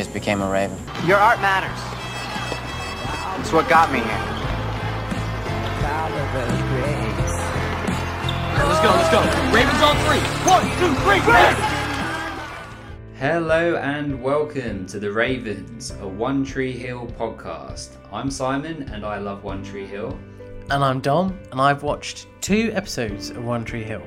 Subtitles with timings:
[0.00, 0.78] just became a Raven.
[1.04, 1.78] Your art matters.
[3.38, 4.06] It's what got me here.
[8.66, 9.20] Let's go, let's go.
[9.52, 10.20] Ravens on three.
[10.48, 11.58] One, two, three, Ravens!
[13.18, 17.90] Hello and welcome to the Ravens, a One Tree Hill podcast.
[18.10, 20.18] I'm Simon and I love One Tree Hill.
[20.70, 24.02] And I'm Dom, and I've watched two episodes of One Tree Hill.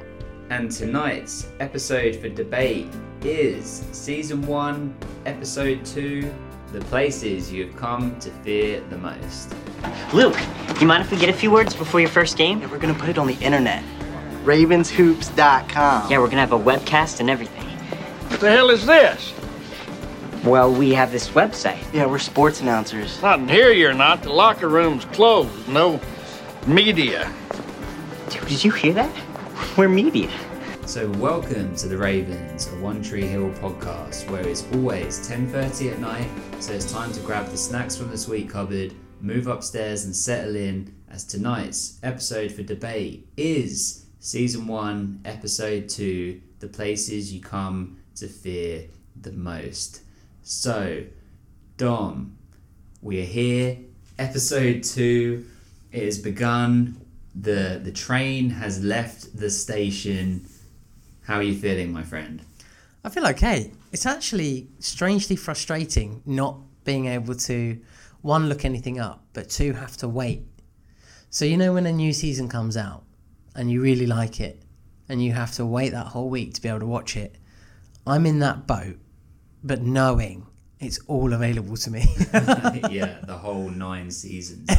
[0.49, 2.87] And tonight's episode for debate
[3.25, 4.93] is season one,
[5.25, 6.31] episode two
[6.71, 9.55] The Places You've Come to Fear the Most.
[10.13, 10.37] Luke,
[10.81, 12.59] you mind if we get a few words before your first game?
[12.59, 13.83] Yeah, we're gonna put it on the internet.
[14.43, 16.11] Ravenshoops.com.
[16.11, 17.63] Yeah, we're gonna have a webcast and everything.
[18.29, 19.33] What the hell is this?
[20.43, 21.81] Well, we have this website.
[21.93, 23.21] Yeah, we're sports announcers.
[23.21, 24.21] Not in here, you're not.
[24.23, 25.69] The locker room's closed.
[25.69, 26.01] No
[26.67, 27.31] media.
[28.29, 29.15] Dude, did you hear that?
[29.77, 30.29] We're media.
[30.93, 35.99] So welcome to the Ravens, a One Tree Hill podcast where it's always 10:30 at
[35.99, 36.29] night,
[36.59, 40.55] so it's time to grab the snacks from the sweet cupboard, move upstairs and settle
[40.55, 47.97] in as tonight's episode for debate is season 1, episode 2, the places you come
[48.13, 48.83] to fear
[49.19, 50.01] the most.
[50.43, 51.05] So,
[51.75, 52.37] Dom,
[53.01, 53.79] we are here,
[54.19, 55.43] episode 2
[55.91, 56.97] it has begun.
[57.33, 60.45] The the train has left the station.
[61.23, 62.41] How are you feeling, my friend?
[63.03, 63.71] I feel okay.
[63.91, 67.79] It's actually strangely frustrating not being able to,
[68.21, 70.43] one, look anything up, but two, have to wait.
[71.29, 73.03] So, you know, when a new season comes out
[73.55, 74.61] and you really like it
[75.07, 77.37] and you have to wait that whole week to be able to watch it,
[78.05, 78.97] I'm in that boat,
[79.63, 80.45] but knowing
[80.81, 82.01] it's all available to me.
[82.89, 84.69] yeah, the whole nine seasons.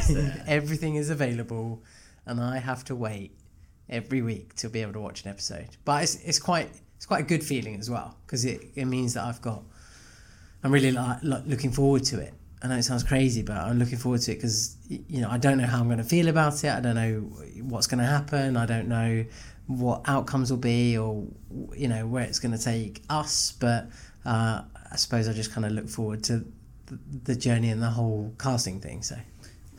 [0.47, 1.83] Everything is available,
[2.27, 3.35] and I have to wait
[3.89, 5.69] every week to be able to watch an episode.
[5.85, 9.15] But it's, it's quite it's quite a good feeling as well because it, it means
[9.15, 9.63] that I've got
[10.63, 12.33] I'm really like, looking forward to it.
[12.63, 15.37] I know it sounds crazy, but I'm looking forward to it because you know I
[15.37, 16.71] don't know how I'm going to feel about it.
[16.71, 17.21] I don't know
[17.63, 18.57] what's going to happen.
[18.57, 19.25] I don't know
[19.67, 21.27] what outcomes will be or
[21.77, 23.53] you know where it's going to take us.
[23.53, 23.91] But
[24.25, 24.63] uh,
[24.93, 26.45] I suppose I just kind of look forward to
[27.25, 29.03] the journey and the whole casting thing.
[29.03, 29.17] So.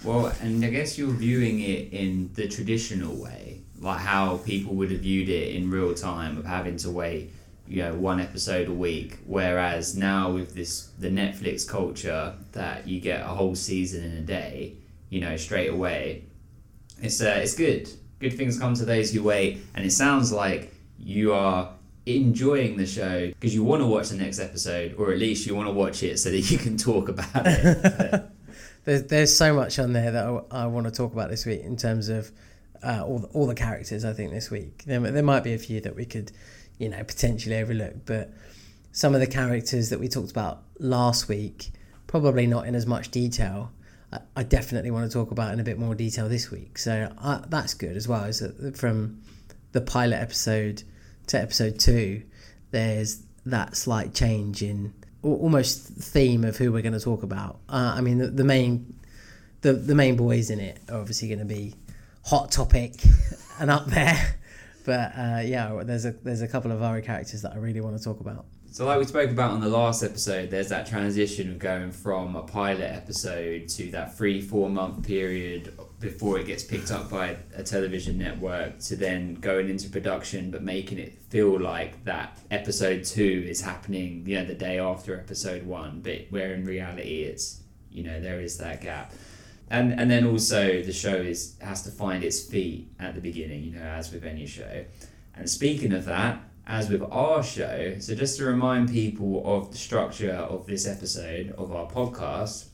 [0.03, 4.91] Well, and I guess you're viewing it in the traditional way, like how people would
[4.91, 7.31] have viewed it in real time of having to wait,
[7.67, 9.19] you know, one episode a week.
[9.25, 14.21] Whereas now with this the Netflix culture that you get a whole season in a
[14.21, 14.75] day,
[15.09, 16.23] you know, straight away,
[17.01, 17.89] it's uh, it's good.
[18.19, 21.71] Good things come to those who wait, and it sounds like you are
[22.05, 25.55] enjoying the show because you want to watch the next episode, or at least you
[25.55, 28.23] want to watch it so that you can talk about it.
[28.85, 31.61] there's there's so much on there that I, I, want to talk about this week
[31.61, 32.31] in terms of
[32.85, 34.05] uh, all the, all the characters.
[34.05, 36.31] I think this week there there might be a few that we could,
[36.77, 38.31] you know, potentially overlook, but
[38.91, 41.71] some of the characters that we talked about last week,
[42.07, 43.71] probably not in as much detail.
[44.13, 46.77] I, I definitely want to talk about in a bit more detail this week.
[46.77, 48.23] So I, that's good as well.
[48.25, 49.21] Is that from
[49.71, 50.83] the pilot episode
[51.27, 52.23] to episode two,
[52.71, 54.93] there's that slight change in
[55.23, 57.59] almost theme of who we're going to talk about.
[57.67, 58.93] Uh, I mean, the, the, main
[59.61, 61.73] the the main boys in it are obviously going to be
[62.25, 62.93] hot topic
[63.59, 64.35] and up there,
[64.85, 67.97] but uh, yeah, there's a there's a couple of other characters that I really want
[67.97, 68.45] to talk about.
[68.75, 72.35] So, like we spoke about on the last episode, there's that transition of going from
[72.35, 77.37] a pilot episode to that three, four month period before it gets picked up by
[77.55, 83.05] a television network to then going into production, but making it feel like that episode
[83.05, 87.61] two is happening, you know, the day after episode one, but where in reality it's,
[87.89, 89.13] you know, there is that gap.
[89.69, 93.63] And, and then also the show is has to find its feet at the beginning,
[93.63, 94.85] you know, as with any show.
[95.33, 97.95] And speaking of that, as with our show.
[97.99, 102.69] So, just to remind people of the structure of this episode of our podcast,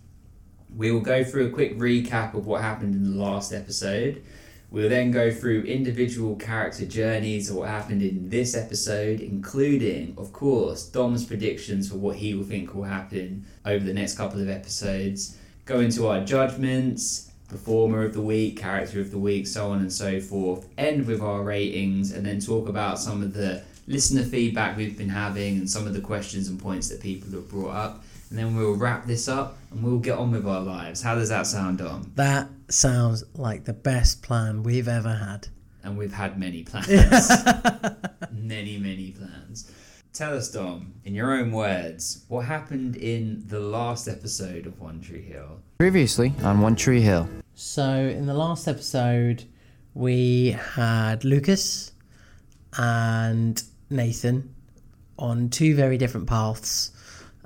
[0.75, 4.23] we will go through a quick recap of what happened in the last episode.
[4.69, 10.31] We'll then go through individual character journeys of what happened in this episode, including, of
[10.31, 14.47] course, Dom's predictions for what he will think will happen over the next couple of
[14.47, 15.37] episodes.
[15.66, 19.91] Go into our judgments, performer of the week, character of the week, so on and
[19.91, 20.67] so forth.
[20.78, 25.09] End with our ratings, and then talk about some of the listener feedback we've been
[25.09, 28.03] having and some of the questions and points that people have brought up.
[28.29, 31.02] And then we'll wrap this up and we'll get on with our lives.
[31.02, 32.11] How does that sound, Dom?
[32.16, 35.49] That sounds like the best plan we've ever had.
[35.84, 36.90] And we've had many plans.
[38.31, 39.69] many, many plans.
[40.13, 44.99] Tell us, Dom, in your own words, what happened in the last episode of One
[44.99, 45.61] Tree Hill?
[45.78, 47.29] Previously on One Tree Hill.
[47.55, 49.46] So, in the last episode,
[49.93, 51.93] we had Lucas
[52.78, 54.53] and Nathan
[55.17, 56.91] on two very different paths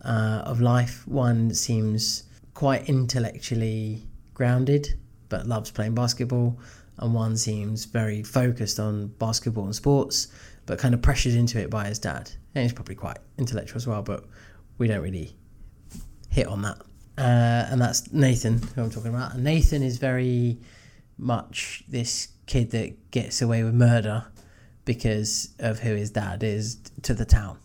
[0.03, 1.07] uh, of life.
[1.07, 2.23] One seems
[2.55, 4.95] quite intellectually grounded,
[5.29, 6.57] but loves playing basketball,
[6.97, 10.29] and one seems very focused on basketball and sports,
[10.65, 12.31] but kind of pressured into it by his dad.
[12.55, 14.25] And he's probably quite intellectual as well, but
[14.77, 15.35] we don't really
[16.29, 16.77] hit on that.
[17.17, 19.33] Uh, and that's Nathan, who I'm talking about.
[19.35, 20.59] And Nathan is very
[21.17, 24.25] much this kid that gets away with murder
[24.85, 27.57] because of who his dad is to the town.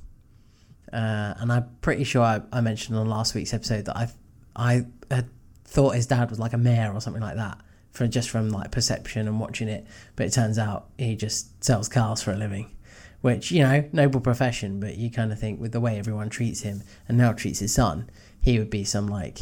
[0.93, 4.09] Uh, and I'm pretty sure I, I mentioned on last week's episode that I
[4.57, 5.29] I had
[5.65, 7.59] thought his dad was like a mayor or something like that
[7.93, 9.87] for just from like perception and watching it.
[10.17, 12.75] But it turns out he just sells cars for a living,
[13.21, 14.81] which you know noble profession.
[14.81, 17.75] But you kind of think with the way everyone treats him and now treats his
[17.75, 19.41] son, he would be some like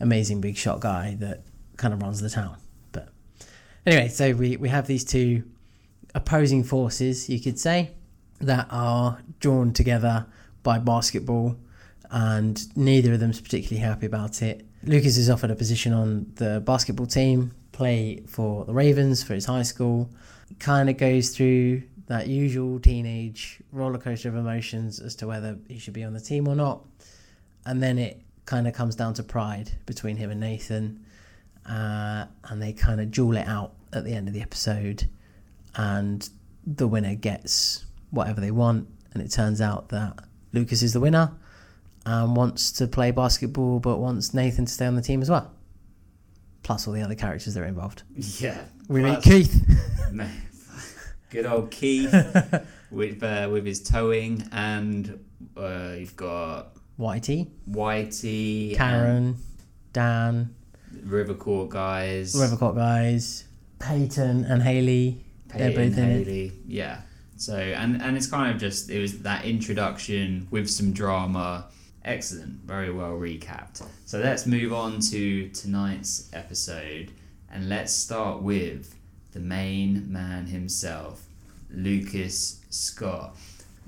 [0.00, 1.42] amazing big shot guy that
[1.76, 2.56] kind of runs the town.
[2.92, 3.08] But
[3.86, 5.44] anyway, so we we have these two
[6.14, 7.90] opposing forces, you could say,
[8.40, 10.26] that are drawn together
[10.62, 11.56] by basketball,
[12.10, 14.66] and neither of them's particularly happy about it.
[14.84, 19.46] Lucas is offered a position on the basketball team, play for the Ravens for his
[19.46, 20.10] high school.
[20.58, 25.78] Kind of goes through that usual teenage roller coaster of emotions as to whether he
[25.78, 26.84] should be on the team or not,
[27.66, 31.04] and then it kind of comes down to pride between him and Nathan,
[31.66, 35.08] uh, and they kind of duel it out at the end of the episode,
[35.76, 36.28] and
[36.66, 40.18] the winner gets whatever they want, and it turns out that
[40.52, 41.32] Lucas is the winner
[42.06, 45.50] and wants to play basketball, but wants Nathan to stay on the team as well.
[46.62, 48.02] Plus all the other characters that are involved.
[48.14, 48.58] Yeah.
[48.88, 49.66] We meet Keith.
[51.34, 52.14] Good old Keith
[52.92, 55.18] with uh, with his towing, and
[55.56, 59.38] uh, you've got Whitey, Whitey, Karen,
[59.92, 60.54] Dan,
[60.92, 63.48] and Rivercourt guys, Rivercourt guys,
[63.80, 65.24] Peyton and Haley.
[65.48, 66.26] They're Peyton, both in it.
[66.28, 66.52] Haley.
[66.68, 67.00] Yeah.
[67.36, 71.66] So and and it's kind of just it was that introduction with some drama.
[72.04, 73.84] Excellent, very well recapped.
[74.04, 77.10] So let's move on to tonight's episode,
[77.50, 78.93] and let's start with
[79.34, 81.26] the main man himself,
[81.70, 83.36] Lucas Scott.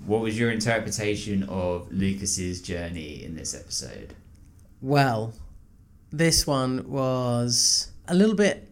[0.05, 4.13] What was your interpretation of Lucas's journey in this episode?
[4.83, 5.33] Well,
[6.11, 8.71] this one was a little bit.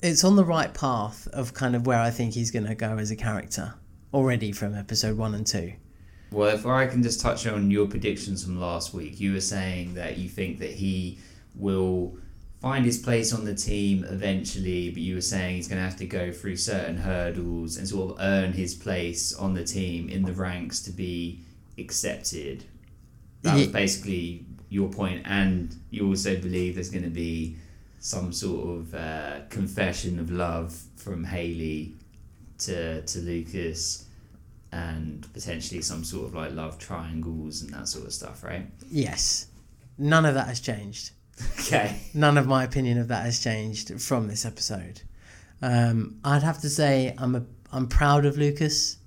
[0.00, 2.96] It's on the right path of kind of where I think he's going to go
[2.98, 3.74] as a character
[4.14, 5.72] already from episode one and two.
[6.30, 9.94] Well, if I can just touch on your predictions from last week, you were saying
[9.94, 11.18] that you think that he
[11.54, 12.16] will
[12.66, 15.96] find his place on the team eventually, but you were saying he's going to have
[15.96, 20.24] to go through certain hurdles and sort of earn his place on the team in
[20.24, 21.38] the ranks to be
[21.78, 22.64] accepted.
[23.42, 27.56] That was basically your point, and you also believe there's going to be
[28.00, 31.94] some sort of uh, confession of love from Haley
[32.58, 34.06] to to Lucas
[34.72, 38.66] and potentially some sort of like love triangles and that sort of stuff, right?
[38.90, 39.46] Yes,
[39.98, 41.12] none of that has changed.
[41.60, 42.00] Okay.
[42.14, 45.02] None of my opinion of that has changed from this episode.
[45.62, 48.98] Um, I'd have to say I'm a I'm proud of Lucas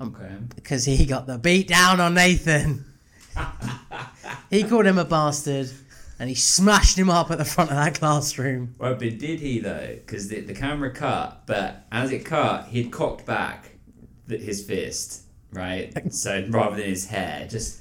[0.00, 0.34] I'm, Okay.
[0.54, 2.84] because he got the beat down on Nathan.
[4.50, 5.70] he called him a bastard,
[6.18, 8.74] and he smashed him up at the front of that classroom.
[8.78, 9.94] Well, but did he though?
[9.94, 13.70] Because the, the camera cut, but as it cut, he'd cocked back
[14.28, 15.22] his fist,
[15.52, 15.92] right?
[16.12, 17.80] So rather than his hair, just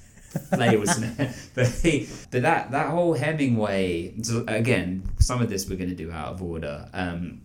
[0.51, 1.15] play with some.
[1.55, 4.13] but he, but that that whole Hemingway.
[4.47, 6.89] Again, some of this we're going to do out of order.
[6.93, 7.41] Um,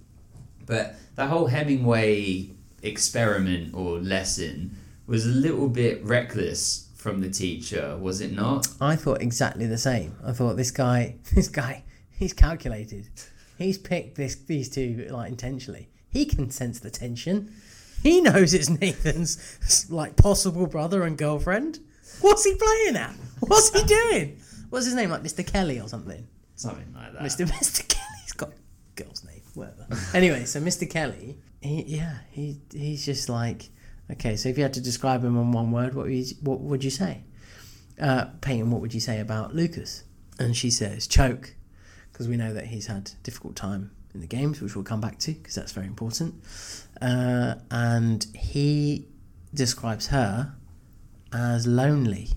[0.67, 2.51] but that whole Hemingway
[2.83, 4.77] experiment or lesson
[5.07, 8.69] was a little bit reckless from the teacher, was it not?
[8.81, 10.15] I thought exactly the same.
[10.25, 13.09] I thought this guy, this guy, he's calculated.
[13.59, 15.89] He's picked this these two like intentionally.
[16.09, 17.53] He can sense the tension.
[18.03, 21.79] He knows it's Nathan's like possible brother and girlfriend.
[22.21, 23.15] What's he playing at?
[23.41, 24.41] What's he doing?
[24.71, 25.11] What's his name?
[25.11, 25.47] Like Mr.
[25.47, 26.27] Kelly or something?
[26.57, 27.23] Something like that.
[27.23, 27.47] Mr.
[27.51, 27.87] Mr.
[27.89, 29.87] Kelly's got a girl's name, whatever.
[30.15, 30.89] anyway, so Mr.
[30.89, 33.69] Kelly, he, yeah, he he's just like,
[34.11, 34.37] okay.
[34.37, 36.85] So if you had to describe him in one word, what would you, what would
[36.85, 37.25] you say?
[38.01, 40.05] Uh, Peyton, what would you say about Lucas?
[40.39, 41.55] And she says choke,
[42.13, 45.01] because we know that he's had a difficult time in the games, which we'll come
[45.01, 46.35] back to because that's very important.
[47.01, 49.09] Uh, and he
[49.55, 50.55] describes her
[51.33, 52.31] as lonely.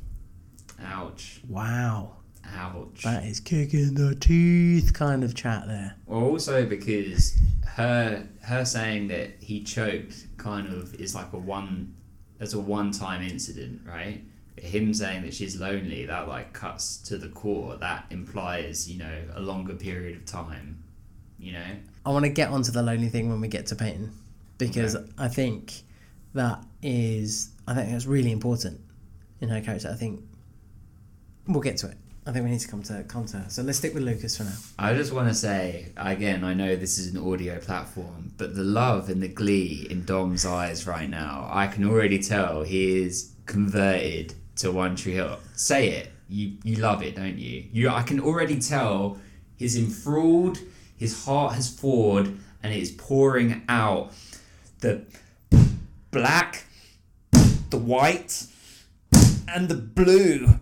[0.83, 1.41] Ouch.
[1.47, 2.17] Wow,
[2.55, 3.03] Ouch.
[3.03, 5.95] that is kicking the teeth kind of chat there.
[6.05, 7.37] Well, also because
[7.75, 11.95] her her saying that he choked kind of is like a one
[12.39, 14.21] as a one time incident, right?
[14.57, 17.75] Him saying that she's lonely, that like cuts to the core.
[17.77, 20.81] That implies, you know, a longer period of time.
[21.37, 21.65] You know?
[22.05, 24.11] I want to get onto the lonely thing when we get to Peyton
[24.57, 25.05] because Okay.
[25.17, 25.73] I think
[26.33, 28.79] that is I think that's really important
[29.41, 29.89] in her character.
[29.89, 30.21] I think
[31.47, 31.97] we'll get to it.
[32.27, 33.27] I think we need to come to come.
[33.27, 34.55] So let's stick with Lucas for now.
[34.79, 38.63] I just want to say again, I know this is an audio platform, but the
[38.63, 43.31] love and the glee in Dom's eyes right now, I can already tell he is
[43.45, 45.37] converted to One Tree Hill.
[45.55, 46.11] Say it.
[46.27, 47.65] You you love it, don't you?
[47.71, 49.19] You I can already tell
[49.55, 50.57] he's enthralled,
[50.97, 54.11] his heart has thawed, and it is pouring out
[54.79, 55.03] the
[56.09, 56.65] black,
[57.69, 58.47] the white,
[59.47, 60.59] and the blue.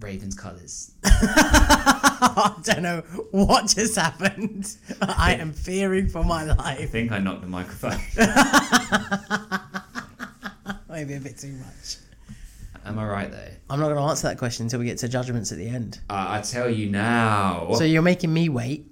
[0.00, 0.92] Ravens colours.
[1.04, 3.00] I don't know
[3.30, 4.76] what just happened.
[5.00, 6.58] I am fearing for my life.
[6.58, 8.00] I think I knocked the microphone.
[10.88, 11.96] Maybe a bit too much.
[12.84, 13.48] Am I right though?
[13.70, 16.00] I'm not going to answer that question until we get to judgments at the end.
[16.10, 17.68] Uh, I tell you now.
[17.74, 18.90] So you're making me wait,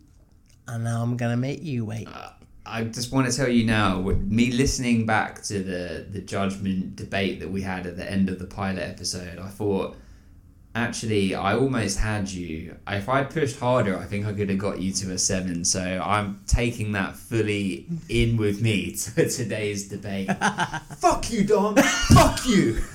[0.69, 2.09] and now I'm going to make you wait.
[2.71, 4.01] I just want to tell you now.
[4.01, 8.39] Me listening back to the the judgment debate that we had at the end of
[8.39, 9.97] the pilot episode, I thought.
[10.73, 12.77] Actually, I almost had you.
[12.87, 15.65] If I pushed harder, I think I could have got you to a seven.
[15.65, 20.31] So I'm taking that fully in with me to today's debate.
[20.99, 21.75] Fuck you, Dom.
[21.77, 22.81] Fuck you.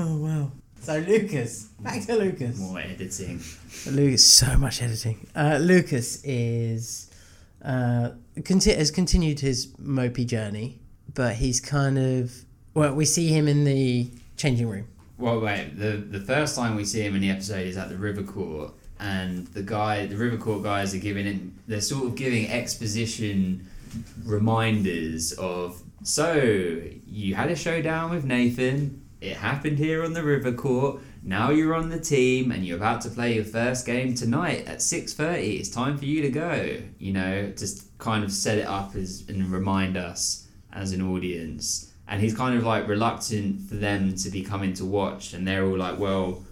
[0.00, 0.52] Oh wow.
[0.88, 2.58] So Lucas, back to Lucas.
[2.58, 3.42] More editing.
[3.90, 5.26] Lucas, so much editing.
[5.36, 7.10] Uh, Lucas is
[7.62, 10.80] uh, conti- has continued his mopey journey,
[11.12, 12.32] but he's kind of
[12.72, 12.94] well.
[12.94, 14.88] We see him in the changing room.
[15.18, 15.78] Well, wait.
[15.78, 18.72] The the first time we see him in the episode is at the River Court,
[18.98, 21.68] and the guy, the River Court guys, are giving it.
[21.68, 23.68] They're sort of giving exposition
[24.24, 25.82] reminders of.
[26.02, 29.02] So you had a showdown with Nathan.
[29.20, 31.00] It happened here on the River Court.
[31.22, 34.80] Now you're on the team, and you're about to play your first game tonight at
[34.80, 35.56] six thirty.
[35.56, 36.76] It's time for you to go.
[36.98, 41.88] You know, just kind of set it up as and remind us as an audience
[42.08, 45.64] and he's kind of like reluctant for them to be coming to watch and they're
[45.64, 46.42] all like well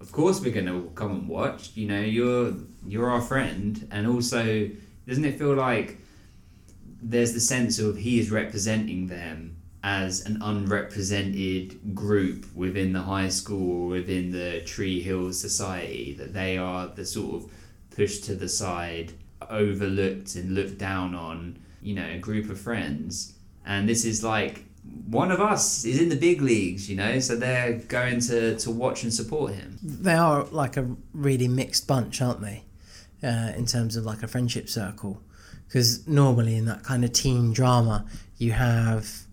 [0.00, 2.52] of course we're going to come and watch you know you're
[2.86, 4.68] you're our friend and also
[5.06, 5.98] doesn't it feel like
[7.00, 9.47] there's the sense of he is representing them
[9.82, 16.34] as an unrepresented group within the high school or within the Tree Hill Society that
[16.34, 17.50] they are the sort of
[17.90, 19.12] pushed to the side
[19.48, 24.64] overlooked and looked down on you know a group of friends and this is like
[25.06, 28.70] one of us is in the big leagues, you know, so they're going to, to
[28.70, 29.78] watch and support him.
[29.82, 32.64] They are like a really mixed bunch, aren't they?
[33.22, 35.20] Uh, in terms of like a friendship circle,
[35.66, 38.06] because normally in that kind of teen drama,
[38.36, 39.26] you have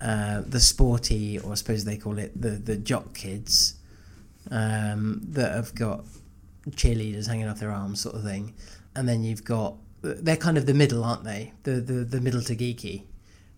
[0.00, 3.74] uh, the sporty, or I suppose they call it the the jock kids,
[4.50, 6.04] um, that have got
[6.70, 8.54] cheerleaders hanging off their arms, sort of thing,
[8.94, 11.52] and then you've got they're kind of the middle, aren't they?
[11.62, 13.04] The the the middle to geeky.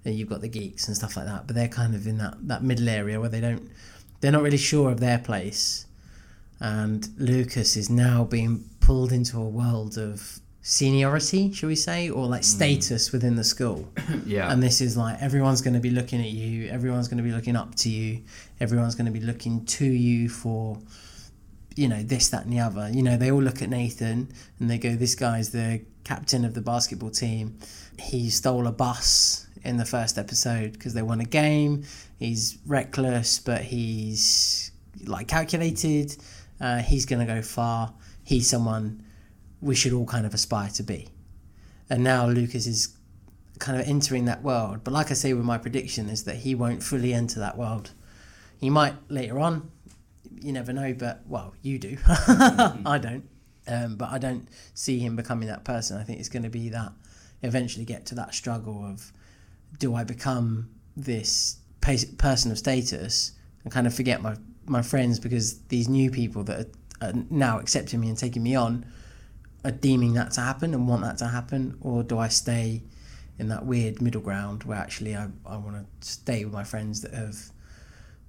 [0.05, 2.37] And you've got the geeks and stuff like that, but they're kind of in that,
[2.47, 3.69] that middle area where they don't
[4.21, 5.87] they're not really sure of their place.
[6.61, 12.27] And Lucas is now being pulled into a world of seniority, shall we say, or
[12.27, 13.89] like status within the school.
[14.27, 14.51] Yeah.
[14.51, 17.31] And this is like everyone's going to be looking at you, everyone's going to be
[17.31, 18.23] looking up to you,
[18.59, 20.79] everyone's going to be looking to you for,
[21.77, 22.91] you know, this, that, and the other.
[22.91, 26.55] You know, they all look at Nathan and they go, this guy's the captain of
[26.55, 27.59] the basketball team.
[28.01, 31.85] He stole a bus in the first episode because they won a game.
[32.19, 34.73] He's reckless, but he's
[35.05, 36.17] like calculated.
[36.61, 37.95] Uh, he's going to go far.
[38.25, 39.06] He's someone
[39.61, 41.09] we should all kind of aspire to be.
[41.89, 42.97] And now Lucas is
[43.59, 44.81] kind of entering that world.
[44.85, 47.91] But like I say with my prediction is that he won't fully enter that world.
[48.59, 49.71] He might later on.
[50.41, 51.97] You never know, but well, you do.
[52.07, 53.29] I don't.
[53.69, 55.99] Um, but I don't see him becoming that person.
[55.99, 56.93] I think it's going to be that
[57.43, 59.13] eventually get to that struggle of
[59.79, 63.33] do I become this person of status
[63.63, 64.37] and kind of forget my,
[64.67, 66.61] my friends because these new people that
[67.01, 68.87] are, are now accepting me and taking me on
[69.65, 71.77] are deeming that to happen and want that to happen?
[71.81, 72.83] Or do I stay
[73.39, 77.03] in that weird middle ground where actually I, I want to stay with my friends
[77.03, 77.51] that have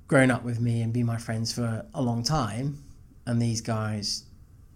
[0.08, 2.84] grown up with me and be my friends for a long time?
[3.26, 4.24] And these guys,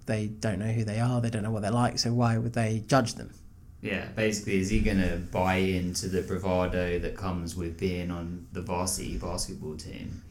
[0.06, 2.54] they don't know who they are, they don't know what they're like, so why would
[2.54, 3.34] they judge them?
[3.82, 8.46] Yeah, basically, is he going to buy into the bravado that comes with being on
[8.52, 10.22] the varsity basketball team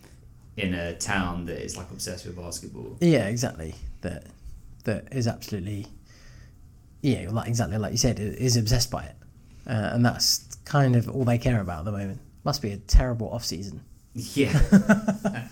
[0.56, 2.96] in a town that is like obsessed with basketball?
[3.00, 3.74] Yeah, exactly.
[4.02, 4.26] That
[4.84, 5.86] that is absolutely
[7.02, 9.16] yeah, like exactly like you said, is obsessed by it,
[9.66, 12.20] uh, and that's kind of all they care about at the moment.
[12.44, 13.82] Must be a terrible off season.
[14.14, 14.58] Yeah.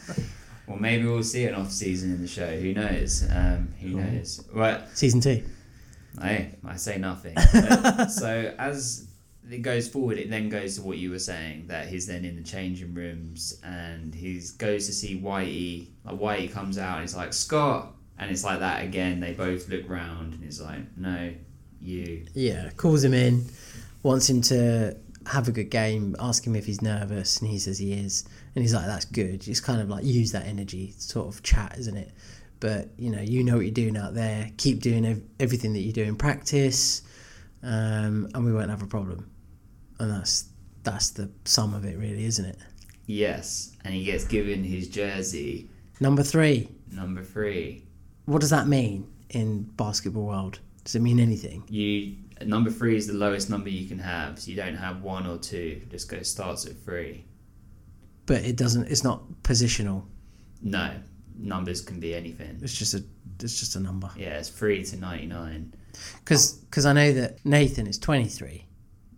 [0.67, 2.59] well, maybe we'll see an off season in the show.
[2.59, 3.27] Who knows?
[3.31, 4.45] Um, who knows?
[4.53, 4.81] Right.
[4.95, 5.43] Season two.
[6.21, 7.37] Hey, I say nothing.
[7.37, 9.09] Uh, so as
[9.51, 10.19] it goes forward.
[10.19, 13.61] It then goes to what you were saying that he's then in the changing rooms
[13.65, 15.89] and he goes to see Whitey.
[16.05, 19.21] Like Whitey comes out and he's like Scott, and it's like that again.
[19.21, 21.33] They both look round and he's like, no,
[21.81, 22.27] you.
[22.35, 23.45] Yeah, calls him in,
[24.03, 24.97] wants him to
[25.27, 28.63] have a good game, ask him if he's nervous, and he says he is, and
[28.63, 31.97] he's like, "That's good." Just kind of like use that energy, sort of chat, isn't
[31.97, 32.13] it?
[32.61, 34.51] But you know, you know what you're doing out there.
[34.57, 37.03] Keep doing ev- everything that you do in practice,
[37.63, 39.31] um, and we won't have a problem.
[40.01, 40.47] And that's
[40.83, 42.57] that's the sum of it, really, isn't it?
[43.07, 45.69] Yes, and he gets given his jersey
[46.01, 46.69] Number three.
[46.91, 47.85] number three.
[48.29, 50.59] What does that mean in basketball world?
[50.85, 51.65] Does it mean anything?
[51.71, 55.27] You number three is the lowest number you can have, so you don't have one
[55.27, 55.81] or two.
[55.91, 57.25] Just go starts at three.
[58.27, 58.89] But it doesn't.
[58.89, 60.05] It's not positional.
[60.61, 60.91] No,
[61.39, 62.59] numbers can be anything.
[62.61, 63.03] It's just a.
[63.43, 64.11] It's just a number.
[64.15, 65.73] Yeah, it's three to ninety nine.
[66.19, 68.63] Because because I know that Nathan is 23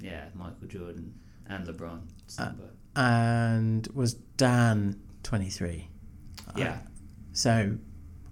[0.01, 1.13] Yeah, Michael Jordan
[1.49, 2.01] and LeBron.
[2.39, 2.53] Uh,
[2.95, 5.89] and was Dan 23.
[6.57, 6.79] yeah,
[7.33, 7.77] So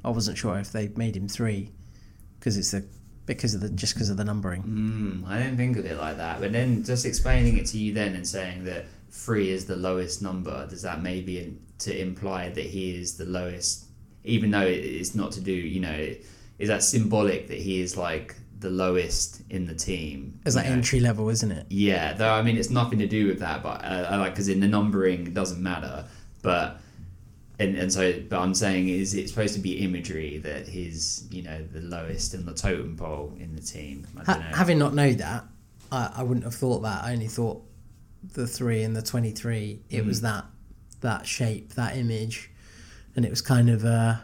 [0.05, 1.73] I wasn't sure if they made him three
[2.39, 2.85] because it's the
[3.27, 4.63] because of the just because of the numbering.
[4.63, 6.41] mm, I didn't think of it like that.
[6.41, 10.23] But then just explaining it to you then and saying that three is the lowest
[10.23, 13.87] number, does that maybe in, to imply that he is the lowest,
[14.25, 16.15] even though it's not to do, you know,
[16.59, 20.41] is that symbolic that he is like the lowest in the team?
[20.45, 20.73] It's like know?
[20.73, 21.67] entry level, isn't it?
[21.69, 24.49] Yeah, though I mean it's nothing to do with that, but uh, I like because
[24.49, 26.07] in the numbering it doesn't matter.
[26.43, 26.81] But
[27.59, 31.43] and and so, but I'm saying is it's supposed to be imagery that he's you
[31.43, 34.07] know the lowest in the totem pole in the team.
[34.17, 34.57] I Ha- don't know.
[34.57, 35.45] having not known that,
[35.91, 37.05] I, I wouldn't have thought that.
[37.05, 37.63] I only thought
[38.35, 39.81] the three and the 23.
[39.91, 40.07] It Mm.
[40.07, 40.45] was that
[41.01, 42.51] that shape, that image,
[43.17, 44.17] and it was kind of uh,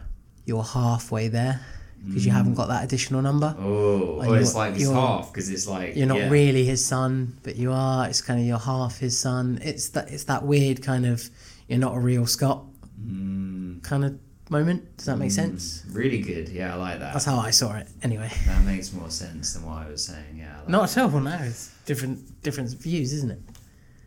[0.45, 1.61] you're halfway there
[2.05, 3.55] because you haven't got that additional number.
[3.57, 6.29] oh, oh, it's like it's half because it's like you're not yeah.
[6.29, 8.07] really his son, but you are.
[8.07, 9.59] It's kind of you're half his son.
[9.63, 11.27] It's that it's that weird kind of
[11.67, 12.63] you're not a real Scott
[13.05, 14.97] Mm, kind of moment.
[14.97, 15.83] Does that make sense?
[15.91, 16.49] really good.
[16.49, 17.13] Yeah, I like that.
[17.13, 17.87] That's how I saw it.
[18.01, 20.37] Anyway, that makes more sense than what I was saying.
[20.37, 21.19] Yeah, like not at all.
[21.19, 23.39] No, it's different different views, isn't it?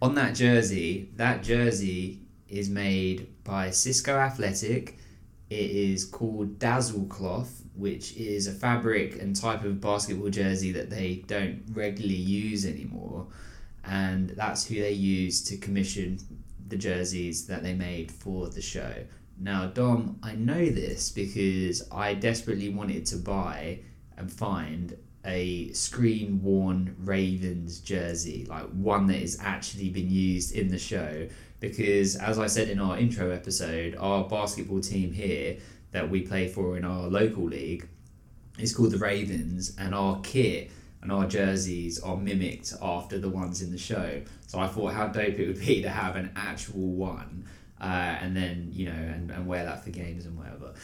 [0.00, 4.98] on that jersey, that jersey is made by Cisco Athletic.
[5.50, 10.90] It is called Dazzle Cloth, which is a fabric and type of basketball jersey that
[10.90, 13.26] they don't regularly use anymore.
[13.84, 16.18] And that's who they use to commission
[16.68, 18.92] the jerseys that they made for the show.
[19.40, 23.80] Now, Dom, I know this because I desperately wanted to buy
[24.16, 30.68] and find a screen worn Ravens jersey, like one that has actually been used in
[30.68, 31.28] the show.
[31.60, 35.58] Because, as I said in our intro episode, our basketball team here
[35.92, 37.88] that we play for in our local league
[38.58, 40.70] is called the Ravens, and our kit
[41.02, 44.20] and our jerseys are mimicked after the ones in the show.
[44.46, 47.44] So I thought how dope it would be to have an actual one,
[47.80, 50.74] uh, and then you know, and, and wear that for games and whatever.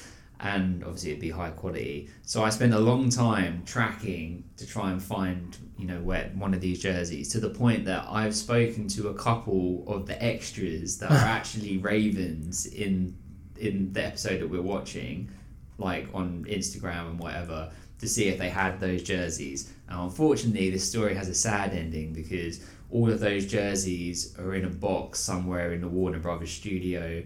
[0.41, 2.11] And obviously it'd be high quality.
[2.23, 6.53] So I spent a long time tracking to try and find, you know, where one
[6.53, 10.99] of these jerseys to the point that I've spoken to a couple of the extras
[10.99, 13.17] that are actually Ravens in
[13.57, 15.31] in the episode that we're watching,
[15.79, 17.71] like on Instagram and whatever,
[18.05, 19.73] to see if they had those jerseys.
[19.89, 24.65] And unfortunately, this story has a sad ending because all of those jerseys are in
[24.65, 27.23] a box somewhere in the Warner Brothers studio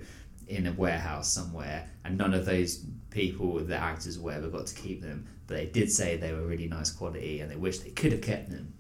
[0.47, 4.75] in a warehouse somewhere, and none of those people, the actors or whatever, got to
[4.75, 5.27] keep them.
[5.47, 8.23] But they did say they were really nice quality and they wish they could have
[8.23, 8.73] kept them.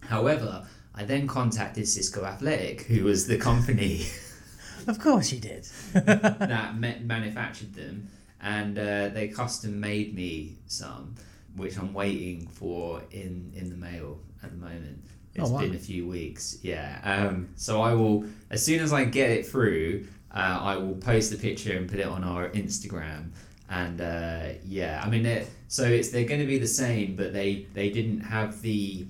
[0.00, 4.06] However, I then contacted Cisco Athletic, who was the company
[4.86, 5.64] Of course you did.
[5.92, 8.08] that ma- manufactured them,
[8.40, 11.14] and uh, they custom made me some,
[11.56, 15.04] which I'm waiting for in in the mail at the moment.
[15.34, 15.60] It's Oh, wow.
[15.60, 17.00] been a few weeks, yeah.
[17.04, 21.30] Um, so I will, as soon as I get it through, uh, I will post
[21.30, 23.30] the picture and put it on our Instagram.
[23.70, 27.32] And uh, yeah, I mean, they're- so it's they're going to be the same, but
[27.32, 29.06] they they didn't have the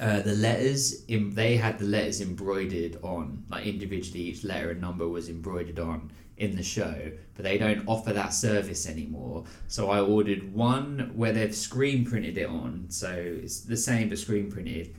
[0.00, 4.80] uh, the letters in, they had the letters embroidered on like individually each letter and
[4.80, 9.90] number was embroidered on in the show but they don't offer that service anymore so
[9.90, 13.10] i ordered one where they've screen printed it on so
[13.42, 14.94] it's the same but screen printed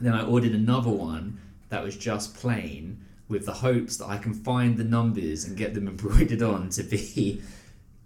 [0.00, 4.32] then i ordered another one that was just plain with the hopes that i can
[4.32, 7.42] find the numbers and get them embroidered on to be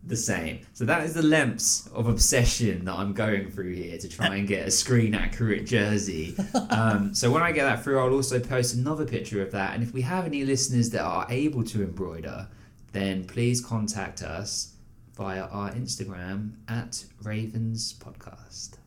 [0.07, 0.61] the same.
[0.73, 4.47] So that is the lengths of obsession that I'm going through here to try and
[4.47, 6.37] get a screen accurate jersey.
[6.69, 9.75] Um, so when I get that through, I'll also post another picture of that.
[9.75, 12.49] And if we have any listeners that are able to embroider,
[12.97, 14.75] then please contact us
[15.15, 18.79] via our Instagram at Ravens Podcast.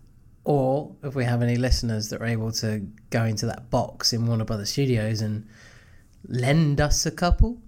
[0.44, 4.26] Or if we have any listeners that are able to go into that box in
[4.26, 5.48] Warner Brothers Studios and
[6.28, 7.62] lend us a couple,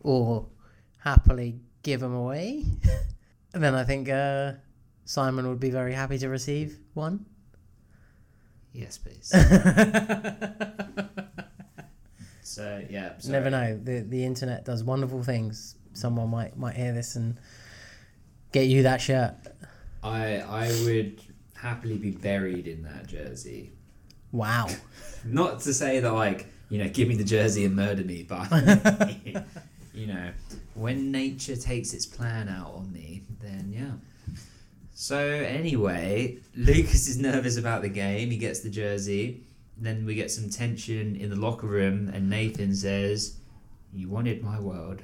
[0.00, 0.46] or
[0.98, 2.64] happily give them away,
[3.52, 4.52] then I think uh,
[5.04, 7.26] Simon would be very happy to receive one.
[8.72, 9.32] Yes, please.
[12.54, 13.78] so yeah, You Never know.
[13.82, 15.74] The the internet does wonderful things.
[15.92, 17.38] Someone might might hear this and
[18.52, 19.34] get you that shirt.
[20.02, 21.20] I I would
[21.54, 23.72] happily be buried in that jersey.
[24.30, 24.68] Wow.
[25.24, 28.50] Not to say that like you know, give me the jersey and murder me, but
[29.94, 30.30] you know,
[30.74, 34.36] when nature takes its plan out on me, then yeah.
[34.94, 38.30] So anyway, Lucas is nervous about the game.
[38.30, 39.42] He gets the jersey.
[39.76, 43.36] Then we get some tension in the locker room, and Nathan says,
[43.92, 45.02] "You wanted my world."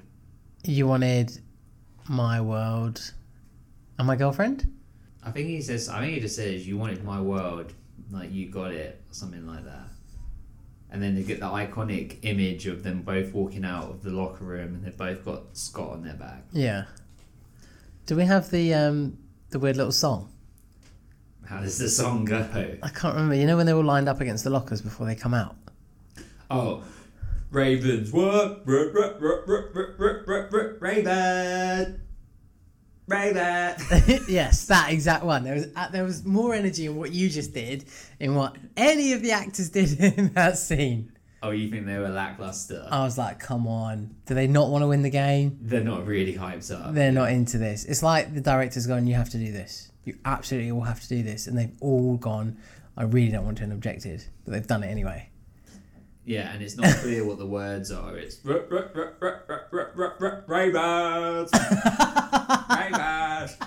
[0.64, 1.40] You wanted
[2.08, 3.12] my world
[3.98, 4.72] and my girlfriend?
[5.22, 5.88] I think he says.
[5.88, 7.72] I think he just says, "You wanted my world,
[8.10, 9.88] like you got it," or something like that.
[10.92, 14.44] And then they get the iconic image of them both walking out of the locker
[14.44, 16.44] room, and they've both got Scott on their back.
[16.52, 16.84] Yeah.
[18.06, 19.18] Do we have the um
[19.50, 20.32] the weird little song?
[21.50, 22.46] How does the song go?
[22.80, 23.34] I can't remember.
[23.34, 25.56] You know when they're all lined up against the lockers before they come out?
[26.48, 26.84] Oh,
[27.50, 28.62] Ravens, what?
[28.64, 29.16] Raven,
[33.08, 33.80] Raven.
[34.28, 35.42] yes, that exact one.
[35.42, 37.84] There was uh, there was more energy in what you just did
[38.20, 41.10] in what any of the actors did in that scene.
[41.42, 42.86] Oh, you think they were lackluster?
[42.88, 44.14] I was like, come on.
[44.26, 45.58] Do they not want to win the game?
[45.62, 46.94] They're not really hyped up.
[46.94, 47.84] They're not into this.
[47.86, 51.08] It's like the director's gone, you have to do this you absolutely all have to
[51.08, 51.46] do this.
[51.46, 52.58] And they've all gone,
[52.96, 55.28] I really don't want to and objected, but they've done it anyway.
[56.24, 58.16] Yeah, and it's not clear what the words are.
[58.16, 58.38] It's
[60.46, 61.50] Ravens.
[62.70, 63.56] Ravens.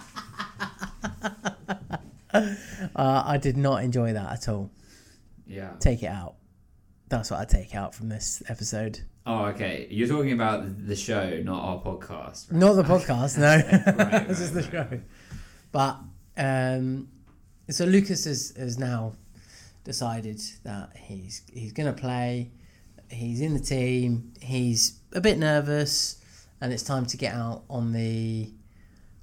[2.95, 4.71] Uh, I did not enjoy that at all.
[5.45, 5.73] Yeah.
[5.79, 6.35] Take it out.
[7.09, 9.01] That's what I take out from this episode.
[9.25, 9.87] Oh, okay.
[9.89, 12.51] You're talking about the show, not our podcast.
[12.51, 12.59] Right?
[12.59, 13.55] Not the podcast, no.
[13.97, 14.99] right, right, this is the show.
[15.71, 15.99] But
[16.37, 17.07] um,
[17.69, 19.13] so Lucas has, has now
[19.83, 22.51] decided that he's he's gonna play.
[23.09, 24.33] He's in the team.
[24.41, 26.21] He's a bit nervous,
[26.61, 28.51] and it's time to get out on the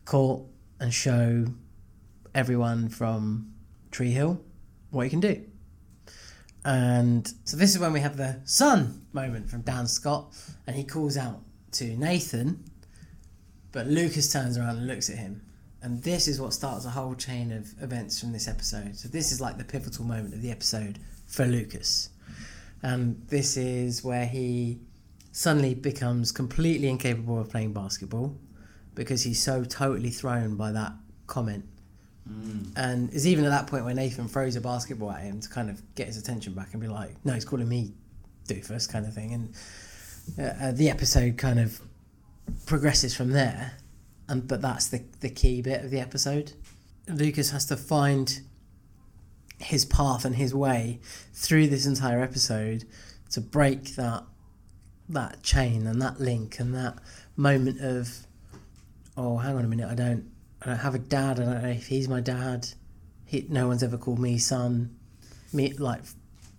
[0.05, 0.42] court
[0.79, 1.46] and show
[2.35, 3.53] everyone from
[3.90, 4.40] Tree Hill
[4.90, 5.44] what he can do.
[6.64, 10.35] And so this is when we have the son moment from Dan Scott,
[10.66, 11.40] and he calls out
[11.73, 12.64] to Nathan,
[13.73, 15.42] but Lucas turns around and looks at him.
[15.83, 18.97] And this is what starts a whole chain of events from this episode.
[18.97, 22.11] So this is like the pivotal moment of the episode for Lucas.
[22.83, 24.79] And this is where he
[25.33, 28.37] suddenly becomes completely incapable of playing basketball
[28.95, 30.93] because he's so totally thrown by that
[31.27, 31.64] comment.
[32.77, 35.71] And it's even at that point where Nathan throws a basketball at him to kind
[35.71, 37.93] of get his attention back and be like, no, he's calling me
[38.47, 39.33] doofus kind of thing.
[39.33, 39.55] And
[40.38, 41.81] uh, uh, the episode kind of
[42.66, 43.73] progresses from there.
[44.31, 46.53] And but that's the the key bit of the episode.
[47.09, 48.40] Lucas has to find
[49.59, 51.01] his path and his way
[51.35, 52.85] through this entire episode
[53.31, 54.23] to break that
[55.09, 56.97] that chain and that link and that
[57.37, 58.27] moment of
[59.16, 60.31] oh hang on a minute I don't
[60.62, 62.69] I don't have a dad I don't know if he's my dad.
[63.27, 64.97] He, no one's ever called me son.
[65.53, 66.03] Me like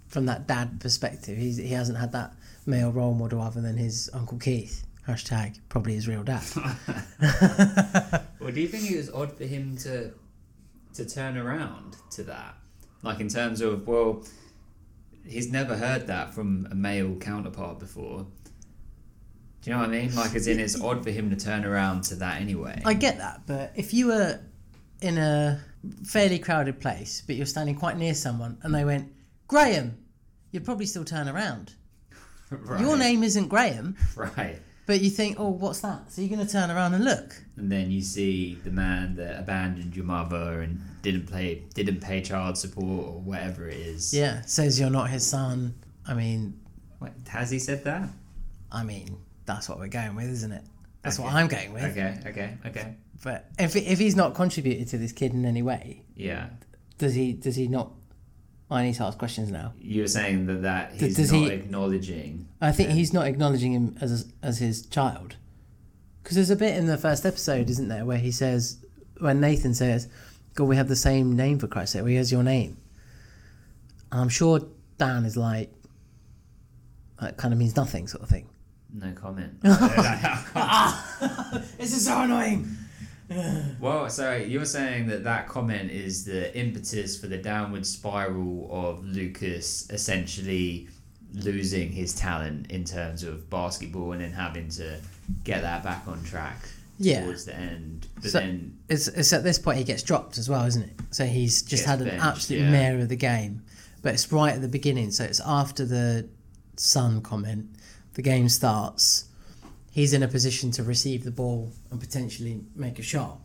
[0.09, 2.33] from that dad perspective he's, he hasn't had that
[2.65, 6.43] male role model other than his uncle Keith hashtag probably his real dad
[8.39, 10.11] Well, do you think it was odd for him to
[10.93, 12.55] to turn around to that?
[13.03, 14.23] Like in terms of well,
[15.25, 18.25] he's never heard that from a male counterpart before.
[19.61, 20.15] Do you know what I mean?
[20.15, 22.81] Like, as in, it's odd for him to turn around to that anyway.
[22.83, 24.39] I get that, but if you were
[25.01, 25.63] in a
[26.03, 29.13] fairly crowded place, but you're standing quite near someone, and they went,
[29.47, 29.97] Graham,
[30.51, 31.75] you'd probably still turn around.
[32.49, 32.81] right.
[32.81, 34.59] Your name isn't Graham, right?
[34.91, 36.11] But you think, oh, what's that?
[36.11, 37.41] So you're going to turn around and look.
[37.55, 42.21] And then you see the man that abandoned your mother and didn't pay didn't pay
[42.21, 44.13] child support or whatever it is.
[44.13, 45.75] Yeah, says you're not his son.
[46.05, 46.59] I mean,
[46.99, 48.09] Wait, has he said that?
[48.69, 50.63] I mean, that's what we're going with, isn't it?
[51.03, 51.83] That's what I'm going with.
[51.85, 52.95] Okay, okay, okay.
[53.23, 56.49] But if if he's not contributed to this kid in any way, Yeah.
[56.97, 57.93] does he does he not?
[58.71, 59.73] I need to ask questions now.
[59.81, 62.47] You're saying that that he's does not he- acknowledging.
[62.61, 65.35] I think he's not acknowledging him as as his child.
[66.23, 68.77] Because there's a bit in the first episode, isn't there, where he says,
[69.19, 70.07] when Nathan says,
[70.55, 72.03] "God, we have the same name for Christ's sake.
[72.03, 72.77] Where's your name?"
[74.11, 74.61] And I'm sure
[74.97, 75.71] Dan is like,
[77.19, 78.47] that kind of means nothing, sort of thing.
[78.93, 79.55] No comment.
[81.77, 82.67] This is so annoying.
[83.79, 89.05] well, so you're saying that that comment is the impetus for the downward spiral of
[89.05, 90.87] Lucas essentially
[91.33, 94.99] losing his talent in terms of basketball and then having to
[95.45, 96.57] get that back on track
[96.99, 97.23] Yeah.
[97.23, 98.07] towards the end.
[98.15, 100.99] But So- then, It's, it's at this point he gets dropped as well, isn't it?
[101.11, 102.71] So he's just had an benched, absolute yeah.
[102.71, 103.61] mare of the game.
[104.01, 106.27] But it's right at the beginning, so it's after the
[106.75, 107.67] son comment.
[108.15, 109.25] The game starts.
[109.91, 113.39] He's in a position to receive the ball and potentially make a shot,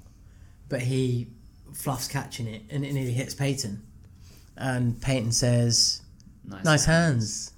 [0.69, 1.27] but he
[1.75, 3.83] fluffs catching it and it nearly hits Peyton.
[4.57, 6.03] And Peyton says,
[6.45, 7.53] nice, "Nice hands,"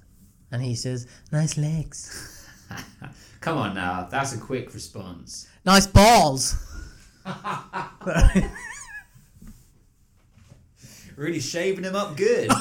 [0.51, 2.47] and he says, "Nice legs,
[3.41, 5.47] Come on now, that's a quick response.
[5.65, 6.57] nice balls."
[11.17, 12.49] Really shaving him up good.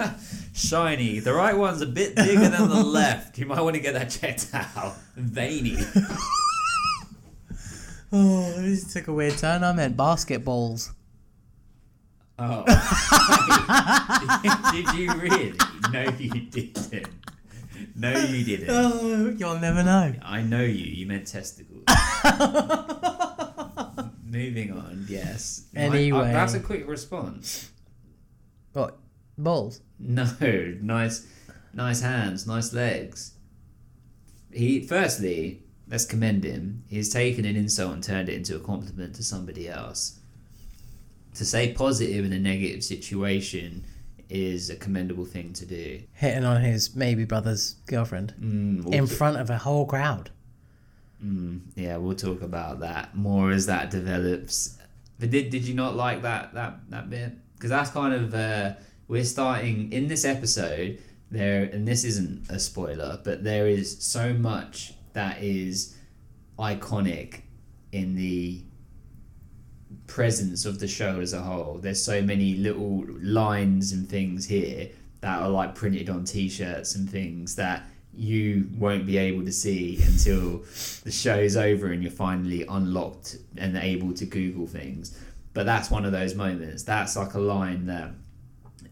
[0.00, 0.14] Oh,
[0.54, 1.18] Shiny.
[1.18, 3.38] The right one's a bit bigger than the left.
[3.38, 4.94] You might want to get that checked out.
[5.16, 5.78] Veiny.
[8.16, 9.64] Oh, this took a weird turn.
[9.64, 10.92] I meant basketballs.
[12.38, 12.62] Oh.
[14.72, 15.52] Did you really?
[15.92, 17.08] No, you didn't.
[17.96, 18.68] No, you didn't.
[18.70, 20.14] Oh, you'll never know.
[20.22, 20.84] I know you.
[20.84, 21.82] You meant testicles.
[24.24, 25.06] Moving on.
[25.08, 25.64] Yes.
[25.74, 26.32] My- uh, Anyway.
[26.32, 27.68] that's a quick response.
[28.74, 28.96] What?
[29.36, 29.80] Balls?
[29.98, 30.24] No,
[30.80, 31.26] nice,
[31.72, 33.32] nice hands, nice legs.
[34.52, 36.84] He firstly, let's commend him.
[36.88, 40.18] He's taken an insult and turned it into a compliment to somebody else.
[41.34, 43.84] To say positive in a negative situation
[44.28, 46.00] is a commendable thing to do.
[46.12, 50.30] Hitting on his maybe brother's girlfriend Mm, we'll in t- front of a whole crowd.
[51.24, 54.78] mm, yeah, we'll talk about that more as that develops.
[55.18, 57.32] But did did you not like that that that bit?
[57.56, 58.74] Because that's kind of uh,
[59.08, 64.32] we're starting in this episode there, and this isn't a spoiler, but there is so
[64.32, 65.96] much that is
[66.58, 67.42] iconic
[67.92, 68.62] in the
[70.06, 71.78] presence of the show as a whole.
[71.80, 74.90] There's so many little lines and things here
[75.20, 77.84] that are like printed on t-shirts and things that
[78.16, 80.62] you won't be able to see until
[81.02, 85.18] the show's over and you're finally unlocked and able to google things
[85.52, 88.10] but that's one of those moments that's like a line that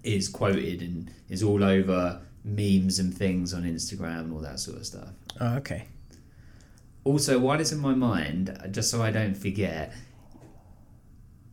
[0.05, 4.79] is quoted and is all over memes and things on instagram and all that sort
[4.79, 5.11] of stuff
[5.41, 5.87] Oh, okay.
[7.05, 9.93] also, while it's in my mind, just so I don't forget,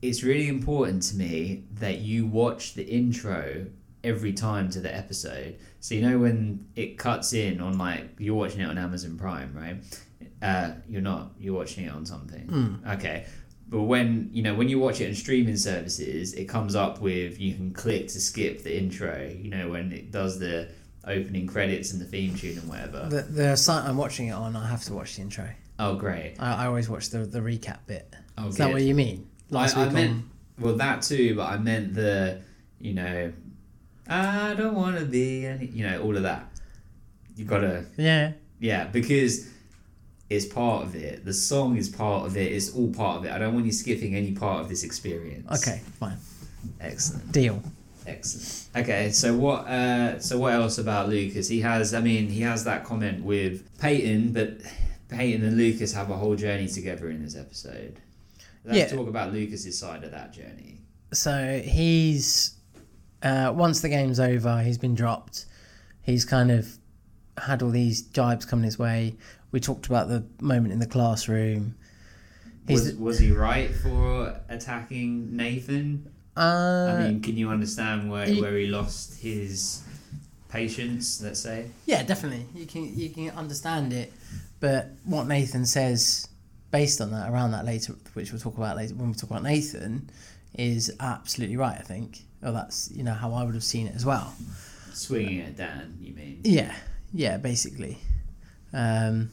[0.01, 3.65] it's really important to me that you watch the intro
[4.03, 5.57] every time to the episode.
[5.79, 9.53] So you know when it cuts in on like you're watching it on Amazon Prime,
[9.55, 9.77] right?
[10.41, 11.31] Uh, you're not.
[11.39, 12.81] You're watching it on something.
[12.87, 13.25] Okay.
[13.69, 17.39] But when you know when you watch it on streaming services, it comes up with
[17.39, 19.27] you can click to skip the intro.
[19.29, 20.69] You know when it does the
[21.05, 23.07] opening credits and the theme tune and whatever.
[23.09, 25.47] The, the site I'm watching it on, I have to watch the intro.
[25.79, 26.35] oh, great.
[26.39, 28.13] I, I always watch the, the recap bit.
[28.37, 29.27] Oh, Is that what you mean?
[29.49, 30.29] Last I, I meant on.
[30.59, 32.41] well that too, but I meant the
[32.79, 33.31] you know
[34.07, 36.47] I don't want to be any you know all of that.
[37.35, 38.33] You gotta Yeah.
[38.59, 39.47] yeah because
[40.29, 41.25] it's part of it.
[41.25, 42.51] The song is part of it.
[42.51, 43.31] It's all part of it.
[43.31, 45.49] I don't want you skipping any part of this experience.
[45.61, 46.17] Okay, fine.
[46.79, 47.61] excellent, Deal.
[48.05, 48.67] excellent.
[48.75, 49.67] Okay, so what?
[49.67, 51.47] Uh, so what else about Lucas?
[51.47, 51.93] He has.
[51.93, 54.59] I mean, he has that comment with Peyton, but
[55.09, 57.99] Peyton and Lucas have a whole journey together in this episode.
[58.65, 58.87] Let's Yeah.
[58.97, 60.81] talk about Lucas's side of that journey.
[61.13, 62.55] So he's
[63.23, 65.45] uh, once the game's over, he's been dropped.
[66.03, 66.77] He's kind of
[67.37, 69.15] had all these jibes coming his way.
[69.51, 71.75] We talked about the moment in the classroom.
[72.67, 76.11] He's Was, was he right for attacking Nathan?
[76.37, 76.41] uh,
[76.95, 79.81] I mean, can you understand where, he- where he lost his
[80.49, 81.69] patience, let's say?
[81.85, 82.45] yeah, definitely.
[82.55, 84.13] You can you can understand it,
[84.59, 86.27] but what Nathan says
[86.71, 89.43] based on that around that later, which we'll talk about later when we talk about
[89.43, 90.09] Nathan,
[90.53, 91.77] is absolutely right.
[91.77, 92.19] I think.
[92.43, 94.33] Or that's you know how I would have seen it as well.
[94.93, 96.41] Swinging at Dan, you mean?
[96.43, 96.73] Yeah,
[97.13, 97.97] yeah, basically.
[98.73, 99.29] Um,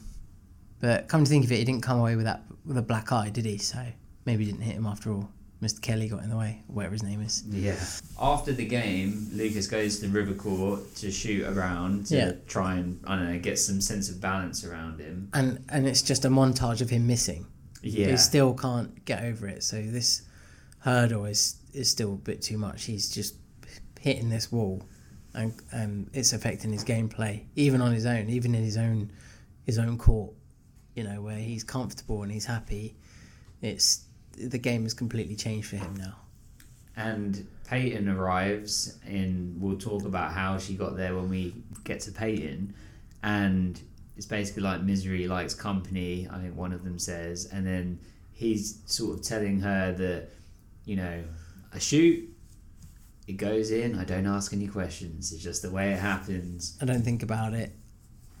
[0.79, 3.11] but come to think of it, he didn't come away with that with a black
[3.11, 3.57] eye, did he?
[3.57, 3.83] So
[4.25, 5.29] maybe he didn't hit him after all.
[5.61, 5.81] Mr.
[5.81, 7.43] Kelly got in the way, whatever his name is.
[7.49, 7.75] Yeah.
[8.21, 12.31] After the game, Lucas goes to the river court to shoot around to Yeah.
[12.45, 15.29] try and, I don't know, get some sense of balance around him.
[15.33, 17.47] And and it's just a montage of him missing.
[17.81, 18.11] Yeah.
[18.11, 19.63] He still can't get over it.
[19.63, 20.21] So this
[20.79, 22.85] hurdle is is still a bit too much.
[22.85, 23.35] He's just
[23.99, 24.83] hitting this wall,
[25.33, 29.11] and and it's affecting his gameplay, even on his own, even in his own
[29.65, 30.33] his own court.
[30.97, 32.95] You know where he's comfortable and he's happy.
[33.61, 34.05] It's
[34.35, 36.15] the game has completely changed for him now.
[36.95, 42.11] And Peyton arrives, and we'll talk about how she got there when we get to
[42.11, 42.73] Peyton.
[43.21, 43.79] And
[44.15, 46.27] it's basically like misery likes company.
[46.31, 47.99] I think one of them says, and then
[48.33, 50.29] he's sort of telling her that
[50.85, 51.23] you know
[51.75, 52.27] I shoot,
[53.27, 53.99] it goes in.
[53.99, 55.31] I don't ask any questions.
[55.31, 56.75] It's just the way it happens.
[56.81, 57.71] I don't think about it.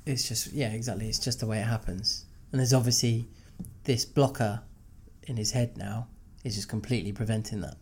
[0.07, 1.07] It's just yeah, exactly.
[1.07, 2.23] It's just the way it happens.
[2.51, 3.27] And there's obviously
[3.83, 4.61] this blocker
[5.23, 6.07] in his head now
[6.43, 7.75] is just completely preventing that.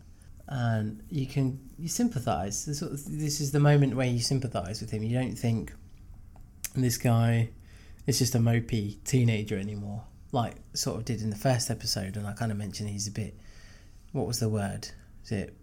[0.48, 2.64] And you can you sympathise.
[2.66, 5.02] This, sort of- this is the moment where you sympathise with him.
[5.02, 5.72] You don't think
[6.74, 7.50] this guy
[8.06, 12.16] is just a mopey teenager anymore, like sort of did in the first episode.
[12.16, 13.34] And I kind of mentioned he's a bit.
[14.12, 14.88] What was the word?
[15.24, 15.56] Is it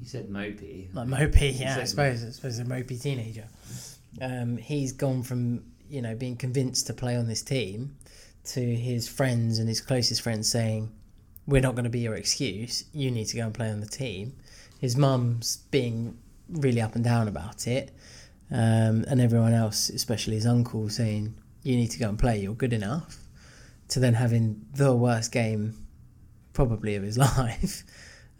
[0.00, 0.94] You said mopey.
[0.94, 2.24] like mopey, yeah, I suppose.
[2.24, 3.46] I suppose a mopey teenager.
[4.20, 7.96] Um, he's gone from you know being convinced to play on this team
[8.44, 10.90] to his friends and his closest friends saying,
[11.46, 12.84] "We're not going to be your excuse.
[12.92, 14.36] You need to go and play on the team."
[14.80, 16.18] His mum's being
[16.48, 17.90] really up and down about it,
[18.50, 22.40] um, and everyone else, especially his uncle, saying, "You need to go and play.
[22.40, 23.18] You're good enough."
[23.88, 25.74] To then having the worst game,
[26.52, 27.84] probably of his life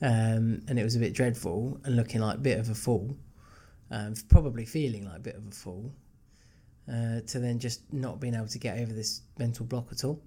[0.02, 3.16] um, and it was a bit dreadful and looking like a bit of a fool,
[3.90, 5.92] um, probably feeling like a bit of a fool,
[6.90, 10.20] uh, to then just not being able to get over this mental block at all.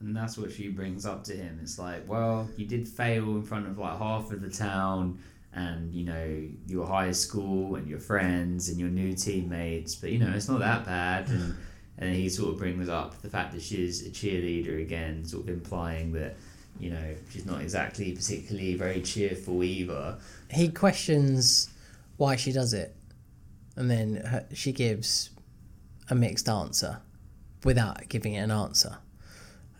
[0.00, 1.58] And that's what she brings up to him.
[1.62, 5.18] It's like, well, you did fail in front of like half of the town
[5.54, 10.18] and, you know, your high school and your friends and your new teammates, but, you
[10.18, 11.28] know, it's not that bad.
[11.28, 11.54] And,
[11.98, 15.50] and he sort of brings up the fact that she's a cheerleader again, sort of
[15.50, 16.36] implying that,
[16.80, 20.18] you know, she's not exactly particularly very cheerful either.
[20.50, 21.70] He questions
[22.16, 22.94] why she does it,
[23.76, 25.30] and then her, she gives
[26.10, 27.00] a mixed answer
[27.64, 28.98] without giving it an answer.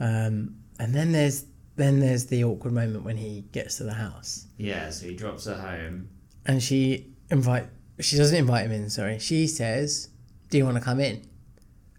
[0.00, 1.44] Um, and then there's
[1.76, 4.46] then there's the awkward moment when he gets to the house.
[4.58, 6.08] Yeah, so he drops her home.
[6.46, 7.68] and she invite
[8.00, 10.08] she doesn't invite him in sorry she says
[10.50, 11.22] do you want to come in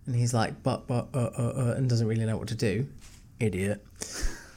[0.06, 2.86] and he's like but but uh, uh, uh, and doesn't really know what to do
[3.40, 3.84] idiot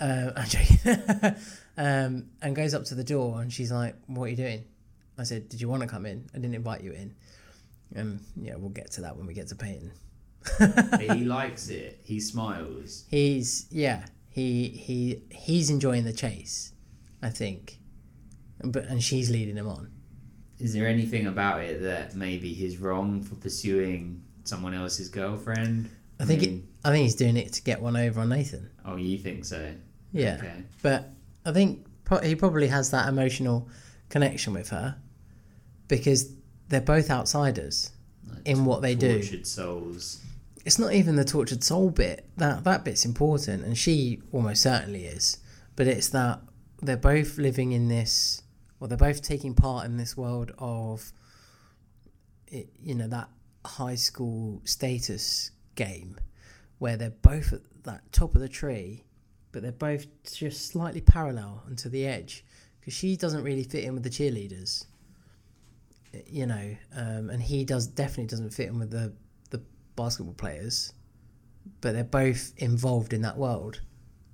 [0.00, 0.78] uh, I'm joking.
[1.78, 4.64] um, and goes up to the door and she's like what are you doing
[5.16, 7.14] I said did you want to come in I didn't invite you in
[7.94, 9.92] and yeah we'll get to that when we get to Peyton
[11.00, 12.00] he likes it.
[12.04, 13.04] He smiles.
[13.10, 16.72] he's yeah he he he's enjoying the chase
[17.22, 17.78] I think
[18.62, 19.90] but and she's leading him on
[20.58, 25.90] Is there anything about it that maybe he's wrong for pursuing someone else's girlfriend?
[26.20, 28.70] I think mean, it, I think he's doing it to get one over on Nathan.
[28.84, 29.72] oh, you think so?
[30.12, 30.62] Yeah, Okay.
[30.82, 31.10] but
[31.44, 31.86] I think
[32.22, 33.68] he probably has that emotional
[34.08, 34.96] connection with her
[35.88, 36.32] because
[36.68, 37.90] they're both outsiders
[38.28, 39.20] Like in what they do.
[39.20, 40.20] Tortured souls.
[40.64, 45.06] It's not even the tortured soul bit that that bit's important, and she almost certainly
[45.06, 45.38] is.
[45.76, 46.40] But it's that
[46.82, 48.42] they're both living in this,
[48.78, 51.12] or they're both taking part in this world of,
[52.48, 53.28] it, you know, that
[53.64, 56.18] high school status game,
[56.78, 59.04] where they're both at that top of the tree,
[59.52, 62.44] but they're both just slightly parallel and to the edge,
[62.78, 64.84] because she doesn't really fit in with the cheerleaders.
[66.26, 69.12] You know, um, and he does definitely doesn't fit in with the
[69.50, 69.60] the
[69.96, 70.92] basketball players,
[71.80, 73.80] but they're both involved in that world,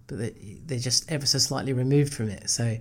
[0.06, 2.48] but they, they're just ever so slightly removed from it.
[2.48, 2.78] So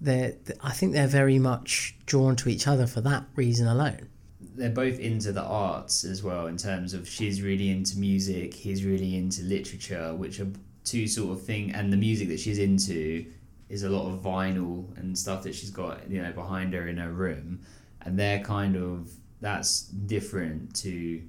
[0.00, 4.08] they're, I think they're very much drawn to each other for that reason alone.
[4.40, 8.84] They're both into the arts as well, in terms of she's really into music, he's
[8.84, 10.48] really into literature, which are
[10.84, 11.72] two sort of thing.
[11.72, 13.26] And the music that she's into
[13.68, 16.96] is a lot of vinyl and stuff that she's got, you know, behind her in
[16.96, 17.60] her room,
[18.02, 19.10] and they're kind of
[19.40, 21.22] that's different to.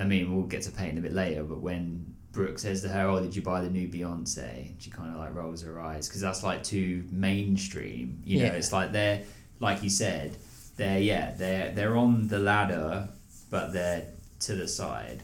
[0.00, 3.06] I mean, we'll get to Peyton a bit later, but when Brooke says to her,
[3.08, 6.20] "Oh, did you buy the new Beyonce?" She kind of like rolls her eyes because
[6.20, 8.20] that's like too mainstream.
[8.24, 8.52] You know, Yeah.
[8.54, 9.22] it's like they're
[9.60, 10.36] like you said,
[10.76, 13.08] they're yeah, they're they're on the ladder,
[13.50, 14.06] but they're
[14.40, 15.22] to the side.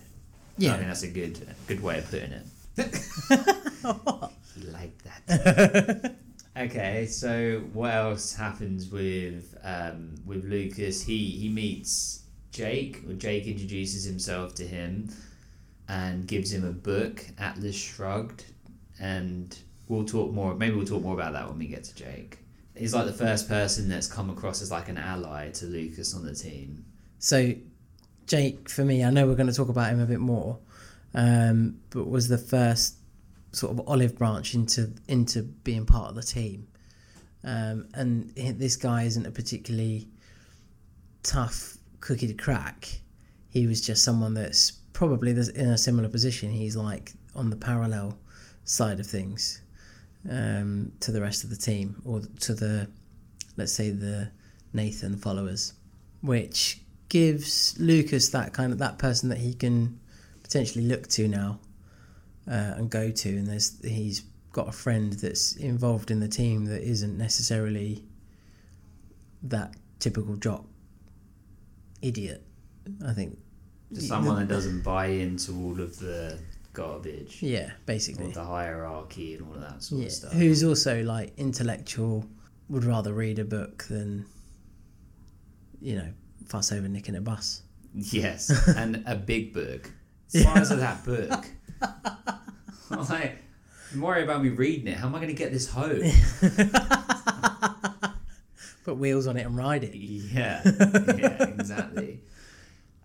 [0.57, 2.47] Yeah, I think that's a good good way of putting it.
[4.73, 4.93] Like
[5.27, 6.15] that.
[6.61, 11.03] okay, so what else happens with um, with Lucas?
[11.03, 15.11] He he meets Jake, or Jake introduces himself to him
[15.89, 18.45] and gives him a book, Atlas Shrugged,
[19.01, 19.57] and
[19.89, 20.55] we'll talk more.
[20.55, 22.39] Maybe we'll talk more about that when we get to Jake.
[22.77, 26.25] He's like the first person that's come across as like an ally to Lucas on
[26.25, 26.85] the team.
[27.19, 27.55] So
[28.27, 30.59] Jake, for me, I know we're going to talk about him a bit more,
[31.15, 32.95] um, but was the first
[33.53, 36.67] sort of olive branch into into being part of the team.
[37.43, 40.09] Um, and this guy isn't a particularly
[41.23, 43.01] tough cookie to crack.
[43.49, 46.51] He was just someone that's probably in a similar position.
[46.51, 48.19] He's like on the parallel
[48.65, 49.63] side of things
[50.31, 52.89] um, to the rest of the team, or to the
[53.57, 54.31] let's say the
[54.73, 55.73] Nathan followers,
[56.21, 59.99] which gives Lucas that kind of that person that he can
[60.43, 61.59] potentially look to now
[62.49, 64.23] uh, and go to, and there's he's
[64.53, 68.05] got a friend that's involved in the team that isn't necessarily
[69.43, 70.65] that typical jock
[72.03, 72.43] idiot.
[73.07, 73.39] I think.
[73.93, 76.39] Just someone that doesn't buy into all of the
[76.73, 78.31] garbage, Yeah, all basically.
[78.31, 80.33] the hierarchy and all of that sort Yeah, of stuff.
[80.33, 82.25] who's also like intellectual,
[82.69, 84.27] would rather read a book than,
[85.81, 86.09] you know,
[86.47, 87.63] fuss over nicking a bus.
[87.93, 89.91] Yes, and a big book.
[90.29, 91.51] Size of that book.
[92.91, 93.39] I'm like,
[93.93, 94.97] don't worry about me reading it.
[94.97, 96.03] How am I going to get this home?
[98.85, 99.95] Put wheels on it and ride it.
[99.95, 102.21] Yeah, yeah, exactly.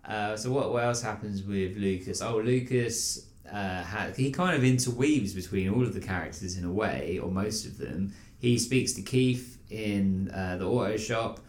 [0.08, 2.22] Uh, so what, what else happens with Lucas?
[2.22, 6.72] Oh, Lucas, uh, ha he kind of interweaves between all of the characters in a
[6.72, 8.14] way, or most of them.
[8.38, 11.40] He speaks to Keith in uh, the auto shop,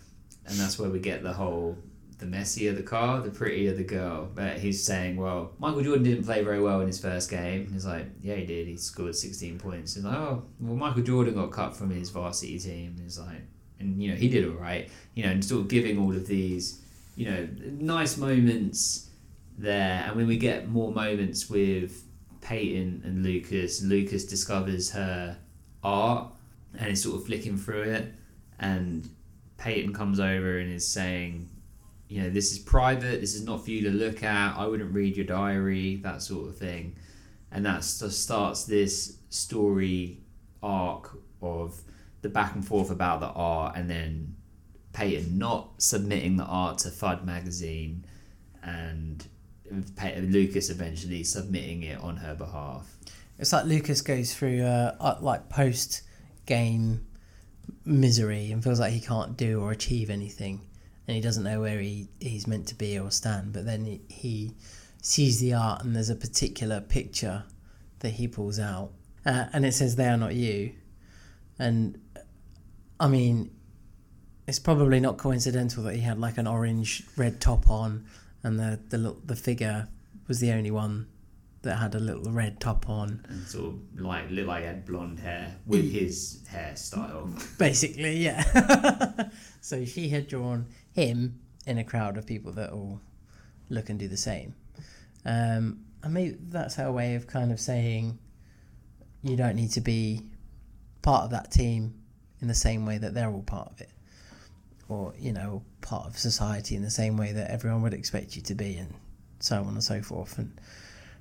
[0.47, 1.77] and that's where we get the whole
[2.19, 4.29] the messier the car, the prettier the girl.
[4.35, 7.71] But he's saying, well, Michael Jordan didn't play very well in his first game.
[7.73, 8.67] He's like, yeah, he did.
[8.67, 9.95] He scored 16 points.
[9.95, 12.97] He's like, oh, well, Michael Jordan got cut from his varsity team.
[13.03, 13.43] He's like,
[13.79, 14.89] and you know, he did all right.
[15.14, 16.81] You know, and sort of giving all of these,
[17.17, 17.49] you know,
[17.79, 19.11] nice moments
[19.59, 20.05] there.
[20.07, 22.03] And when we get more moments with
[22.41, 25.37] Peyton and Lucas, Lucas discovers her
[25.85, 26.33] art
[26.79, 28.14] and is sort of flicking through it.
[28.59, 29.07] And
[29.59, 31.51] Peyton comes over and is saying,
[32.09, 34.95] you know, this is private, this is not for you to look at, I wouldn't
[34.95, 36.97] read your diary, that sort of thing.
[37.51, 40.21] And that starts this story
[40.63, 41.81] arc of
[42.23, 44.35] the back and forth about the art and then
[44.93, 48.05] Peyton not submitting the art to Thud magazine
[48.63, 49.27] and
[49.71, 52.97] Lucas eventually submitting it on her behalf.
[53.39, 56.03] It's like Lucas goes through uh, uh, like post
[56.47, 57.07] game
[57.85, 60.63] misery and feels like he can't do or achieve anything,
[61.07, 63.53] and he doesn't know where he, he's meant to be or stand.
[63.53, 64.53] But then he, he
[65.03, 67.45] sees the art, and there's a particular picture
[68.01, 68.91] that he pulls out,
[69.25, 70.73] uh, and it says, "They are not you."
[71.59, 71.99] And
[72.99, 73.51] I mean,
[74.47, 78.07] it's probably not coincidental that he had like an orange red top on,
[78.43, 79.89] and the the little, the figure
[80.27, 81.07] was the only one
[81.63, 83.25] that had a little red top on.
[83.29, 87.59] And sort of like looked like he had blonde hair with his hairstyle.
[87.59, 89.29] Basically, yeah.
[89.61, 90.67] so she had drawn
[90.97, 93.01] him in a crowd of people that all
[93.69, 94.55] look and do the same.
[95.27, 98.19] Um, and maybe that's her way of kind of saying
[99.23, 100.23] you don't need to be
[101.03, 101.95] part of that team
[102.41, 103.91] in the same way that they're all part of it.
[104.89, 108.43] Or, you know, part of society in the same way that everyone would expect you
[108.43, 108.95] to be, and
[109.41, 110.39] so on and so forth.
[110.39, 110.59] And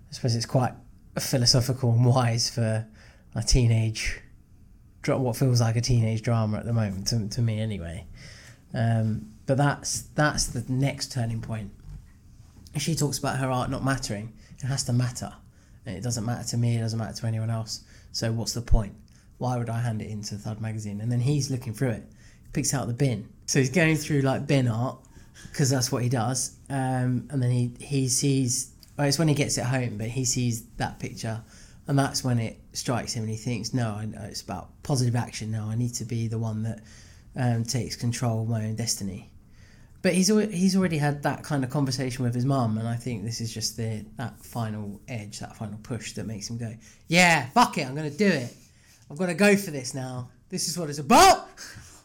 [0.09, 0.73] I suppose it's quite
[1.19, 2.87] philosophical and wise for
[3.35, 4.21] a teenage
[5.07, 8.03] what feels like a teenage drama at the moment to, to me anyway
[8.73, 11.71] um, but that's that's the next turning point.
[12.77, 14.33] She talks about her art not mattering.
[14.57, 15.33] It has to matter.
[15.85, 17.83] It doesn't matter to me it doesn't matter to anyone else.
[18.11, 18.95] So what's the point?
[19.37, 21.01] Why would i hand it into thud magazine?
[21.01, 22.03] And then he's looking through it.
[22.53, 23.27] Picks out the bin.
[23.45, 24.97] So he's going through like bin art
[25.51, 26.55] because that's what he does.
[26.69, 30.25] Um, and then he he sees well, it's when he gets it home but he
[30.25, 31.43] sees that picture.
[31.87, 35.69] And that's when it strikes him and he thinks no it's about positive action now.
[35.69, 36.79] I need to be the one that
[37.35, 39.29] um, takes control of my own destiny
[40.05, 42.95] but he's al- he's already had that kind of conversation with his mum and i
[42.95, 46.71] think this is just the that final edge that final push that makes him go
[47.07, 48.53] yeah fuck it i'm gonna do it
[49.09, 51.47] i've got to go for this now this is what it's about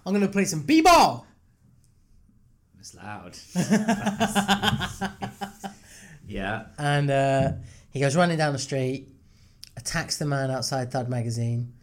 [0.07, 1.27] i'm gonna play some b-ball
[2.79, 3.37] It's loud.
[6.27, 6.65] yeah.
[6.79, 7.53] and uh,
[7.91, 9.09] he goes running down the street,
[9.77, 11.75] attacks the man outside Thud magazine.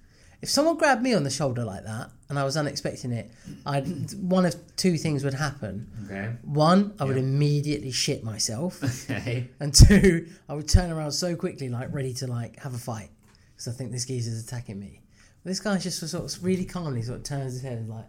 [0.42, 3.32] If someone grabbed me on the shoulder like that and I was unexpecting it,
[3.66, 5.90] I'd one of two things would happen.
[6.06, 6.34] Okay.
[6.44, 9.50] One, I would immediately shit myself, Okay.
[9.60, 13.10] and two, I would turn around so quickly, like ready to like have a fight,
[13.54, 15.02] because I think this geezer's attacking me.
[15.44, 18.06] But this guy just sort of really calmly sort of turns his head and like,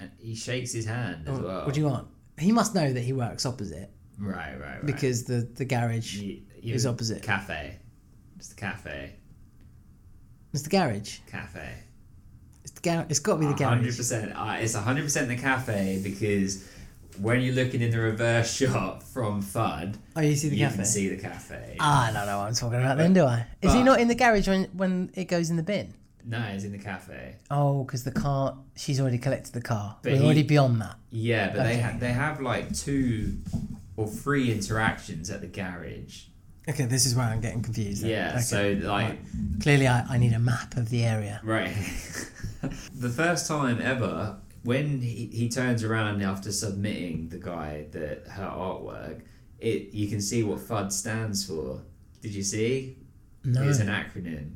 [0.00, 1.64] And he shakes his hand as oh, well.
[1.66, 2.08] "What do you want?"
[2.38, 4.86] He must know that he works opposite Right, right, right.
[4.86, 7.22] because the the garage You- you- is opposite.
[7.22, 7.76] Cafe.
[8.36, 9.16] It's the cafe.
[10.52, 11.18] It's the garage.
[11.26, 11.68] Cafe.
[12.64, 13.96] It's It's got to be the garage.
[13.96, 14.32] percent.
[14.34, 16.64] Uh, It's hundred percent the cafe because
[17.18, 20.76] when you're looking in the reverse shot from Thud, Oh, you see the you cafe.
[20.76, 21.76] can see the cafe.
[21.80, 23.46] Ah, I don't know what I'm talking about then, do I?
[23.62, 25.94] Is he But- not in the garage when when it goes in the bin?
[26.24, 27.36] no, it's in the cafe.
[27.50, 29.96] Oh, because the car, she's already collected the car.
[30.02, 30.96] But We're he- already beyond that.
[31.10, 31.80] Yeah, but they Okay.
[31.80, 33.38] ha- they have like two
[33.96, 36.24] or three interactions at the garage.
[36.68, 38.02] Okay, this is where I'm getting confused.
[38.02, 38.10] then.
[38.10, 39.18] Yeah, Okay, so like right.
[39.62, 41.40] clearly I, I need a map of the area.
[41.42, 41.72] Right.
[42.94, 48.46] the first time ever, when he, he turns around after submitting the guy that her
[48.46, 49.22] artwork,
[49.58, 51.80] it you can see what Thud stands for.
[52.20, 52.98] Did you see?
[53.42, 54.52] No, It's an acronym.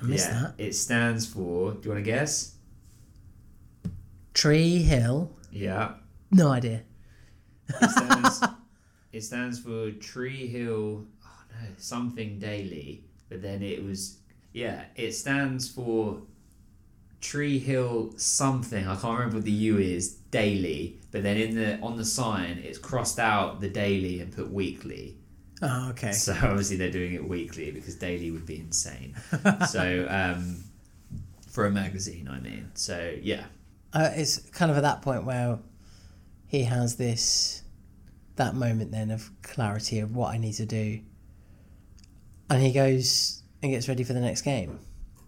[0.00, 0.54] I missed yeah, that.
[0.64, 1.72] it stands for.
[1.72, 2.54] Do you want to guess?
[4.34, 5.32] Tree Hill.
[5.50, 5.94] Yeah,
[6.30, 6.82] No idea.
[7.68, 8.40] it stands.
[9.12, 11.06] it stands for Tree Hill.
[11.24, 13.04] Oh no, something daily.
[13.28, 14.18] But then it was.
[14.52, 16.22] Yeah, it stands for
[17.20, 18.86] Tree Hill something.
[18.86, 20.14] I can't remember what the U is.
[20.30, 20.98] Daily.
[21.10, 25.16] But then in the on the sign, it's crossed out the daily and put weekly.
[25.62, 26.12] Oh, okay.
[26.12, 29.16] So obviously they're doing it weekly because daily would be insane.
[29.68, 30.62] so um,
[31.50, 32.70] for a magazine, I mean.
[32.74, 33.44] So yeah,
[33.92, 35.58] uh, it's kind of at that point where
[36.46, 37.62] he has this
[38.38, 41.00] that moment then of clarity of what I need to do,
[42.50, 44.78] and he goes and gets ready for the next game.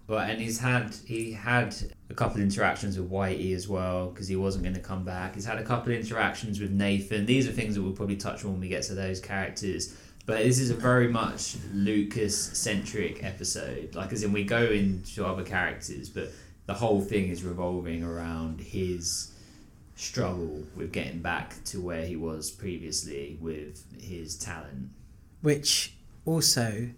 [0.06, 1.74] but and he's had he had
[2.08, 5.34] a couple of interactions with Whitey as well because he wasn't going to come back.
[5.36, 7.26] He's had a couple of interactions with Nathan.
[7.26, 9.94] These are things that we'll probably touch on when we get to those characters.
[10.26, 13.94] But this is a very much Lucas centric episode.
[13.94, 16.30] Like as in we go into other characters, but
[16.66, 19.32] the whole thing is revolving around his
[20.00, 24.90] struggle with getting back to where he was previously with his talent.
[25.42, 25.94] which
[26.24, 26.88] also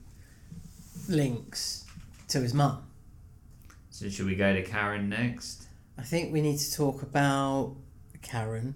[1.08, 1.84] links
[2.28, 2.82] to his mum.
[3.90, 5.66] So should we go to Karen next?
[5.98, 7.76] I think we need to talk about
[8.22, 8.74] Karen.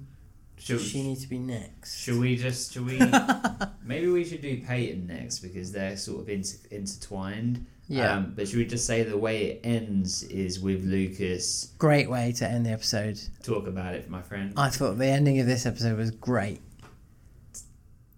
[0.59, 2.01] Should, she need to be next.
[2.01, 2.99] should we just should we
[3.85, 7.67] maybe we should do Peyton next because they're sort of inter- intertwined.
[7.89, 8.15] Yeah.
[8.17, 12.33] Um, but should we just say the way it ends is with Lucas Great way
[12.33, 13.21] to end the episode.
[13.45, 14.53] talk about it, my friend.
[14.57, 16.61] I thought the ending of this episode was great.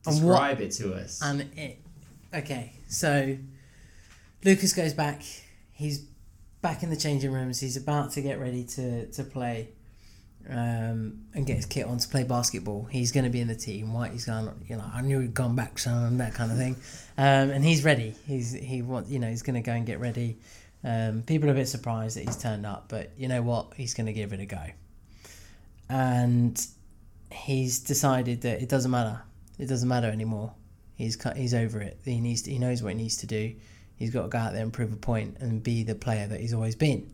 [0.07, 1.21] and what- Describe it to us.
[1.23, 1.79] And it.
[2.35, 3.37] Okay, so
[4.45, 5.23] Lucas goes back.
[5.73, 5.99] He's
[6.63, 7.61] back in the changing rooms.
[7.61, 9.69] He's about to get ready to, to play
[10.49, 12.85] um, and get his kit on to play basketball.
[12.85, 13.89] He's going to be in the team.
[13.89, 16.77] Whitey's going, you know, I knew he'd gone back, son, that kind of thing.
[17.17, 18.15] Um, and he's ready.
[18.27, 20.39] He's he want, you know, he's going to go and get ready.
[20.85, 23.75] Um, people are a bit surprised that he's turned up, but you know what?
[23.77, 24.65] He's going to give it a go.
[25.91, 26.67] And
[27.31, 29.23] he's decided that it doesn't matter.
[29.59, 30.53] It doesn't matter anymore.
[30.95, 31.37] He's cut.
[31.37, 31.99] He's over it.
[32.05, 32.43] He needs.
[32.43, 33.55] To, he knows what he needs to do.
[33.97, 36.41] He's got to go out there and prove a point and be the player that
[36.41, 37.11] he's always been.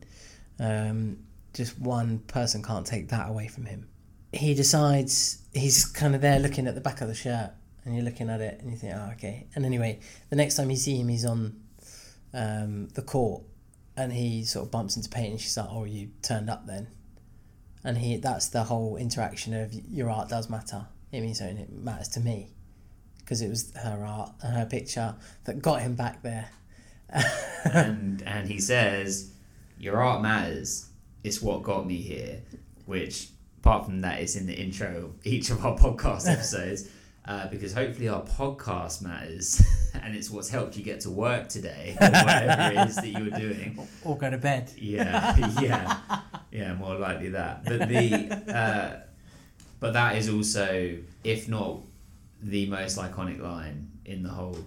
[0.61, 1.19] Um,
[1.55, 3.89] just one person can't take that away from him.
[4.33, 7.53] He decides he's kind of there looking at the back of the shirt,
[7.85, 9.47] and you're looking at it, and you think, oh, okay.
[9.55, 10.01] And anyway,
[10.31, 11.61] the next time you see him, he's on
[12.35, 13.45] um, the court,
[13.97, 15.33] and he sort of bumps into Peyton.
[15.33, 16.89] and She's like, "Oh, you turned up then,"
[17.85, 20.87] and he that's the whole interaction of your art does matter.
[21.13, 21.59] It means something.
[21.59, 22.51] It matters to me
[23.19, 26.51] because it was her art and her picture that got him back there.
[27.65, 29.31] and and he says,
[29.79, 30.89] "Your art matters.
[31.25, 32.43] It's what got me here."
[32.87, 36.89] Which, apart from that, is in the intro of each of our podcast episodes.
[37.27, 39.63] Uh, because hopefully our podcast matters,
[40.03, 43.25] and it's what's helped you get to work today, or whatever it is that you
[43.25, 43.79] were doing.
[44.05, 44.71] Or go to bed.
[44.77, 45.97] Yeah, yeah,
[46.53, 46.75] yeah.
[46.75, 47.65] More likely that.
[47.65, 49.01] But the, uh,
[49.81, 51.81] but that is also, if not
[52.43, 54.59] the most iconic line in the whole,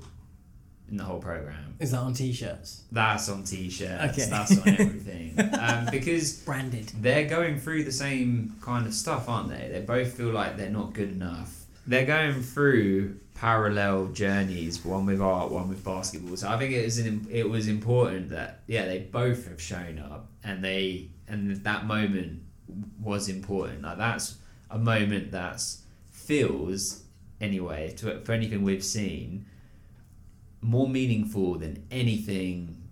[0.90, 1.76] in the whole program.
[1.80, 2.84] Is that on t-shirts?
[2.92, 4.20] That's on t-shirts.
[4.20, 4.30] Okay.
[4.30, 5.40] That's on everything.
[5.60, 6.92] um, because Branded.
[7.00, 9.70] they're going through the same kind of stuff, aren't they?
[9.72, 11.66] They both feel like they're not good enough.
[11.86, 16.36] They're going through parallel journeys, one with art, one with basketball.
[16.36, 20.00] So I think it was an, it was important that yeah, they both have shown
[20.00, 22.42] up, and they and that moment
[23.02, 23.84] was important.
[23.84, 24.38] Like that's
[24.70, 27.04] a moment that's feels
[27.40, 29.46] anyway to, for anything we've seen
[30.68, 32.90] more meaningful than anything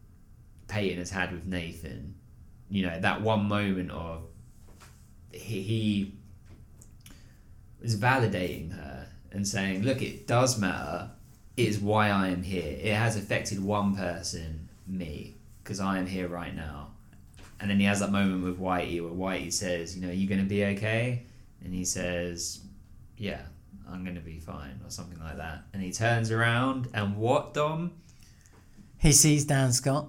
[0.67, 2.15] Peyton has had with Nathan.
[2.69, 4.23] You know, that one moment of
[5.31, 6.13] he, he
[7.81, 11.11] was validating her and saying, Look, it does matter.
[11.57, 12.77] It is why I am here.
[12.81, 16.91] It has affected one person, me, because I am here right now.
[17.59, 20.27] And then he has that moment with Whitey where Whitey says, You know, are you
[20.27, 21.23] going to be okay?
[21.63, 22.61] And he says,
[23.17, 23.41] Yeah,
[23.89, 25.63] I'm going to be fine, or something like that.
[25.73, 27.91] And he turns around, and what, Dom?
[28.97, 30.07] He sees Dan Scott,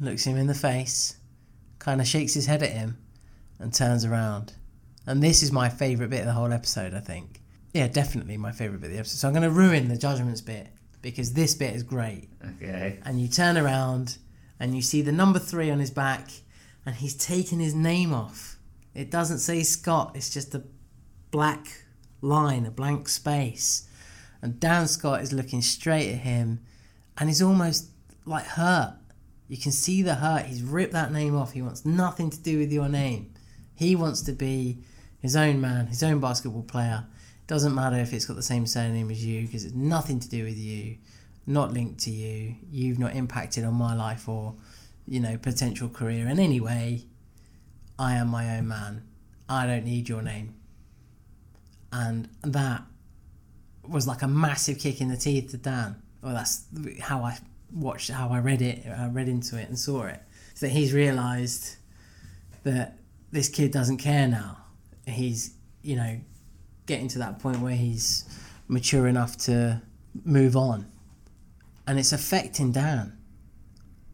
[0.00, 1.16] looks him in the face,
[1.78, 2.98] kind of shakes his head at him,
[3.58, 4.54] and turns around.
[5.06, 7.40] And this is my favourite bit of the whole episode, I think.
[7.72, 9.18] Yeah, definitely my favourite bit of the episode.
[9.18, 10.68] So I'm going to ruin the judgments bit
[11.02, 12.28] because this bit is great.
[12.44, 12.98] Okay.
[13.04, 14.18] And you turn around
[14.58, 16.28] and you see the number three on his back,
[16.84, 18.56] and he's taken his name off.
[18.94, 20.64] It doesn't say Scott, it's just a
[21.30, 21.68] black
[22.20, 23.88] line, a blank space.
[24.42, 26.60] And Dan Scott is looking straight at him
[27.18, 27.90] and he's almost
[28.24, 28.96] like hurt.
[29.48, 30.46] You can see the hurt.
[30.46, 31.52] He's ripped that name off.
[31.52, 33.32] He wants nothing to do with your name.
[33.74, 34.78] He wants to be
[35.20, 37.06] his own man, his own basketball player.
[37.46, 40.44] Doesn't matter if it's got the same surname as you because it's nothing to do
[40.44, 40.98] with you.
[41.46, 42.56] not linked to you.
[42.70, 44.56] You've not impacted on my life or,
[45.06, 47.04] you know, potential career in any way.
[47.98, 49.04] I am my own man.
[49.48, 50.56] I don't need your name.
[51.92, 52.82] And that
[53.86, 56.02] was like a massive kick in the teeth to Dan.
[56.22, 56.64] Well, that's
[57.00, 57.38] how I
[57.72, 60.20] watched, how I read it, I read into it and saw it.
[60.60, 61.76] That he's realised
[62.64, 62.98] that
[63.30, 64.58] this kid doesn't care now.
[65.06, 66.18] He's, you know,
[66.86, 68.24] getting to that point where he's
[68.68, 69.82] mature enough to
[70.24, 70.90] move on.
[71.86, 73.16] And it's affecting Dan.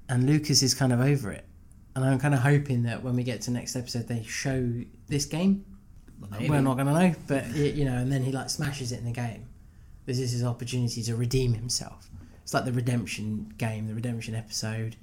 [0.09, 1.47] And Lucas is kind of over it.
[1.95, 4.73] And I'm kind of hoping that when we get to next episode, they show
[5.09, 5.64] this game.
[6.31, 6.49] Maybe.
[6.51, 9.05] We're not going to know, but you know, and then he like smashes it in
[9.05, 9.47] the game.
[10.07, 12.09] This is his opportunity to redeem himself.
[12.43, 14.97] It's like the redemption game, the redemption episode.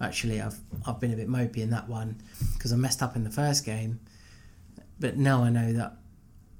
[0.00, 2.16] Actually, I've I've been a bit mopey in that one
[2.54, 4.00] because I messed up in the first game,
[4.98, 5.96] but now I know that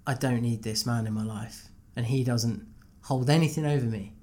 [0.07, 2.67] I don't need this man in my life, and he doesn't
[3.03, 4.15] hold anything over me,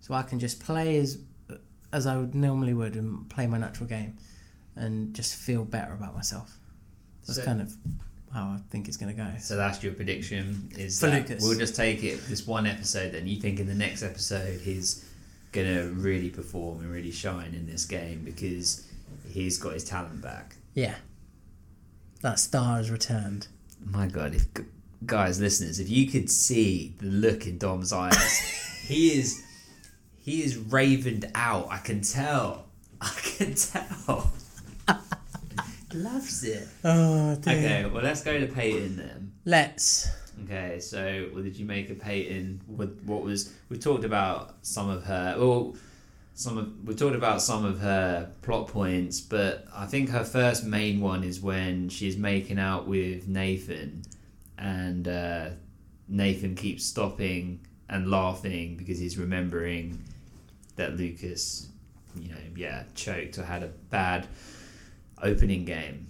[0.00, 1.18] so I can just play as
[1.92, 4.16] as I would normally would and play my natural game,
[4.76, 6.58] and just feel better about myself.
[7.26, 7.76] That's So- kind of
[8.32, 9.28] how I think it's going to go.
[9.38, 10.70] So that's your prediction.
[10.76, 11.42] Is For that Lucas.
[11.44, 13.12] we'll just take it this one episode.
[13.12, 15.04] Then you think in the next episode he's
[15.52, 18.86] gonna really perform and really shine in this game because
[19.30, 20.56] he's got his talent back.
[20.74, 20.96] Yeah,
[22.20, 23.48] that star has returned.
[23.84, 24.46] My God, if
[25.06, 28.38] guys, listeners, if you could see the look in Dom's eyes,
[28.86, 29.42] he is
[30.18, 31.68] he is ravened out.
[31.70, 32.66] I can tell.
[33.00, 34.32] I can tell.
[35.94, 36.68] Loves it.
[36.84, 37.54] Oh dear.
[37.54, 39.32] Okay, well let's go to Peyton then.
[39.44, 40.08] Let's.
[40.44, 42.60] Okay, so what did you make of Peyton?
[42.66, 45.34] What, what was we talked about some of her?
[45.38, 45.76] Well,
[46.34, 50.64] some of we talked about some of her plot points, but I think her first
[50.64, 54.02] main one is when she's making out with Nathan,
[54.56, 55.50] and uh,
[56.06, 60.04] Nathan keeps stopping and laughing because he's remembering
[60.76, 61.68] that Lucas,
[62.14, 64.26] you know, yeah, choked or had a bad
[65.22, 66.08] opening game.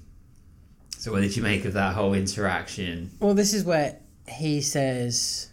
[0.96, 3.10] So what did you make of that whole interaction?
[3.20, 5.50] Well, this is where he says,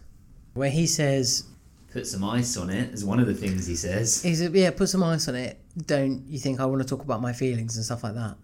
[0.54, 1.46] where he says,
[1.94, 4.22] Put some ice on it is one of the things he says.
[4.22, 5.58] he said, yeah, put some ice on it.
[5.86, 8.36] Don't you think I want to talk about my feelings and stuff like that?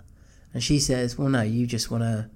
[0.53, 2.29] And she says, well, no, you just want to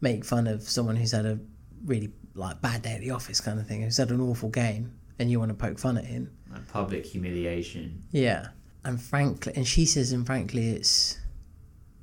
[0.00, 1.38] make fun of someone who's had a
[1.84, 4.92] really like bad day at the office kind of thing, who's had an awful game,
[5.20, 6.32] and you want to poke fun at him.
[6.50, 8.02] Like public humiliation.
[8.10, 8.48] Yeah,
[8.84, 11.19] and frankly, and she says, and frankly, it's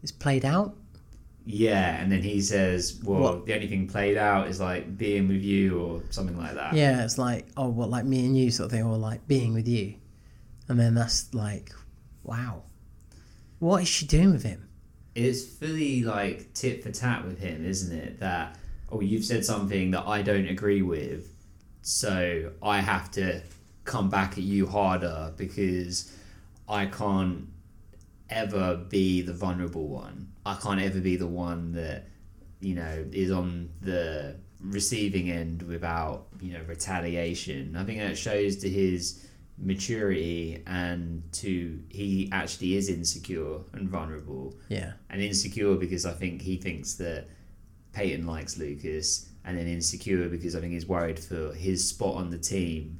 [0.03, 0.75] it's played out.
[1.45, 3.45] Yeah, and then he says, "Well, What?
[3.45, 7.03] the only thing played out is like being with you or something like that." Yeah,
[7.05, 9.67] it's like, oh, what, like me and you sort of thing, or like being with
[9.67, 9.95] you.
[10.67, 11.71] And then that's like,
[12.23, 12.63] wow.
[13.59, 14.67] What is she doing with him?
[15.15, 18.19] It's fully like tit for tat with him, isn't it?
[18.19, 18.57] That
[18.91, 21.33] oh, you've said something that I don't agree with,
[21.81, 23.41] so I have to
[23.85, 26.11] come back at you harder because
[26.67, 27.47] I can't
[28.29, 30.29] ever be the vulnerable one.
[30.45, 32.07] I can't ever be the one that
[32.59, 37.75] you know is on the receiving end without you know retaliation.
[37.75, 39.23] I think that shows to his
[39.59, 44.93] maturity and to he actually is insecure and vulnerable Yeah.
[45.09, 47.27] and insecure because I think he thinks that
[47.93, 52.29] Peyton likes Lucas, and then insecure because I think he's worried for his spot on
[52.29, 52.99] the team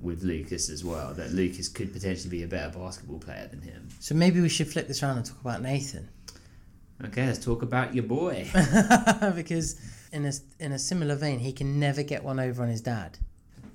[0.00, 1.14] with Lucas as well.
[1.14, 3.88] That Lucas could potentially be a better basketball player than him.
[4.00, 6.08] So maybe we should flip this around and talk about Nathan.
[7.04, 8.48] Okay, let's talk about your boy.
[9.34, 9.80] because
[10.12, 13.18] in a, in a similar vein, he can never get one over on his dad.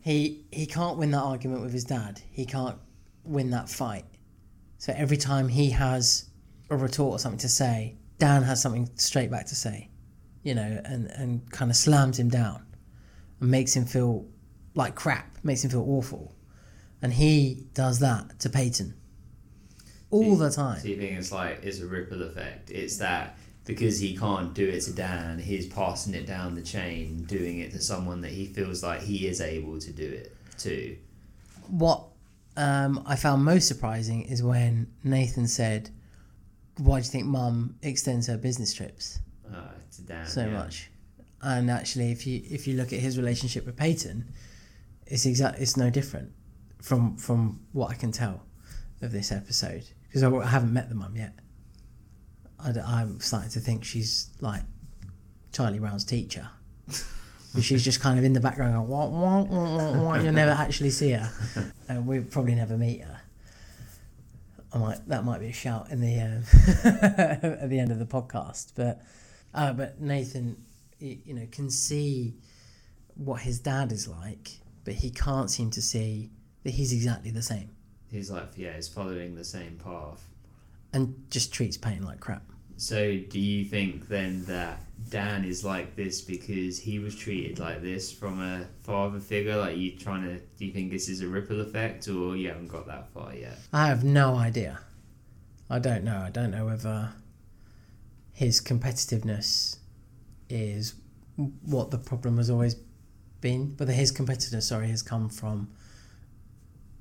[0.02, 2.22] He he can't win that argument with his dad.
[2.32, 2.78] He can't
[3.24, 4.04] win that fight.
[4.78, 6.30] So every time he has
[6.70, 9.90] a retort or something to say, Dan has something straight back to say,
[10.44, 12.66] you know, and, and kind of slams him down
[13.40, 14.26] and makes him feel
[14.76, 16.34] like crap, makes him feel awful.
[17.02, 18.94] And he does that to Peyton
[20.10, 20.80] all the time.
[20.80, 22.70] So you think it's like it's a ripple effect?
[22.72, 27.24] It's that because he can't do it to Dan, he's passing it down the chain,
[27.24, 30.96] doing it to someone that he feels like he is able to do it to.
[31.70, 32.04] what
[32.56, 35.90] um, I found most surprising is when Nathan said,
[36.78, 39.20] "Why do you think Mum extends her business trips
[39.52, 40.52] Uh, to Dan so yeah.
[40.52, 40.90] much?"
[41.42, 44.32] And actually, if you if you look at his relationship with Peyton,
[45.08, 45.60] it's exact.
[45.60, 46.32] It's no different
[46.82, 48.44] from from what I can tell
[49.02, 51.34] of this episode because I, I haven't met the mum yet.
[52.60, 54.64] I, am starting to think she's like
[55.52, 56.50] Charlie Brown's teacher.
[57.62, 60.16] She's just kind of in the background going, wah, wah, wah, wah, wah.
[60.16, 61.30] you'll never actually see her.
[61.88, 63.22] And we'll probably never meet her.
[64.74, 66.88] I might, that might be a shout in the uh,
[67.62, 68.72] at the end of the podcast.
[68.76, 69.02] But
[69.54, 70.64] uh, but Nathan,
[71.00, 72.34] y- you know, can see
[73.14, 76.32] what his dad is like, but he can't seem to see
[76.64, 77.70] that he's exactly the same.
[78.12, 80.22] He's like, yeah, he's following the same path.
[80.94, 82.44] and just treats Payne like crap.
[82.78, 84.80] So, do you think then that
[85.10, 89.56] Dan is like this because he was treated like this from a father figure?
[89.58, 90.38] Like, you trying to?
[90.58, 93.58] Do you think this is a ripple effect, or you haven't got that far yet?
[93.72, 94.80] I have no idea.
[95.70, 96.18] I don't know.
[96.18, 97.10] I don't know whether
[98.32, 99.78] his competitiveness
[100.50, 100.96] is
[101.66, 102.76] what the problem has always
[103.44, 103.76] been.
[103.78, 105.70] Whether his competitor, sorry, has come from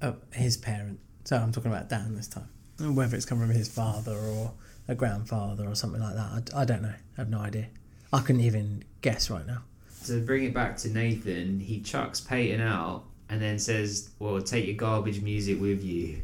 [0.02, 0.98] uh, his parent.
[1.24, 2.48] So I'm talking about Dan this time.
[2.78, 4.52] Whether it's come from his father or
[4.88, 6.92] a grandfather or something like that, I, I don't know.
[7.16, 7.68] I have no idea.
[8.12, 9.62] I couldn't even guess right now.
[10.02, 14.66] So bring it back to Nathan, he chucks Peyton out and then says, "Well, take
[14.66, 16.22] your garbage music with you."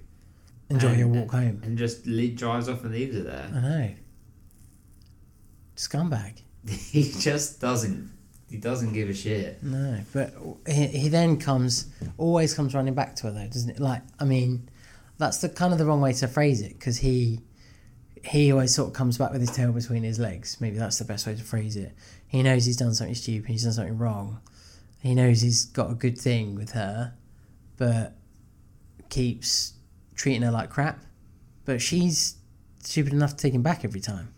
[0.69, 1.61] Enjoy and, your walk home.
[1.63, 3.51] And just li- drives off and leaves it there.
[3.55, 3.95] I know.
[5.77, 6.43] Scumbag.
[6.69, 8.11] he just doesn't.
[8.51, 9.63] He doesn't give a shit.
[9.63, 10.33] No, but
[10.67, 11.87] he, he then comes,
[12.17, 13.81] always comes running back to her though, doesn't it?
[13.81, 14.69] Like, I mean,
[15.19, 17.41] that's the kind of the wrong way to phrase it because he,
[18.25, 20.61] he always sort of comes back with his tail between his legs.
[20.61, 21.95] Maybe that's the best way to phrase it.
[22.27, 23.51] He knows he's done something stupid.
[23.51, 24.41] He's done something wrong.
[25.01, 27.15] He knows he's got a good thing with her,
[27.77, 28.15] but
[29.11, 29.75] keeps
[30.15, 31.05] treating her like crap.
[31.65, 32.37] But she's
[32.83, 34.35] stupid enough to take him back every time.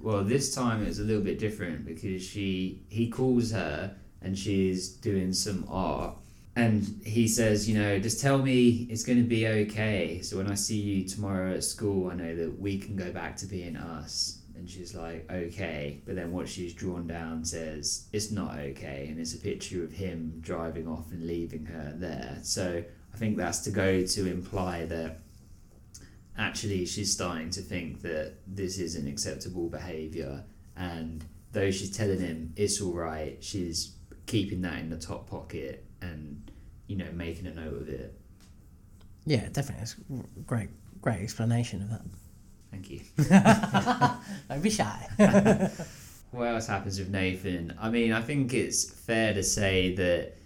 [0.00, 4.88] Well, this time it's a little bit different because she he calls her and she's
[4.88, 6.16] doing some art
[6.56, 10.20] and he says, you know, just tell me it's going to be okay.
[10.20, 13.36] So when I see you tomorrow at school, I know that we can go back
[13.38, 14.38] to being us.
[14.56, 16.00] And she's like, okay.
[16.04, 19.06] But then what she's drawn down says, it's not okay.
[19.08, 22.38] And it's a picture of him driving off and leaving her there.
[22.42, 22.84] So
[23.14, 25.19] I think that's to go to imply that
[26.38, 30.44] actually she's starting to think that this isn't acceptable behavior
[30.76, 33.94] and though she's telling him it's all right she's
[34.26, 36.50] keeping that in the top pocket and
[36.86, 38.14] you know making a note of it
[39.26, 39.82] Yeah, definitely.
[39.82, 39.96] It's
[40.46, 40.70] great,
[41.02, 42.02] great explanation of that.
[42.70, 43.00] thank you
[44.48, 45.08] Don't be shy.
[46.30, 50.36] what else happens with nathan i mean i think it's fair to say that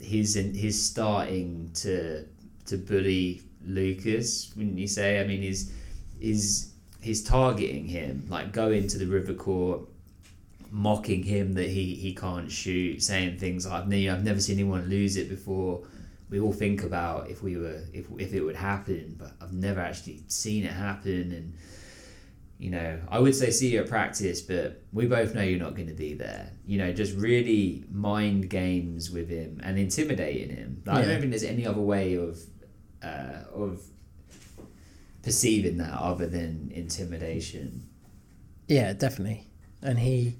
[0.00, 2.26] he's in, he's starting to
[2.66, 5.72] to bully lucas wouldn't you say i mean he's
[6.18, 9.88] he's he's targeting him like going to the river court
[10.74, 14.88] mocking him that he, he can't shoot, saying things like, "Ne- "I've never seen anyone
[14.88, 15.86] lose it before."
[16.30, 19.80] We all think about if we were if if it would happen, but I've never
[19.80, 21.32] actually seen it happen.
[21.32, 21.54] And
[22.58, 25.76] you know, I would say see you at practice, but we both know you're not
[25.76, 26.50] going to be there.
[26.66, 30.82] You know, just really mind games with him and intimidating him.
[30.84, 32.40] Like, I don't think there's any other way of
[33.04, 33.82] uh, of
[35.22, 37.88] perceiving that other than intimidation.
[38.68, 39.46] Yeah, definitely.
[39.82, 40.36] And he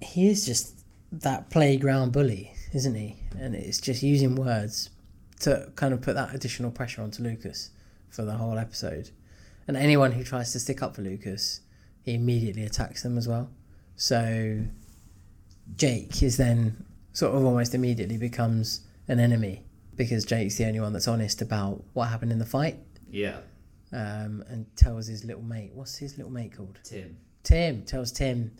[0.00, 3.16] he is just that playground bully, isn't he?
[3.38, 4.90] And it's just using words
[5.40, 7.70] to kind of put that additional pressure onto Lucas
[8.08, 9.10] for the whole episode.
[9.66, 11.60] And anyone who tries to stick up for Lucas,
[12.02, 13.50] he immediately attacks them as well.
[13.96, 14.64] So
[15.76, 19.64] Jake is then sort of almost immediately becomes an enemy
[19.96, 22.78] because Jake's the only one that's honest about what happened in the fight
[23.10, 23.38] Yeah,
[23.92, 26.78] um, and tells his little mate, what's his little mate called?
[26.82, 27.16] Tim.
[27.42, 28.52] Tim tells Tim,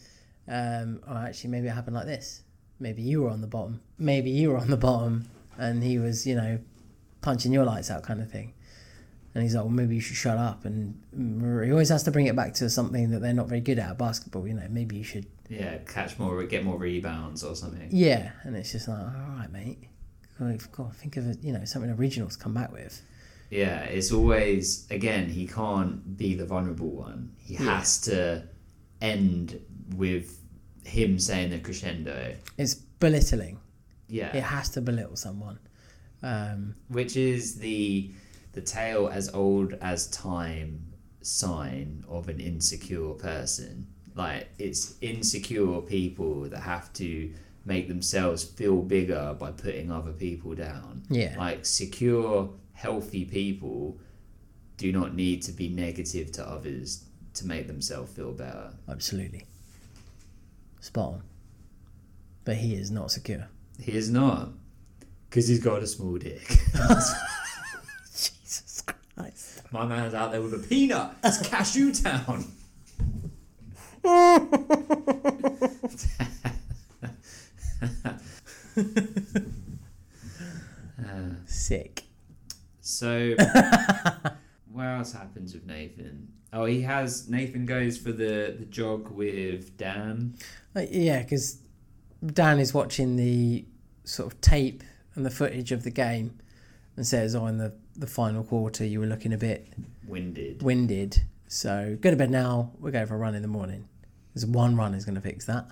[0.48, 2.42] um, oh, actually, maybe it happened like this.
[2.80, 3.80] Maybe you were on the bottom.
[3.98, 6.58] Maybe you were on the bottom, and he was, you know,
[7.20, 8.54] punching your lights out, kind of thing.
[9.34, 10.66] And he's like, well, maybe you should shut up.
[10.66, 11.00] And
[11.64, 13.96] he always has to bring it back to something that they're not very good at
[13.96, 14.46] basketball.
[14.46, 15.26] You know, maybe you should.
[15.48, 17.88] Yeah, catch more, get more rebounds or something.
[17.90, 19.78] Yeah, and it's just like, all right, mate.
[20.38, 21.38] God, God, think of it.
[21.42, 23.02] You know, something original to come back with.
[23.50, 27.32] Yeah, it's always again he can't be the vulnerable one.
[27.38, 27.78] He Yeah.
[27.80, 28.44] has to
[29.00, 29.60] end
[29.96, 30.38] with
[30.84, 32.34] him saying the crescendo.
[32.56, 33.58] It's belittling.
[34.08, 35.58] Yeah, It has to belittle someone.
[36.22, 38.12] Um, which is the
[38.52, 43.86] the tale as old as time sign of an insecure person.
[44.14, 47.32] Like it's insecure people that have to
[47.64, 51.02] make themselves feel bigger by putting other people down.
[51.08, 51.34] Yeah.
[51.38, 53.98] Like secure, healthy people
[54.76, 57.04] do not need to be negative to others
[57.34, 58.72] to make themselves feel better.
[58.88, 59.46] absolutely.
[60.80, 61.22] Spot on.
[62.44, 63.48] But he is not secure.
[63.78, 64.50] He is not.
[65.30, 66.46] Because he's got a small dick.
[68.10, 68.82] Jesus
[69.16, 69.62] Christ.
[69.72, 71.12] My man's out there with a peanut.
[71.22, 72.44] It's Cashew Town.
[81.46, 82.04] Sick.
[82.80, 83.34] So,
[84.72, 86.28] what else happens with Nathan?
[86.52, 90.34] Oh, he has Nathan goes for the the jog with Dan.
[90.76, 91.58] Uh, yeah, because
[92.24, 93.64] Dan is watching the
[94.04, 94.82] sort of tape
[95.14, 96.38] and the footage of the game
[96.96, 99.72] and says, "Oh, in the the final quarter, you were looking a bit
[100.06, 100.62] Winded.
[100.62, 101.22] winded.
[101.46, 102.72] So go to bed now.
[102.78, 103.88] We're going for a run in the morning.
[104.34, 105.66] There's one run is going to fix that.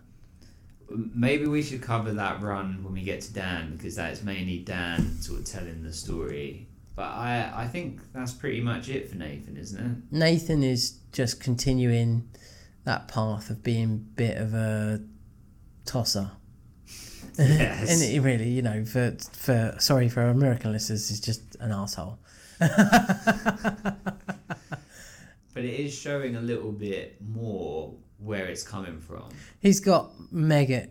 [0.90, 5.20] Maybe we should cover that run when we get to Dan because that's mainly Dan
[5.20, 6.68] sort of telling the story.
[6.96, 9.96] But I, I think that's pretty much it for Nathan, isn't it?
[10.14, 12.28] Nathan is just continuing
[12.84, 15.00] that path of being a bit of a
[15.84, 16.32] tosser.
[17.38, 17.90] Yes.
[17.90, 22.18] and he really, you know, for for sorry for American listeners, he's just an asshole.
[25.52, 29.28] But it is showing a little bit more where it's coming from.
[29.60, 30.88] He's got mega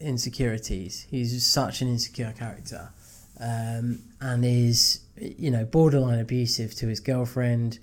[0.00, 1.06] insecurities.
[1.10, 2.90] He's such an insecure character,
[3.40, 7.78] um, and is you know borderline abusive to his girlfriend.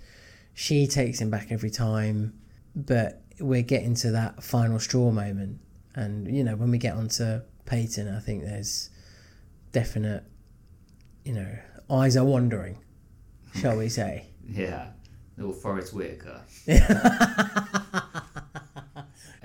[0.53, 2.33] She takes him back every time,
[2.75, 5.59] but we're getting to that final straw moment,
[5.95, 8.89] and you know when we get onto Peyton, I think there's
[9.71, 10.23] definite,
[11.23, 11.57] you know,
[11.89, 12.77] eyes are wandering,
[13.55, 14.27] shall we say?
[14.49, 14.87] Yeah,
[15.37, 16.41] little Forest Whitaker.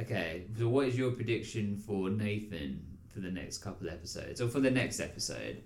[0.06, 2.80] okay, so what is your prediction for Nathan
[3.12, 5.62] for the next couple episodes, or for the next episode?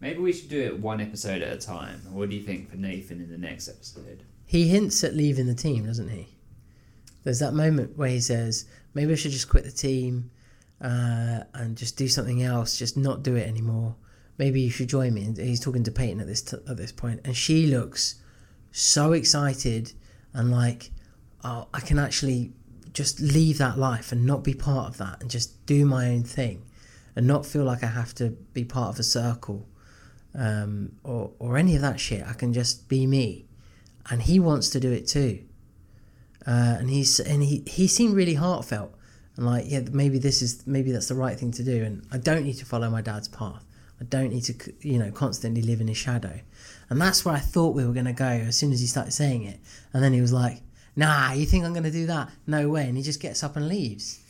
[0.00, 2.00] Maybe we should do it one episode at a time.
[2.10, 4.22] What do you think for Nathan in the next episode?
[4.46, 6.28] He hints at leaving the team, doesn't he?
[7.22, 10.30] There's that moment where he says, maybe I should just quit the team
[10.80, 13.96] uh, and just do something else, just not do it anymore.
[14.36, 15.24] Maybe you should join me.
[15.24, 18.16] And he's talking to Peyton at this t- at this point, and she looks
[18.72, 19.92] so excited
[20.34, 20.90] and like,
[21.42, 22.52] oh, I can actually
[22.94, 26.22] just leave that life and not be part of that and just do my own
[26.22, 26.64] thing
[27.16, 29.68] and not feel like I have to be part of a circle
[30.34, 32.24] um, or, or any of that shit.
[32.26, 33.46] I can just be me.
[34.10, 35.44] And he wants to do it too.
[36.46, 38.94] Uh, and he's and he, he seemed really heartfelt
[39.36, 42.18] and like yeah maybe this is maybe that's the right thing to do and I
[42.18, 43.64] don't need to follow my dad's path
[43.98, 46.40] I don't need to you know constantly live in his shadow
[46.90, 49.12] and that's where I thought we were going to go as soon as he started
[49.12, 49.58] saying it
[49.94, 50.60] and then he was like
[50.96, 52.30] nah you think I'm going to do that?
[52.46, 52.88] No way.
[52.88, 54.20] And he just gets up and leaves.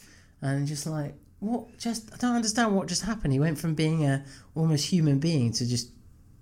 [0.40, 1.78] And just like what?
[1.78, 3.32] Just I don't understand what just happened.
[3.32, 5.90] He went from being a almost human being to just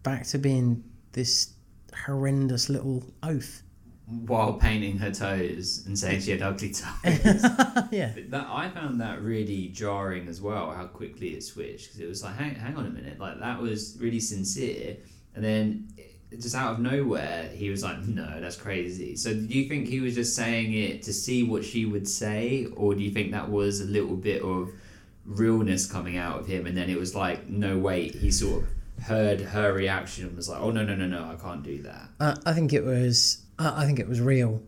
[0.03, 1.53] back to being this
[2.07, 3.62] horrendous little oaf.
[4.27, 7.43] While painting her toes and saying she had ugly toes.
[7.91, 8.12] yeah.
[8.29, 10.70] That I found that really jarring as well.
[10.73, 11.87] How quickly it switched.
[11.89, 14.97] Because it was like, hang, hang on a minute, like that was really sincere,
[15.35, 15.89] and then
[16.41, 19.16] just out of nowhere he was like, no, that's crazy.
[19.16, 22.66] So do you think he was just saying it to see what she would say,
[22.76, 24.70] or do you think that was a little bit of
[25.24, 28.68] realness coming out of him, and then it was like, no, wait, he sort of
[29.05, 32.09] heard her reaction and was like, oh no, no, no, no, I can't do that.
[32.47, 33.43] I think it was.
[33.59, 34.62] I think it was real.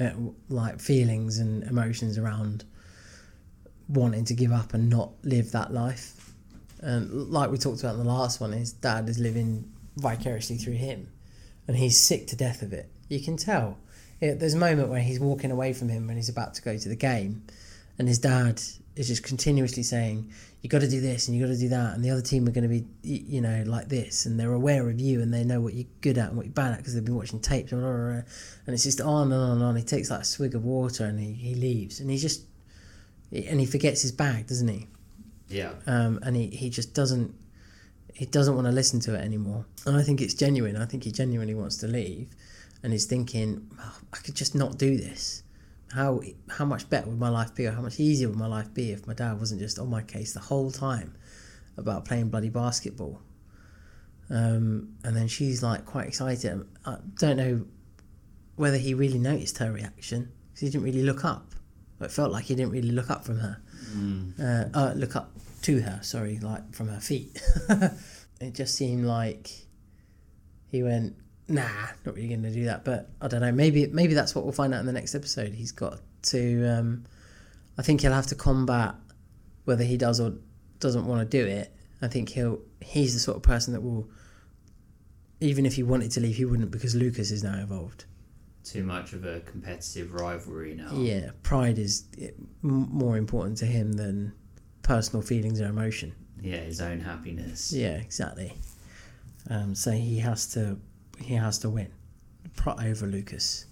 [0.00, 0.10] Uh,
[0.48, 2.64] like feelings and emotions around
[3.88, 6.32] wanting to give up and not live that life,
[6.80, 9.68] and like we talked about in the last one, his dad is living
[9.98, 11.08] vicariously through him,
[11.66, 12.90] and he's sick to death of it.
[13.08, 13.78] You can tell.
[14.20, 16.76] It, there's a moment where he's walking away from him when he's about to go
[16.76, 17.44] to the game,
[17.98, 18.60] and his dad
[18.96, 21.94] is just continuously saying, "You got to do this and you got to do that,"
[21.94, 24.88] and the other team are going to be, you know, like this, and they're aware
[24.88, 26.94] of you and they know what you're good at and what you're bad at because
[26.94, 28.22] they've been watching tapes and blah, blah, blah.
[28.66, 29.76] and it's just on and on and on.
[29.76, 32.42] He takes like a swig of water and he, he leaves, and he just
[33.30, 34.86] and he forgets his bag, doesn't he?
[35.48, 35.72] Yeah.
[35.86, 37.34] um, and he, he just doesn't
[38.18, 39.64] he doesn't want to listen to it anymore.
[39.86, 40.76] And I think it's genuine.
[40.76, 42.30] I think he genuinely wants to leave,
[42.82, 45.44] and he's thinking, oh, I could just not do this.
[45.94, 48.74] How how much better would my life be, or how much easier would my life
[48.74, 51.14] be if my dad wasn't just on my case the whole time
[51.76, 53.22] about playing bloody basketball?
[54.30, 56.66] Um, and then she's like quite excited.
[56.84, 57.66] I don't know
[58.56, 61.54] whether he really noticed her reaction because he didn't really look up.
[62.00, 63.60] It felt like he didn't really look up from her
[64.40, 67.40] uh, uh, look up to her, sorry, like from her feet.
[68.40, 69.50] it just seemed like
[70.70, 71.16] he went,
[71.48, 71.68] nah,
[72.04, 72.84] not really going to do that.
[72.84, 73.52] But I don't know.
[73.52, 75.54] Maybe maybe that's what we'll find out in the next episode.
[75.54, 76.66] He's got to.
[76.66, 77.04] Um,
[77.76, 78.94] I think he'll have to combat
[79.64, 80.34] whether he does or
[80.80, 81.74] doesn't want to do it.
[82.02, 82.60] I think he'll.
[82.80, 84.08] He's the sort of person that will.
[85.40, 88.04] Even if he wanted to leave, he wouldn't because Lucas is now involved.
[88.64, 90.90] Too much of a competitive rivalry now.
[90.92, 92.30] Yeah, pride is eh,
[92.60, 94.32] more important to him than
[94.88, 96.14] personal feelings or emotion.
[96.40, 97.72] Yeah, his own happiness.
[97.72, 98.54] Yeah, exactly.
[99.50, 100.78] Um, so he has to
[101.18, 101.92] he has to win
[102.66, 103.66] over Lucas,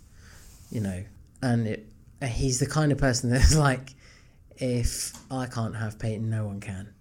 [0.71, 1.05] you know,
[1.43, 1.87] and it,
[2.21, 3.95] uh, he's the kind of person that's like,
[4.59, 6.93] if I can't have Peyton, no one can.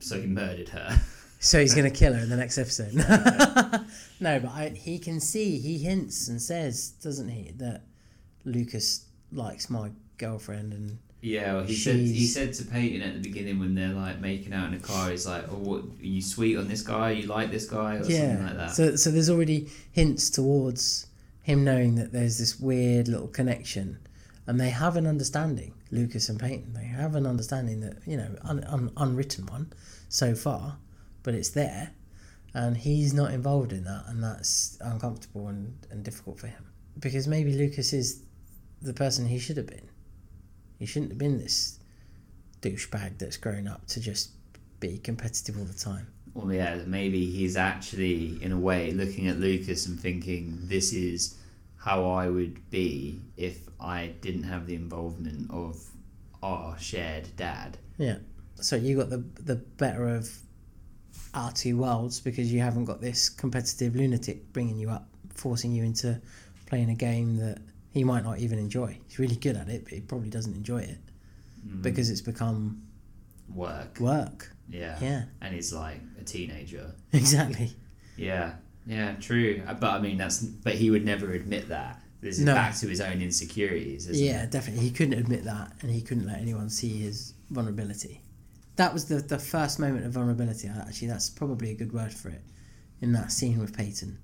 [0.00, 0.98] So he murdered her.
[1.38, 2.94] So he's gonna kill her in the next episode.
[4.20, 7.82] no, but I, he can see, he hints and says, doesn't he, that
[8.44, 13.18] Lucas likes my girlfriend and Yeah, well, he said he said to Peyton at the
[13.18, 15.82] beginning when they're like making out in the car, he's like, "Oh, what?
[15.82, 17.10] Are you sweet on this guy?
[17.10, 21.08] You like this guy, or something like that?" So so there's already hints towards
[21.42, 23.98] him knowing that there's this weird little connection,
[24.46, 25.74] and they have an understanding.
[25.90, 29.72] Lucas and Peyton, they have an understanding that you know un, un, unwritten one
[30.08, 30.78] so far,
[31.24, 31.90] but it's there,
[32.54, 36.66] and he's not involved in that, and that's uncomfortable and, and difficult for him
[37.00, 38.22] because maybe Lucas is
[38.80, 39.88] the person he should have been.
[40.78, 41.78] He shouldn't have been this
[42.60, 44.30] douchebag that's grown up to just
[44.80, 46.08] be competitive all the time.
[46.34, 51.38] Well, yeah, maybe he's actually, in a way, looking at Lucas and thinking, this is
[51.78, 55.82] how I would be if I didn't have the involvement of
[56.42, 57.78] our shared dad.
[57.96, 58.18] Yeah.
[58.56, 60.30] So you got the the better of
[61.34, 65.84] our two worlds because you haven't got this competitive lunatic bringing you up, forcing you
[65.84, 66.20] into
[66.66, 67.58] playing a game that
[67.96, 68.98] he might not even enjoy.
[69.06, 70.98] He's really good at it, but he probably doesn't enjoy it
[71.80, 72.82] because it's become
[73.54, 73.98] Work.
[74.00, 74.52] work.
[74.68, 74.98] Yeah.
[75.00, 75.22] Yeah.
[75.40, 76.92] And he's like a teenager.
[77.12, 77.70] Exactly.
[78.16, 78.54] Yeah.
[78.86, 79.62] Yeah, true.
[79.66, 80.40] Uh, But I mean, that's.
[80.42, 82.00] But he would never admit that.
[82.20, 82.54] This is No.
[82.54, 84.50] back to his own insecurities, isn't Yeah, it?
[84.50, 84.84] definitely.
[84.84, 88.22] He couldn't admit that, and he couldn't let anyone see his vulnerability.
[88.76, 90.68] That was the the first moment of vulnerability.
[90.68, 92.42] Actually, that's probably a good word for it.
[93.00, 94.18] In that scene with Peyton,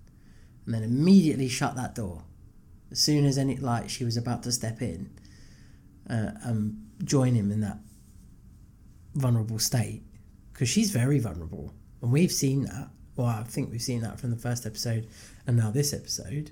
[0.64, 2.22] and then immediately shut that door.
[2.92, 5.10] As soon as any like she was about to step in,
[6.08, 7.78] uh, and join him in that
[9.14, 10.02] vulnerable state,
[10.52, 12.90] because she's very vulnerable, and we've seen that.
[13.16, 15.08] Well, I think we've seen that from the first episode,
[15.46, 16.50] and now this episode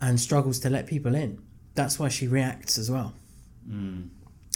[0.00, 1.40] and struggles to let people in.
[1.74, 3.14] That's why she reacts as well.
[3.68, 4.08] Mm.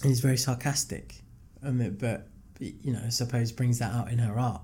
[0.02, 1.16] And is very sarcastic.
[1.62, 2.28] Um, but,
[2.61, 4.62] you know, I suppose brings that out in her art,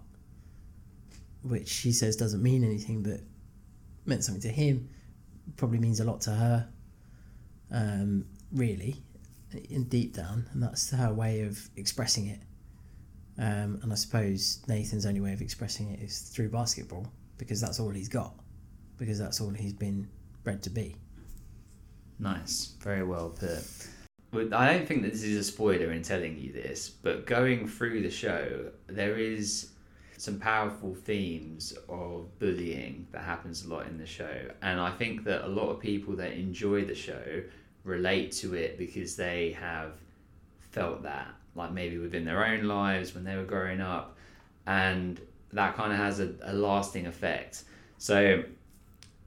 [1.43, 3.21] which she says doesn't mean anything, but
[4.05, 4.91] meant something to him,
[5.57, 6.69] probably means a lot to her,
[7.71, 8.97] um, really,
[9.71, 10.49] in deep down.
[10.53, 12.41] And that's her way of expressing it.
[13.39, 17.81] Um, and I suppose Nathan's only way of expressing it is through basketball because that's
[17.81, 18.35] all he's got,
[18.97, 20.09] because that's all he's been
[20.45, 20.97] bred to be.
[22.19, 23.65] Nice, very well put.
[24.53, 28.03] I don't think that this is a spoiler in telling you this, but going through
[28.03, 29.71] the show, there is
[30.25, 35.25] some powerful themes of bullying that happens a lot in the show, and I think
[35.25, 37.43] that a lot of people that enjoy the show
[37.85, 39.93] relate to it because they have
[40.71, 44.17] felt that, like maybe within their own lives when they were growing up,
[44.67, 45.21] and
[45.53, 47.65] that kind of has a, a lasting effect.
[47.99, 48.43] So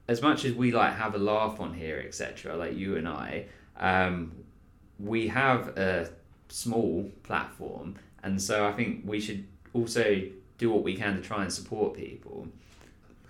[0.08, 3.46] as much as we like have a laugh on here, etc., like you and I,
[3.78, 4.32] um,
[4.98, 6.10] we have a
[6.48, 7.94] small platform,
[8.24, 10.22] and so I think we should also
[10.58, 12.48] do what we can to try and support people.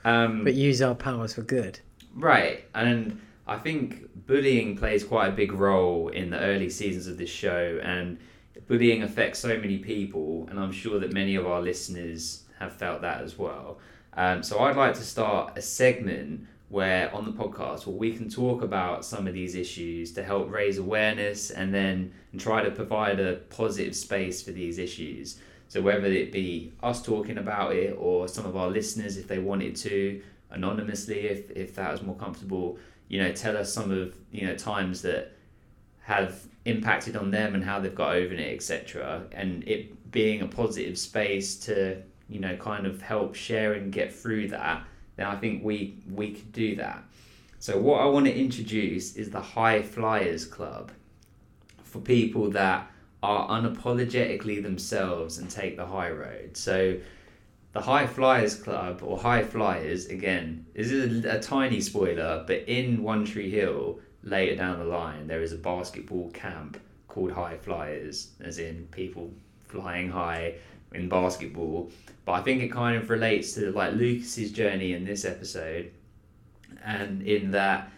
[0.05, 1.81] Um, But use our powers for good.
[2.15, 7.19] Right, and I think bullying plays quite a big role in the early seasons of
[7.19, 8.19] this show, and
[8.67, 13.03] bullying affects so many people, and I'm sure that many of our listeners have felt
[13.03, 13.79] that as well.
[14.15, 18.29] Um, so I'd like to start a segment where on the podcast where we can
[18.29, 23.21] talk about some of these issues to help raise awareness and then try to provide
[23.21, 25.39] a positive space for these issues.
[25.69, 29.39] So whether it be us talking about it or some of our listeners if they
[29.39, 34.15] wanted to anonymously if, if that was more comfortable, you know, tell us some of,
[34.33, 35.33] you know, times that
[36.01, 39.25] have impacted on them and how they've got over it, etc.
[39.33, 44.15] And it being a positive space to, you know, kind of help share and get
[44.15, 47.03] through that, then I think we we could do that.
[47.59, 50.93] So what I want to introduce is the High Flyers Club
[51.83, 52.91] for people that
[53.23, 56.57] are unapologetically themselves and take the high road.
[56.57, 56.99] So
[57.73, 62.69] the High Flyers Club or High Flyers again this is a, a tiny spoiler, but
[62.69, 67.57] in One Tree Hill later down the line there is a basketball camp called High
[67.57, 69.33] Flyers, as in people
[69.67, 70.55] flying high
[70.93, 71.91] in basketball.
[72.25, 75.91] But I think it kind of relates to like Lucas's journey in this episode,
[76.85, 77.91] and in that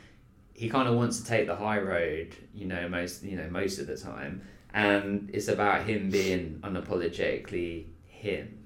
[0.54, 3.78] he kind of wants to take the high road, you know, most you know most
[3.78, 4.42] of the time,
[4.72, 8.58] and it's about him being unapologetically him.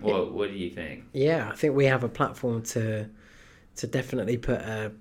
[0.00, 1.04] What What do you think?
[1.12, 3.08] Yeah, I think we have a platform to
[3.76, 4.92] to definitely put a.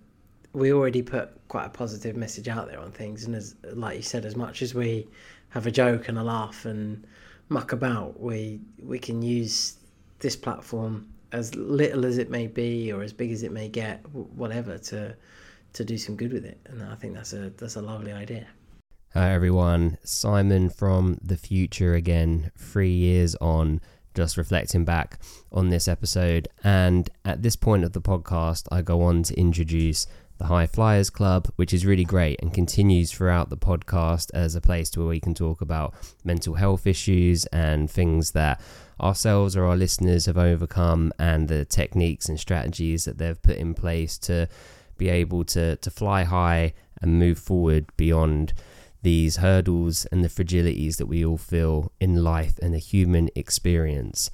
[0.53, 4.03] We already put quite a positive message out there on things, and as like you
[4.03, 5.07] said, as much as we
[5.49, 7.05] have a joke and a laugh and
[7.49, 9.77] muck about, we we can use
[10.19, 14.05] this platform as little as it may be or as big as it may get,
[14.13, 15.15] whatever, to
[15.73, 16.59] to do some good with it.
[16.65, 18.47] And I think that's a that's a lovely idea.
[19.13, 23.81] Hi everyone, Simon from the future again, three years on,
[24.15, 25.19] just reflecting back
[25.51, 26.47] on this episode.
[26.63, 30.07] And at this point of the podcast, I go on to introduce
[30.37, 34.61] the High Flyers Club, which is really great and continues throughout the podcast as a
[34.61, 35.93] place to where we can talk about
[36.23, 38.61] mental health issues and things that
[39.01, 43.73] ourselves or our listeners have overcome and the techniques and strategies that they've put in
[43.73, 44.47] place to
[44.97, 48.53] be able to, to fly high and move forward beyond
[49.01, 54.29] these hurdles and the fragilities that we all feel in life and the human experience.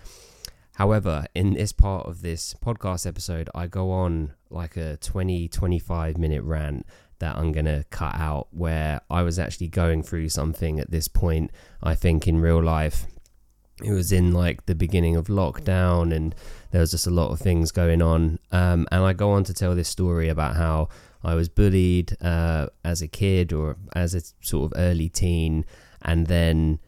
[0.76, 6.18] However, in this part of this podcast episode, I go on like a 20 25
[6.18, 6.86] minute rant
[7.20, 11.08] that I'm going to cut out where I was actually going through something at this
[11.08, 11.52] point,
[11.82, 13.08] I think, in real life.
[13.84, 16.36] It was in like the beginning of lockdown, and
[16.72, 18.40] there was just a lot of things going on.
[18.52, 20.90] Um, and I go on to tell this story about how
[21.28, 25.66] I was bullied uh, as a kid or as a sort of early teen,
[26.02, 26.80] and then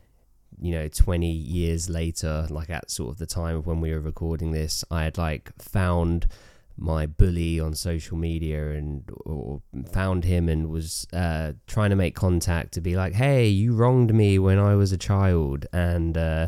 [0.61, 4.01] you know 20 years later like at sort of the time of when we were
[4.01, 6.27] recording this i had like found
[6.75, 9.61] my bully on social media and or
[9.91, 14.13] found him and was uh, trying to make contact to be like hey you wronged
[14.13, 15.65] me when i was a child.
[15.73, 16.47] And uh,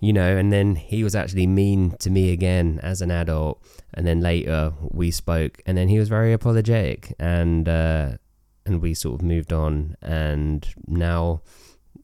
[0.00, 3.62] you know and then he was actually mean to me again as an adult
[3.94, 8.12] and then later we spoke and then he was very apologetic and uh,
[8.64, 11.40] and we sort of moved on and now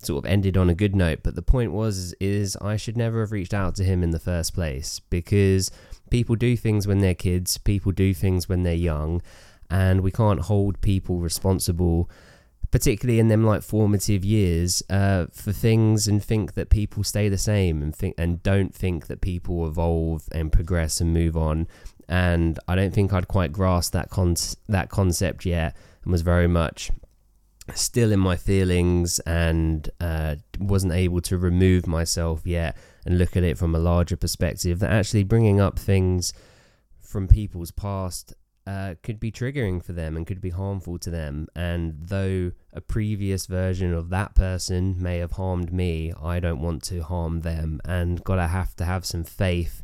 [0.04, 1.20] sort of ended on a good note.
[1.22, 4.18] But the point was is I should never have reached out to him in the
[4.18, 5.70] first place because
[6.10, 9.22] people do things when they're kids, people do things when they're young,
[9.70, 12.10] and we can't hold people responsible
[12.74, 17.38] particularly in them like formative years uh, for things and think that people stay the
[17.38, 21.68] same and think and don't think that people evolve and progress and move on.
[22.08, 24.34] And I don't think I'd quite grasped that con-
[24.68, 26.90] that concept yet and was very much
[27.74, 33.44] still in my feelings and uh, wasn't able to remove myself yet and look at
[33.44, 36.32] it from a larger perspective that actually bringing up things
[37.00, 38.34] from people's past
[38.66, 41.48] uh, could be triggering for them and could be harmful to them.
[41.54, 46.82] And though a previous version of that person may have harmed me, I don't want
[46.84, 47.80] to harm them.
[47.84, 49.82] And gotta have to have some faith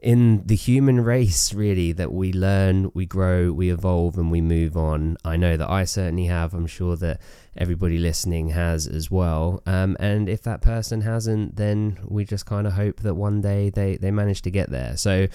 [0.00, 4.76] in the human race, really, that we learn, we grow, we evolve, and we move
[4.76, 5.16] on.
[5.24, 6.54] I know that I certainly have.
[6.54, 7.20] I'm sure that
[7.56, 9.62] everybody listening has as well.
[9.66, 13.70] Um, and if that person hasn't, then we just kind of hope that one day
[13.70, 14.96] they, they manage to get there.
[14.96, 15.28] So,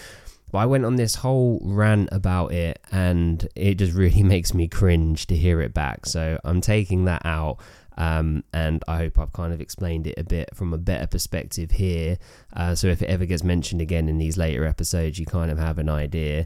[0.56, 5.28] I went on this whole rant about it, and it just really makes me cringe
[5.28, 6.06] to hear it back.
[6.06, 7.58] So, I'm taking that out.
[8.00, 11.72] Um, and I hope I've kind of explained it a bit from a better perspective
[11.72, 12.20] here.
[12.56, 15.58] Uh, so if it ever gets mentioned again in these later episodes, you kind of
[15.58, 16.45] have an idea.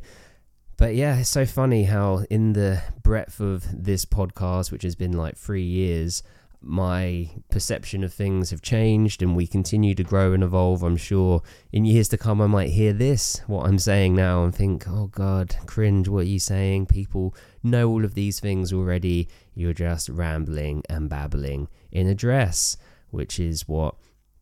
[0.78, 5.12] But yeah, it's so funny how, in the breadth of this podcast, which has been
[5.12, 6.24] like three years,
[6.62, 10.84] my perception of things have changed and we continue to grow and evolve.
[10.84, 11.42] I'm sure
[11.72, 15.08] in years to come, I might hear this, what I'm saying now, and think, oh
[15.08, 16.86] God, cringe, what are you saying?
[16.86, 19.28] People know all of these things already.
[19.56, 22.78] You're just rambling and babbling in a dress,
[23.10, 23.96] which is what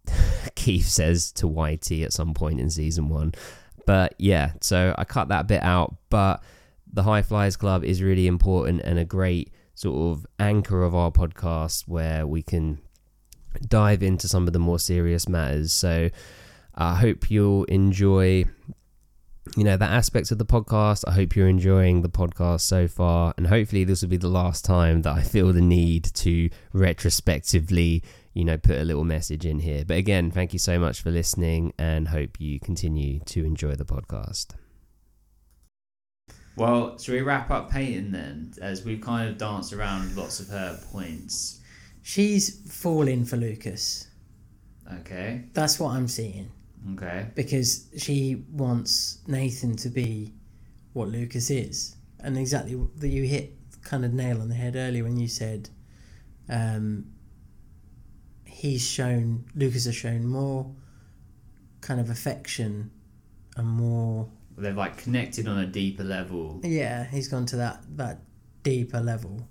[0.55, 3.33] Keith says to Whitey at some point in season one.
[3.85, 5.95] But yeah, so I cut that bit out.
[6.09, 6.43] But
[6.91, 11.09] the High Flyers Club is really important and a great sort of anchor of our
[11.09, 12.79] podcast where we can
[13.65, 15.71] dive into some of the more serious matters.
[15.71, 16.09] So
[16.75, 18.43] I hope you'll enjoy
[19.55, 21.05] you know that aspect of the podcast.
[21.07, 24.65] I hope you're enjoying the podcast so far and hopefully this will be the last
[24.65, 28.03] time that i feel the need to retrospectively
[28.33, 29.85] you know put a little message in here.
[29.85, 33.85] But again thank you so much for listening and hope you continue to enjoy the
[33.85, 34.47] podcast
[36.59, 40.49] Well, should we wrap up Peyton then, as we've kind of danced around lots of
[40.49, 41.61] her points?
[42.01, 44.07] She's falling for Lucas.
[44.99, 46.51] Okay, That's what I'm seeing.
[46.93, 47.27] okay.
[47.35, 50.33] because she wants Nathan to be
[50.93, 53.53] what Lucas is, and exactly that you hit
[53.83, 55.69] kind of nail on the head earlier when you said
[56.49, 57.05] um,
[58.45, 60.69] he's shown Lucas has shown more
[61.81, 62.91] kind of affection
[63.55, 64.27] and more
[64.59, 66.59] They've like connected on a deeper level.
[66.63, 68.21] yeah he's gone to that that
[68.63, 69.47] deeper level.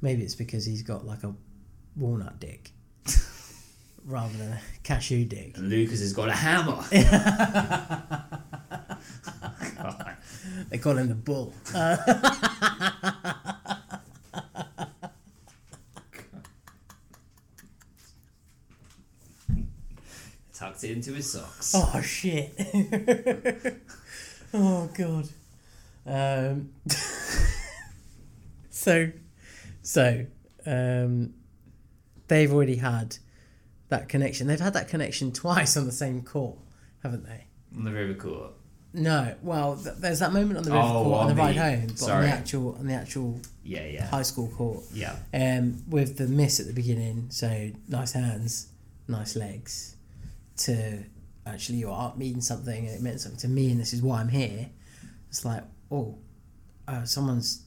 [0.00, 1.34] Maybe it's because he's got like a
[1.96, 2.70] walnut dick
[4.04, 5.56] rather than a cashew dick.
[5.58, 6.82] And Lucas has got a hammer.
[10.70, 11.54] They call him the bull.
[20.54, 21.72] Tucked it into his socks.
[21.74, 22.52] Oh shit!
[24.54, 25.28] Oh god.
[26.06, 26.70] Um,
[28.70, 29.10] so,
[29.82, 30.26] so
[30.66, 31.34] um,
[32.28, 33.16] they've already had
[33.88, 34.46] that connection.
[34.46, 36.58] They've had that connection twice on the same court,
[37.02, 37.44] haven't they?
[37.76, 38.52] On the river court.
[38.94, 41.56] No, well, th- there's that moment on the river Oh, court on the on ride
[41.56, 45.16] home, but on the actual on the actual Yeah, yeah, high school court, yeah.
[45.34, 47.26] um, with the miss at the beginning.
[47.30, 48.68] So nice hands,
[49.06, 49.94] nice legs.
[50.58, 51.04] To
[51.48, 54.20] actually your art means something, and it meant something to me, and this is why
[54.20, 54.70] I'm here.
[55.28, 56.18] It's like, oh,
[56.86, 57.64] uh, someone's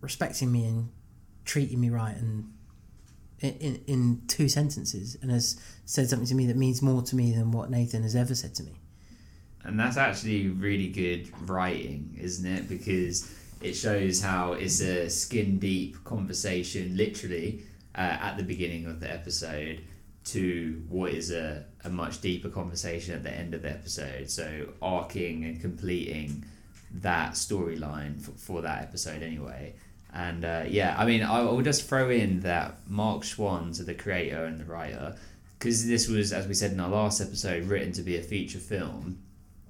[0.00, 0.90] respecting me and
[1.44, 2.52] treating me right, and
[3.40, 7.32] in, in two sentences, and has said something to me that means more to me
[7.32, 8.80] than what Nathan has ever said to me.
[9.64, 12.68] And that's actually really good writing, isn't it?
[12.68, 17.64] Because it shows how it's a skin deep conversation, literally,
[17.94, 19.82] uh, at the beginning of the episode,
[20.32, 24.30] to what is a, a much deeper conversation at the end of the episode.
[24.30, 26.44] So, arcing and completing
[26.94, 29.74] that storyline for, for that episode, anyway.
[30.12, 34.44] And uh, yeah, I mean, I will just throw in that Mark Schwahn, the creator
[34.44, 35.16] and the writer,
[35.58, 38.58] because this was, as we said in our last episode, written to be a feature
[38.58, 39.18] film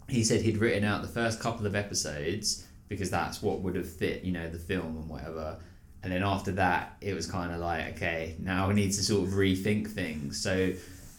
[0.08, 3.88] he said he'd written out the first couple of episodes because that's what would have
[3.88, 5.58] fit, you know, the film and whatever.
[6.02, 9.26] And then after that, it was kind of like, okay, now we need to sort
[9.26, 10.40] of rethink things.
[10.40, 10.72] So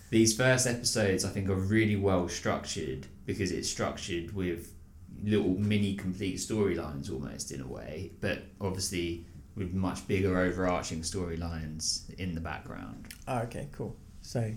[0.09, 4.73] these first episodes, I think, are really well structured because it's structured with
[5.21, 9.25] little mini complete storylines almost in a way, but obviously
[9.55, 13.09] with much bigger overarching storylines in the background.
[13.27, 13.97] Oh, okay, cool.
[14.21, 14.53] So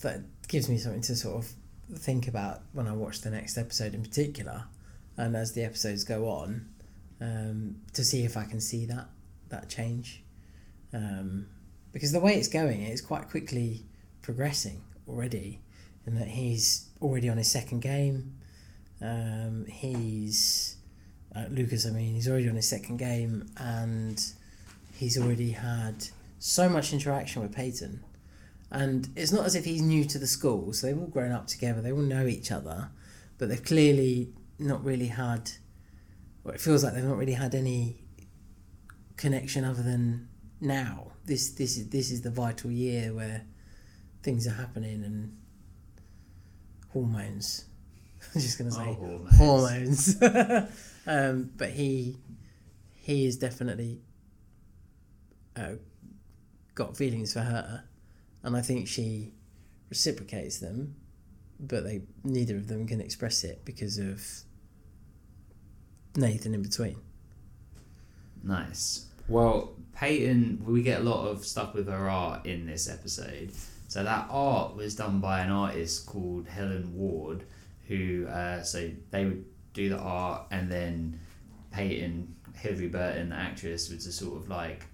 [0.00, 1.52] that gives me something to sort of
[1.98, 4.64] think about when I watch the next episode in particular,
[5.16, 6.68] and as the episodes go on,
[7.20, 9.08] um, to see if I can see that
[9.48, 10.22] that change,
[10.92, 11.46] um,
[11.92, 13.86] because the way it's going, it's quite quickly
[14.22, 15.60] progressing already,
[16.06, 18.34] in that he's already on his second game.
[19.00, 20.76] Um, he's
[21.34, 21.86] uh, Lucas.
[21.86, 24.22] I mean, he's already on his second game, and
[24.94, 26.08] he's already had
[26.38, 28.02] so much interaction with Peyton.
[28.70, 31.46] And it's not as if he's new to the school, so they've all grown up
[31.46, 32.90] together, they all know each other,
[33.38, 34.28] but they've clearly
[34.58, 35.52] not really had,
[36.44, 38.04] well, it feels like they've not really had any
[39.16, 40.28] connection other than
[40.60, 41.12] now.
[41.24, 43.44] This this is this is the vital year where
[44.22, 45.36] things are happening and
[46.92, 47.66] hormones.
[48.34, 50.16] I'm just gonna say Oh, hormones.
[51.06, 52.16] um, but he
[52.94, 54.00] he is definitely
[55.56, 55.74] uh,
[56.74, 57.84] got feelings for her,
[58.42, 59.32] and I think she
[59.90, 60.96] reciprocates them,
[61.58, 64.22] but they neither of them can express it because of
[66.16, 66.96] Nathan in between.
[68.42, 69.06] Nice.
[69.28, 73.52] Well, Peyton, we get a lot of stuff with her art in this episode.
[73.88, 77.44] So that art was done by an artist called Helen Ward,
[77.86, 81.18] who uh, so they would do the art, and then
[81.72, 84.84] Peyton, Hilarie Burton, the actress, would just sort of like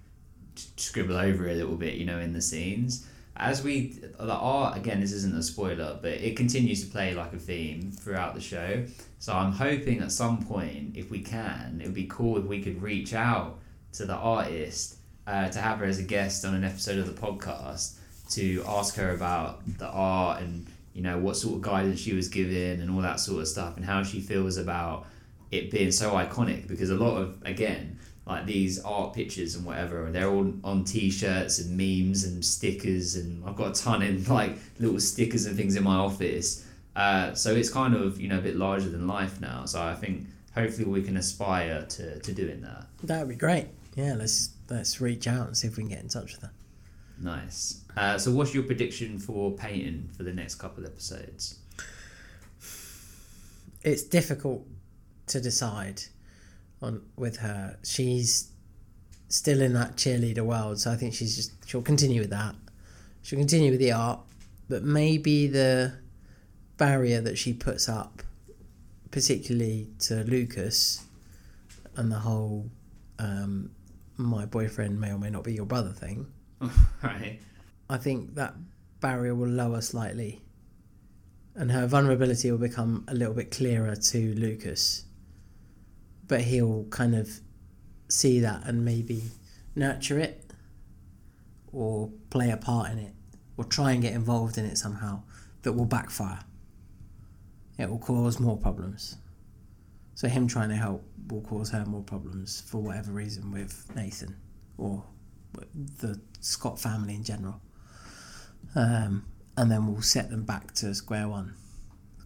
[0.77, 3.07] scribble over it a little bit, you know, in the scenes.
[3.37, 7.33] As we the art again, this isn't a spoiler, but it continues to play like
[7.33, 8.85] a theme throughout the show.
[9.19, 12.61] So I'm hoping at some point, if we can, it would be cool if we
[12.61, 13.59] could reach out
[13.93, 14.97] to the artist
[15.27, 17.95] uh, to have her as a guest on an episode of the podcast
[18.31, 22.27] to ask her about the art and you know what sort of guidance she was
[22.27, 25.05] given and all that sort of stuff and how she feels about
[25.51, 30.05] it being so iconic because a lot of again like these art pictures and whatever
[30.05, 34.29] and they're all on t-shirts and memes and stickers and i've got a ton of
[34.39, 36.65] like little stickers and things in my office.
[36.95, 39.65] Uh, so it's kind of you know a bit larger than life now.
[39.65, 42.87] So i think hopefully we can aspire to, to doing that.
[43.03, 43.67] That would be great.
[43.95, 46.51] Yeah, let's let's reach out and see if we can get in touch with her.
[47.21, 47.81] nice.
[47.97, 51.59] Uh, so what's your prediction for Peyton for the next couple of episodes?
[53.83, 54.65] It's difficult
[55.27, 56.01] to decide
[56.85, 57.77] on with her.
[57.83, 58.51] She's
[59.27, 62.55] still in that cheerleader world, so I think she's just she'll continue with that.
[63.23, 64.19] She'll continue with the art,
[64.69, 65.93] but maybe the
[66.77, 68.21] barrier that she puts up,
[69.11, 71.03] particularly to Lucas,
[71.95, 72.69] and the whole
[73.19, 73.71] um,
[74.17, 76.27] my boyfriend may or may not be your brother thing.
[77.03, 77.39] right
[77.89, 78.55] I think that
[78.99, 80.41] barrier will lower slightly,
[81.55, 85.04] and her vulnerability will become a little bit clearer to Lucas.
[86.27, 87.29] But he'll kind of
[88.07, 89.23] see that and maybe
[89.75, 90.51] nurture it,
[91.71, 93.13] or play a part in it,
[93.57, 95.21] or try and get involved in it somehow
[95.63, 96.39] that will backfire.
[97.77, 99.17] It will cause more problems.
[100.13, 104.37] So him trying to help will cause her more problems for whatever reason with Nathan
[104.77, 105.03] or
[105.99, 107.59] the Scott family in general.
[108.75, 109.25] Um,
[109.57, 111.55] and then we'll set them back to square one.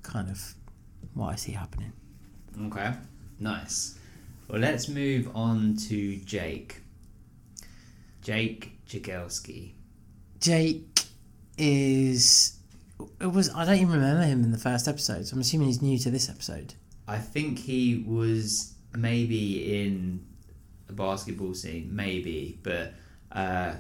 [0.03, 0.53] Kind of
[1.13, 1.93] what I see happening.
[2.61, 2.93] Okay,
[3.39, 3.97] nice.
[4.47, 6.81] Well, let's move on to Jake.
[8.21, 9.73] Jake Jagielski.
[10.39, 10.87] Jake
[11.57, 12.57] is
[13.19, 13.53] it was.
[13.53, 15.27] I don't even remember him in the first episode.
[15.27, 16.73] So I'm assuming he's new to this episode.
[17.07, 20.25] I think he was maybe in
[20.89, 22.93] a basketball scene, maybe, but
[23.31, 23.73] uh,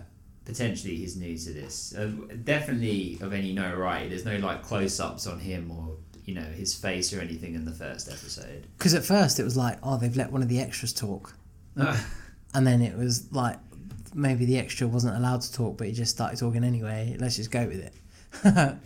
[0.45, 1.93] potentially he's new to this.
[1.95, 2.11] Uh,
[2.43, 4.09] definitely of any no right.
[4.09, 5.97] There's no like close-ups on him or
[6.29, 8.67] you know his face or anything in the first episode.
[8.77, 11.33] Because at first it was like, oh, they've let one of the extras talk,
[11.77, 11.99] ah.
[12.53, 13.57] and then it was like
[14.13, 17.15] maybe the extra wasn't allowed to talk, but he just started talking anyway.
[17.19, 17.93] Let's just go with it.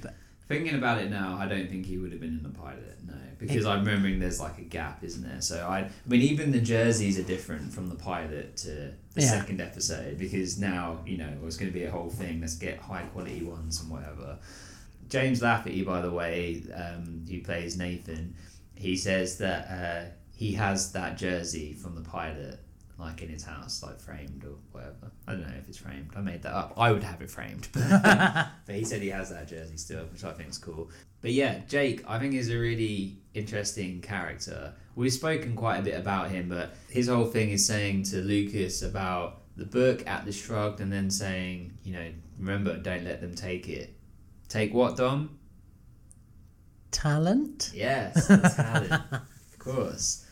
[0.01, 0.13] but,
[0.47, 2.97] Thinking about it now, I don't think he would have been in the pilot.
[3.07, 5.41] No, because I'm remembering there's like a gap, isn't there?
[5.41, 8.69] So I, I mean, even the jerseys are different from the pilot to
[9.15, 9.39] the Yeah.
[9.39, 12.41] second episode because now you know it's going to be a whole thing.
[12.41, 14.37] Let's get high quality ones and whatever.
[15.13, 18.33] James Lafferty, by the way, um, who plays Nathan,
[18.73, 22.59] he says that uh, he has that jersey from the pilot,
[22.97, 25.11] like in his house, like framed or whatever.
[25.27, 26.09] I don't know if it's framed.
[26.15, 26.73] I made that up.
[26.77, 30.23] I would have it framed, but, but he said he has that jersey still, which
[30.23, 30.89] I think is cool.
[31.21, 34.73] But yeah, Jake, I think is a really interesting character.
[34.95, 38.81] We've spoken quite a bit about him, but his whole thing is saying to Lucas
[38.81, 43.69] about the book, Atlas Shrugged, and then saying, you know, remember, don't let them take
[43.69, 43.95] it.
[44.49, 45.39] Take what, Dom?
[46.93, 47.71] talent.
[47.73, 50.25] Yes, talent, of course.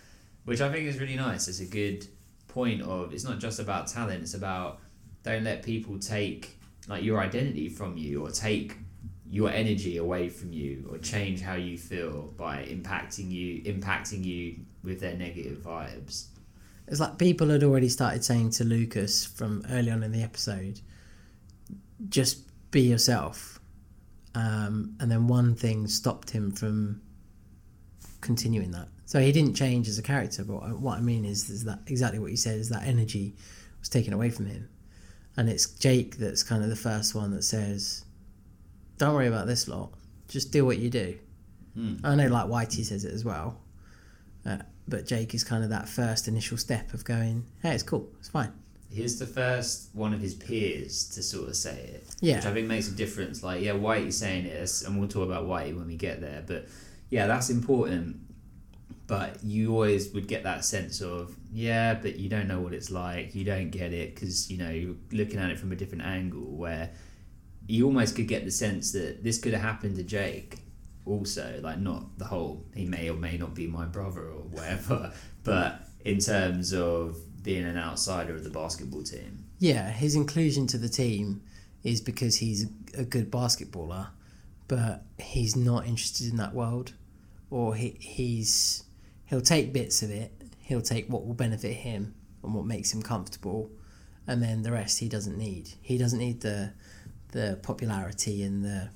[0.45, 1.47] Which I think is really nice.
[1.47, 2.07] It's a good
[2.47, 4.21] point of it's not just about talent.
[4.21, 4.79] It's about
[5.23, 6.57] don't let people take
[6.87, 8.77] like your identity from you or take
[9.29, 14.57] your energy away from you or change how you feel by impacting you impacting you
[14.83, 16.27] with their negative vibes.
[16.87, 20.81] It's like people had already started saying to Lucas from early on in the episode,
[22.09, 22.39] just
[22.71, 23.60] be yourself.
[24.35, 27.01] Um, and then one thing stopped him from
[28.21, 28.87] continuing that.
[29.05, 32.19] So he didn't change as a character, but what I- mean is, is that exactly
[32.19, 33.35] what you said is that energy
[33.79, 34.69] was taken away from him.
[35.35, 38.05] And it's Jake that's kind of the first one that says,
[38.97, 39.91] don't worry about this lot,
[40.27, 41.17] just do what you do.
[42.03, 43.59] I know like Whitey says it as well.
[44.45, 48.09] Uh, but Jake is kind of that first initial step of going, hey, it's cool,
[48.19, 48.51] it's fine.
[48.91, 52.15] He's the first one of his peers to sort of say it.
[52.19, 52.35] Yeah.
[52.37, 53.41] Which I think makes a difference.
[53.41, 56.43] Like, yeah, Whitey's saying it, and we'll talk about Whitey when we get there.
[56.45, 56.67] But
[57.09, 58.17] yeah, that's important.
[59.07, 62.91] But you always would get that sense of, yeah, but you don't know what it's
[62.91, 63.35] like.
[63.35, 66.41] You don't get it because, you know, you're looking at it from a different angle
[66.41, 66.91] where
[67.67, 70.59] you almost could get the sense that this could have happened to Jake
[71.05, 75.11] also like not the whole he may or may not be my brother or whatever
[75.43, 80.77] but in terms of being an outsider of the basketball team Yeah, his inclusion to
[80.77, 81.41] the team
[81.83, 84.07] is because he's a good basketballer,
[84.67, 86.93] but he's not interested in that world,
[87.49, 88.83] or he he's
[89.25, 90.31] he'll take bits of it.
[90.59, 92.13] He'll take what will benefit him
[92.43, 93.71] and what makes him comfortable,
[94.27, 95.69] and then the rest he doesn't need.
[95.81, 96.73] He doesn't need the
[97.31, 98.89] the popularity and the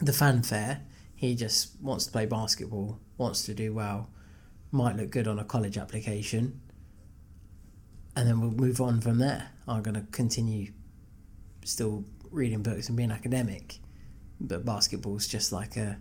[0.00, 0.82] the fanfare.
[1.14, 4.10] He just wants to play basketball, wants to do well,
[4.72, 6.60] might look good on a college application,
[8.16, 9.50] and then we'll move on from there.
[9.66, 10.72] I'm going to continue
[11.64, 13.78] still reading books and being academic,
[14.40, 15.98] but basketball's just like a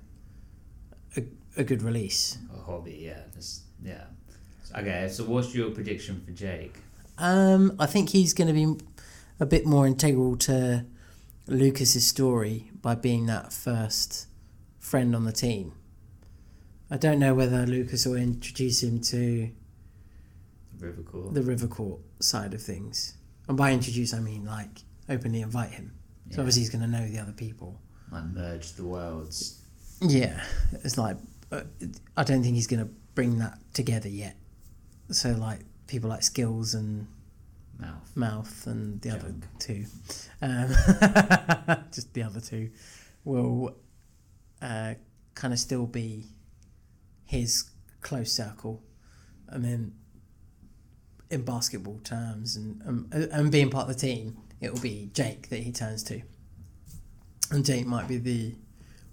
[1.18, 1.24] a,
[1.58, 2.38] a good release.
[2.58, 4.06] a hobby yeah just yeah
[4.78, 6.76] okay so what's your prediction for Jake
[7.18, 8.84] Um, I think he's going to be
[9.40, 10.86] a bit more integral to
[11.48, 14.28] Lucas's story by being that first
[14.80, 15.74] friend on the team.
[16.90, 19.50] I don't know whether Lucas will introduce him to
[20.82, 23.18] River Court the River Court side of things.
[23.48, 24.80] And by introduce, I mean like
[25.10, 25.94] openly invite him.
[26.30, 26.40] So Yeah.
[26.42, 27.80] obviously he's going to know the other people.
[28.12, 29.62] like merge the worlds
[30.02, 30.42] Yeah,
[30.84, 31.18] it's like
[31.52, 31.64] uh,
[32.18, 34.36] I don't think he's going to bring that together yet.
[35.10, 37.08] So like people like Skills and
[37.78, 39.86] mouth Mouth and the other two,
[40.42, 40.68] um,
[41.92, 42.70] just the other two,
[43.26, 43.76] will
[44.62, 44.94] uh,
[45.36, 46.26] kind of still be
[47.26, 47.70] his
[48.02, 48.82] close circle,
[49.48, 49.94] and then
[51.32, 55.50] in basketball terms and um, and being part of the team, it will be Jake
[55.50, 56.22] that he turns to,
[57.50, 58.56] and Jake might be the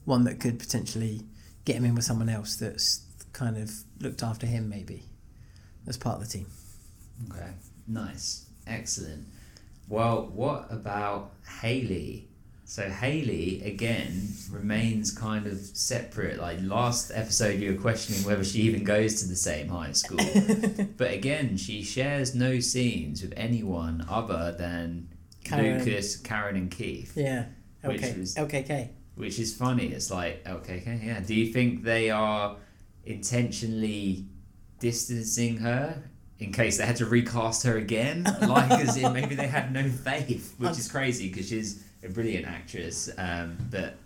[0.04, 1.22] one that could potentially
[1.64, 3.70] get him in with someone else that's kind of
[4.00, 5.04] looked after him maybe
[5.86, 6.46] as part of the team.
[7.30, 7.50] Okay,
[7.86, 9.26] nice, excellent.
[9.88, 12.27] Well, what about Haley?
[12.70, 16.38] So Haley again remains kind of separate.
[16.38, 20.18] Like last episode, you were questioning whether she even goes to the same high school,
[20.98, 25.08] but again, she shares no scenes with anyone other than
[25.44, 25.78] Karen.
[25.78, 27.14] Lucas, Karen, and Keith.
[27.16, 27.46] Yeah.
[27.82, 28.18] Which Okay.
[28.18, 28.90] was- LKK.
[29.14, 29.86] which is funny.
[29.86, 31.20] It's like okay, okay, yeah.
[31.20, 32.56] Do you think they are
[33.06, 34.26] intentionally
[34.78, 36.02] distancing her
[36.38, 38.24] in case they had to recast her again?
[38.42, 42.46] Like, as in maybe they had no faith, which is crazy because she's a brilliant
[42.46, 43.10] actress.
[43.18, 43.96] Um, but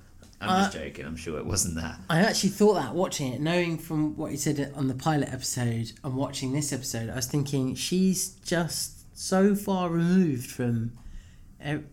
[0.41, 1.07] I'm just joking.
[1.07, 1.99] I'm sure it wasn't that.
[2.11, 5.93] I actually thought that watching it, knowing from what he said on the pilot episode
[6.03, 10.93] and watching this episode, I was thinking she's just so far removed from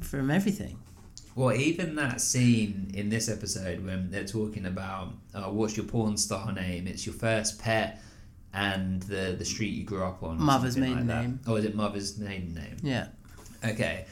[0.02, 0.80] from everything.
[1.36, 6.18] Well, even that scene in this episode when they're talking about uh, what's your porn
[6.18, 6.88] star name?
[6.88, 8.02] It's your first pet
[8.54, 10.42] and the the street you grew up on.
[10.42, 11.22] Mother's maiden like that.
[11.22, 11.40] name.
[11.46, 12.78] Oh, is it mother's maiden name?
[12.82, 13.08] Yeah.
[13.64, 14.06] Okay.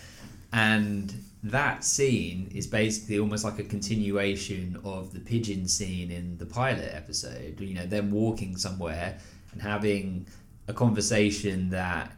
[0.54, 1.14] And
[1.52, 6.92] that scene is basically almost like a continuation of the pigeon scene in the pilot
[6.94, 7.60] episode.
[7.60, 9.18] You know, them walking somewhere
[9.52, 10.28] and having
[10.68, 12.12] a conversation that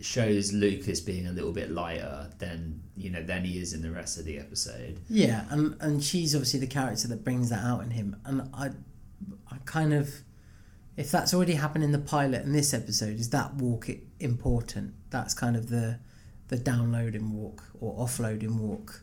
[0.00, 3.90] shows Lucas being a little bit lighter than you know than he is in the
[3.90, 4.98] rest of the episode.
[5.08, 8.70] Yeah, and and she's obviously the character that brings that out in him, and I,
[9.50, 10.22] I kind of,
[10.96, 13.88] if that's already happened in the pilot in this episode, is that walk
[14.20, 14.94] important?
[15.10, 15.98] That's kind of the,
[16.48, 19.02] the downloading walk or offloading walk.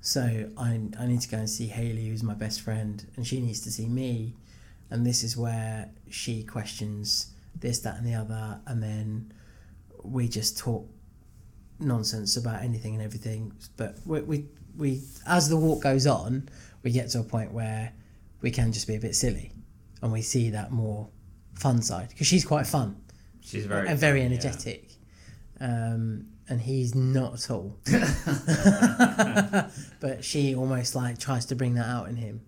[0.00, 3.40] So I I need to go and see Haley, who's my best friend, and she
[3.40, 4.34] needs to see me,
[4.90, 9.32] and this is where she questions this, that, and the other, and then
[10.02, 10.88] we just talk
[11.80, 13.52] nonsense about anything and everything.
[13.76, 14.46] But we, we,
[14.76, 16.48] we, as the walk goes on,
[16.84, 17.92] we get to a point where
[18.40, 19.50] we can just be a bit silly,
[20.00, 21.08] and we see that more
[21.54, 22.94] fun side because she's quite fun
[23.40, 24.38] She's very and very fun, yeah.
[24.38, 24.90] energetic,
[25.60, 27.76] um, and he's not at all.
[30.00, 32.40] but she almost like tries to bring that out in him,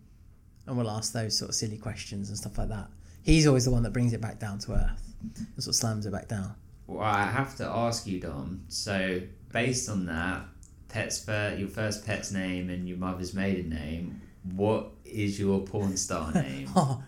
[0.66, 2.88] and will ask those sort of silly questions and stuff like that.
[3.22, 6.06] He's always the one that brings it back down to earth, and sort of slams
[6.06, 6.54] it back down.
[6.86, 8.62] Well, I have to ask you, Dom.
[8.68, 9.20] So,
[9.52, 10.42] based on that,
[10.88, 14.20] pet's fir- your first pet's name and your mother's maiden name,
[14.54, 16.68] what is your porn star name?
[16.74, 17.02] Oh,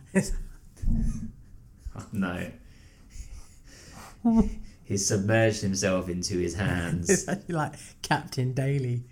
[1.94, 2.50] Oh, no.
[4.84, 7.28] He's submerged himself into his hands.
[7.48, 9.04] like Captain Daly.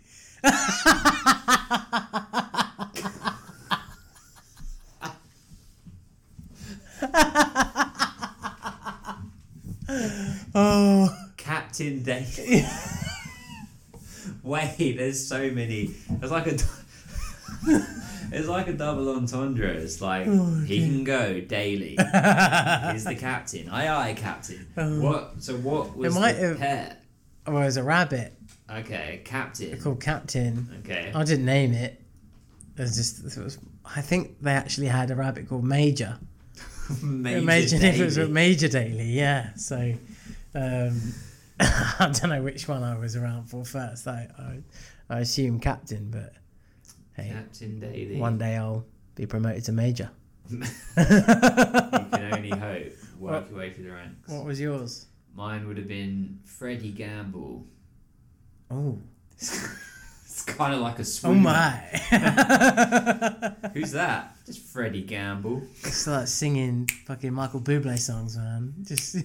[10.54, 12.64] oh, Captain Daly.
[14.42, 15.94] Wait, there's so many.
[16.10, 16.56] There's like a.
[18.32, 19.68] It's like a double entendre.
[19.68, 21.90] It's like Oh, he can go daily.
[22.92, 23.68] He's the captain.
[23.68, 24.66] Aye, aye, captain.
[25.02, 25.34] What?
[25.42, 26.20] So what was Oh.
[26.20, 27.04] might the have- pet?
[27.46, 28.34] oh, it was a rabbit
[28.70, 29.80] Okay, captain.
[29.80, 30.68] called Captain.
[30.84, 31.10] Okay.
[31.14, 32.00] I didn't name it.
[32.76, 33.36] It was just.
[33.36, 36.18] It was, I think they actually had a rabbit called Major.
[37.02, 38.30] Major Imagine if it was Daily.
[38.30, 39.54] Major Daily, yeah.
[39.56, 39.94] So,
[40.54, 41.00] um,
[41.60, 44.06] I don't know which one I was around for first.
[44.06, 46.32] I, I, I assume Captain, but
[47.22, 48.16] hey, Captain Daily.
[48.18, 48.84] one day I'll
[49.14, 50.10] be promoted to Major.
[50.50, 52.92] You can only hope.
[53.18, 54.28] Work What- your way through the ranks.
[54.30, 55.06] What was yours?
[55.34, 57.64] Mine would have been Freddie Gamble.
[58.70, 58.98] Oh,
[59.38, 61.50] It's kind of like a oh swimmer.
[61.50, 61.76] oh my!
[63.74, 64.34] Who's that?
[64.46, 65.62] Just Freddie Gamble.
[65.82, 68.72] it's like singing fucking Michael Bublé songs, man.
[68.82, 69.16] Just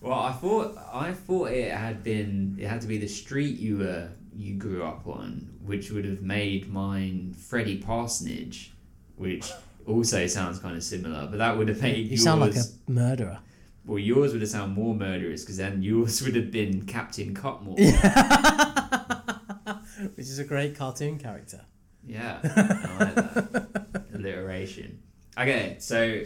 [0.00, 3.78] Well, I thought I thought it had been it had to be the street you
[3.78, 8.72] were you grew up on, which would have made mine Freddie Parsonage,
[9.16, 9.50] which
[9.86, 12.22] also sounds kind of similar, but that would have made you yours.
[12.22, 13.38] sound like a murderer.
[13.86, 17.76] Well, yours would have sounded more murderous because then yours would have been Captain Cutmore.
[20.14, 21.60] Which is a great cartoon character.
[22.06, 24.04] Yeah, I like that.
[24.14, 25.02] Alliteration.
[25.38, 26.22] Okay, so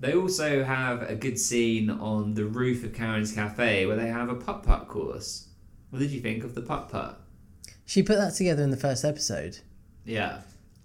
[0.00, 4.28] they also have a good scene on the roof of Karen's Cafe where they have
[4.28, 5.48] a putt putt course.
[5.90, 7.20] What did you think of the putt putt?
[7.88, 9.58] She put that together in the first episode,
[10.04, 10.42] Yeah.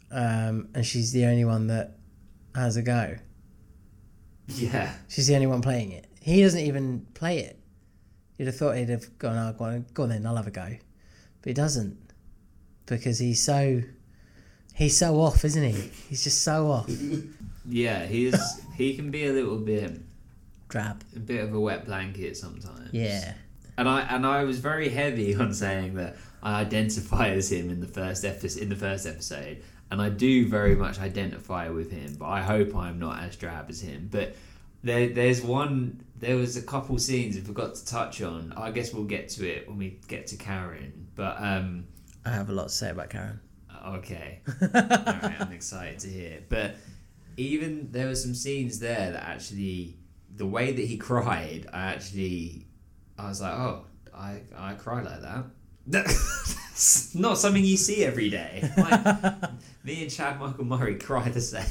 [0.09, 1.97] um, and she's the only one that
[2.55, 3.17] has a go.
[4.47, 4.93] Yeah.
[5.09, 6.07] She's the only one playing it.
[6.21, 7.59] He doesn't even play it.
[8.37, 10.51] You'd have thought he'd have gone, oh, go on, go on then, I'll have a
[10.51, 10.77] go.
[11.41, 11.97] But he doesn't.
[12.85, 13.81] Because he's so
[14.73, 15.91] he's so off, isn't he?
[16.09, 16.89] He's just so off.
[17.65, 18.35] Yeah, he's
[18.75, 20.01] he can be a little bit
[20.67, 21.01] Drab.
[21.15, 22.89] a bit of a wet blanket sometimes.
[22.91, 23.35] Yeah.
[23.77, 27.79] And I and I was very heavy on saying that I identify as him in
[27.79, 29.63] the first episode in the first episode.
[29.89, 33.69] And I do very much identify with him, but I hope I'm not as drab
[33.69, 34.09] as him.
[34.11, 34.35] But
[34.83, 38.53] there, there's one, there was a couple scenes I forgot to touch on.
[38.57, 41.07] I guess we'll get to it when we get to Karen.
[41.15, 41.85] But um,
[42.25, 43.39] I have a lot to say about Karen.
[43.87, 44.41] Okay.
[44.61, 46.43] All right, I'm excited to hear.
[46.49, 46.75] But
[47.37, 49.97] even there were some scenes there that actually,
[50.35, 52.65] the way that he cried, I actually,
[53.17, 55.45] I was like, oh, I I cry like that.
[55.87, 58.69] That's not something you see every day.
[58.77, 59.41] Like,
[59.83, 61.65] me and Chad Michael Murray cry the same.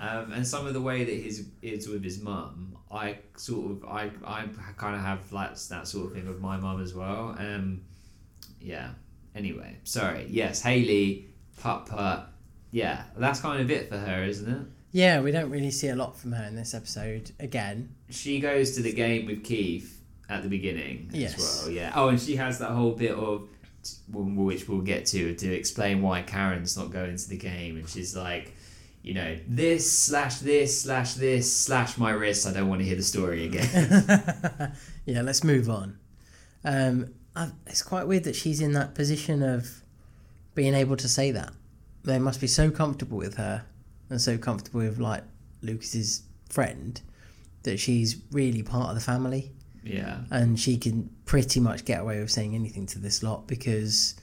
[0.00, 3.84] um, and some of the way that his is with his mum, I sort of
[3.84, 4.46] I I
[4.76, 7.34] kind of have like that sort of thing with my mum as well.
[7.38, 7.82] Um,
[8.60, 8.90] yeah.
[9.34, 10.26] Anyway, sorry.
[10.28, 11.26] Yes, Haley,
[11.60, 12.28] putt putt.
[12.70, 14.66] Yeah, that's kind of it for her, isn't it?
[14.92, 17.30] Yeah, we don't really see a lot from her in this episode.
[17.40, 20.01] Again, She goes to the game with Keith
[20.32, 21.34] at the beginning Yes.
[21.36, 21.74] as well.
[21.74, 21.92] Yeah.
[21.94, 23.48] Oh, and she has that whole bit of
[24.08, 28.16] which we'll get to to explain why Karen's not going to the game, and she's
[28.16, 28.54] like.
[29.04, 32.46] You know, this slash this slash this slash my wrist.
[32.46, 33.66] I don't want to hear the story again.
[35.06, 35.98] yeah, let's move on.
[36.64, 39.82] Um, I, it's quite weird that she's in that position of
[40.54, 41.52] being able to say that.
[42.04, 43.64] They must be so comfortable with her
[44.08, 45.24] and so comfortable with like
[45.62, 47.00] Lucas's friend
[47.64, 49.50] that she's really part of the family
[49.84, 50.20] yeah.
[50.30, 54.14] and she can pretty much get away with saying anything to this lot because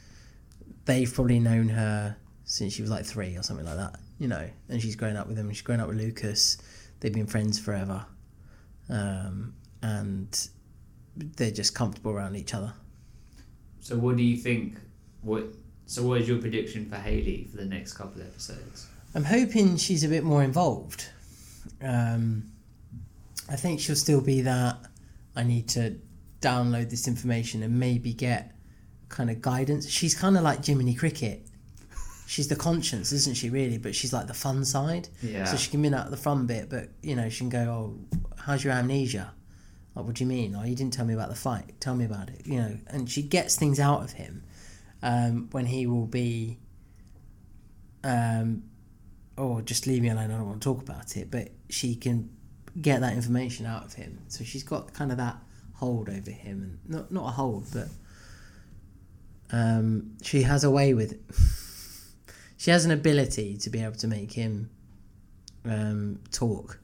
[0.86, 4.50] they've probably known her since she was like three or something like that, you know.
[4.70, 5.50] And she's grown up with them.
[5.52, 6.58] She's grown up with Lucas.
[7.00, 8.06] They've been friends forever,
[8.90, 10.50] um, and
[11.16, 12.74] they're just comfortable around each other.
[13.80, 14.78] So what do you think?
[15.22, 15.46] What?
[15.86, 18.88] So what is your prediction for Haley for the next couple of episodes?
[19.16, 21.08] I'm hoping she's a bit more involved.
[21.82, 22.52] Um,
[23.50, 24.78] I think she'll still be that.
[25.40, 25.96] I need to
[26.42, 28.54] download this information and maybe get
[29.08, 29.90] kind of guidance.
[29.90, 31.48] She's kind of like Jiminy Cricket.
[32.28, 33.50] She's the conscience, isn't she?
[33.50, 35.08] Really, but she's like the fun side.
[35.24, 35.46] Yeah.
[35.46, 38.18] So she can be out the fun bit, but you know she can go, "Oh,
[38.36, 39.32] how's your amnesia?
[39.96, 40.56] Like, what do you mean?
[40.56, 41.74] Oh, you didn't tell me about the fight.
[41.80, 44.44] Tell me about it." You know, and she gets things out of him
[45.02, 46.60] um, when he will be.
[48.04, 48.64] Um,
[49.38, 50.32] oh, just leave me alone.
[50.32, 51.32] I don't want to talk about it.
[51.32, 52.30] But she can
[52.82, 54.20] get that information out of him.
[54.28, 55.38] So she's got kind of that
[55.76, 57.88] hold over him, and not not a hold, but
[59.52, 61.18] um, she has a way with.
[62.58, 64.70] she has an ability to be able to make him
[65.66, 66.80] um, talk,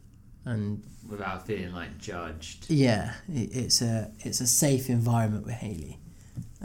[0.45, 2.65] and Without feeling like judged.
[2.69, 5.99] yeah, it, it's a it's a safe environment with Haley.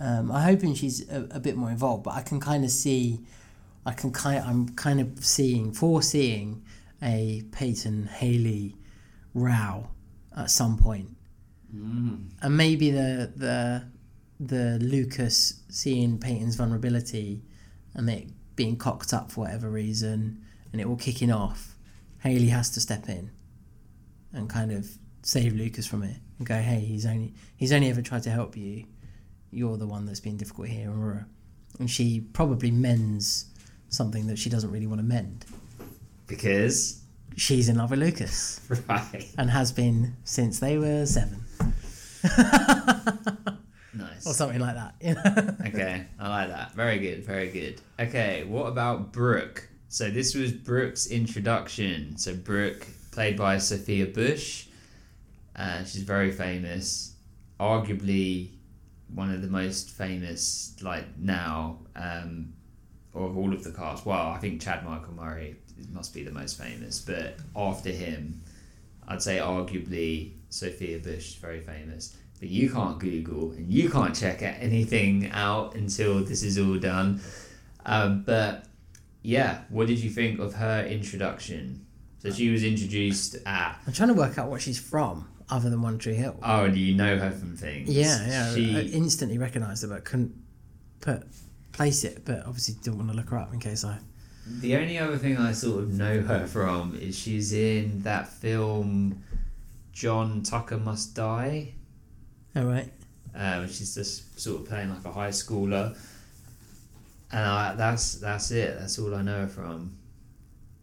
[0.00, 3.20] Um, I'm hoping she's a, a bit more involved, but I can kind of see,
[3.84, 6.62] I can kind I'm kind of seeing foreseeing
[7.02, 8.76] a Peyton Haley
[9.34, 9.88] row
[10.36, 11.16] at some point,
[11.74, 12.30] Mm.
[12.42, 13.84] and maybe the the
[14.40, 17.42] the Lucas seeing Peyton's vulnerability
[17.94, 20.40] and it being cocked up for whatever reason,
[20.72, 21.76] and it all kicking off.
[22.18, 23.30] Haley has to step in
[24.32, 24.88] and kind of
[25.22, 28.56] save Lucas from it and go, hey, he's only he's only ever tried to help
[28.56, 28.84] you.
[29.52, 31.26] You're the one that's been difficult here,
[31.78, 33.46] and she probably mends
[33.88, 35.44] something that she doesn't really want to mend.
[36.26, 36.99] Because
[37.40, 39.26] She's in love with Lucas right.
[39.38, 41.42] and has been since they were seven
[43.94, 44.26] Nice.
[44.26, 44.94] or something like that.
[45.00, 45.56] You know?
[45.68, 46.74] okay, I like that.
[46.74, 47.80] Very good, very good.
[47.98, 49.66] Okay, what about Brooke?
[49.88, 52.18] So this was Brooke's introduction.
[52.18, 54.66] So Brooke, played by Sophia Bush,
[55.56, 57.14] uh, she's very famous,
[57.58, 58.50] arguably
[59.14, 62.52] one of the most famous like now um,
[63.14, 64.04] of all of the cast.
[64.04, 65.56] Well, I think Chad Michael Murray
[65.92, 68.42] must be the most famous, but after him,
[69.08, 72.16] I'd say arguably Sophia Bush is very famous.
[72.38, 77.20] But you can't Google and you can't check anything out until this is all done.
[77.84, 78.64] Um, but
[79.22, 81.84] yeah, what did you think of her introduction?
[82.20, 83.80] So she was introduced at.
[83.86, 86.38] I'm trying to work out what she's from, other than One Tree Hill.
[86.42, 87.90] Oh, do you know her from things?
[87.90, 88.54] Yeah, yeah.
[88.54, 90.34] She, I instantly recognised her, but couldn't
[91.00, 91.24] put
[91.72, 92.24] place it.
[92.24, 93.98] But obviously, didn't want to look her up in case I.
[94.58, 99.22] The only other thing I sort of know her from is she's in that film
[99.92, 101.72] John Tucker Must Die.
[102.56, 102.90] All right.
[103.34, 105.96] Um, she's just sort of playing like a high schooler,
[107.30, 108.78] and I, that's that's it.
[108.78, 109.96] That's all I know her from.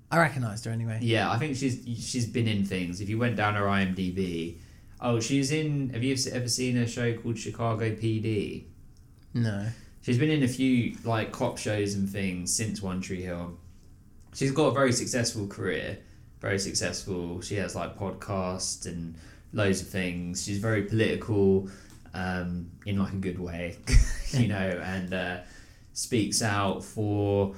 [0.10, 1.00] I recognised her anyway.
[1.02, 3.02] Yeah, I think she's she's been in things.
[3.02, 4.58] If you went down her IMDb,
[5.02, 5.90] oh, she's in.
[5.90, 8.64] Have you ever seen a show called Chicago PD?
[9.34, 9.68] No.
[10.08, 13.58] She's been in a few like cop shows and things since One Tree Hill.
[14.34, 15.98] She's got a very successful career,
[16.40, 17.42] very successful.
[17.42, 19.16] She has like podcasts and
[19.52, 20.46] loads of things.
[20.46, 21.70] She's very political,
[22.14, 23.80] um, in like a good way,
[24.30, 25.38] you know, and uh,
[25.92, 27.54] speaks out for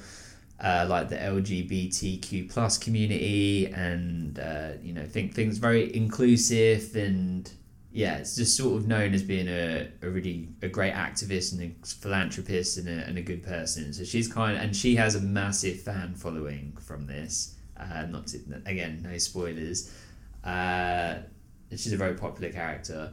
[0.59, 7.51] uh, like the LGBTQ plus community, and uh, you know, think things very inclusive and
[7.91, 11.61] yeah, it's just sort of known as being a, a really a great activist and
[11.61, 13.91] a philanthropist and a, and a good person.
[13.93, 17.55] So she's kind of, and she has a massive fan following from this.
[17.75, 19.91] Uh, not to, again, no spoilers.
[20.43, 21.15] Uh,
[21.71, 23.11] she's a very popular character.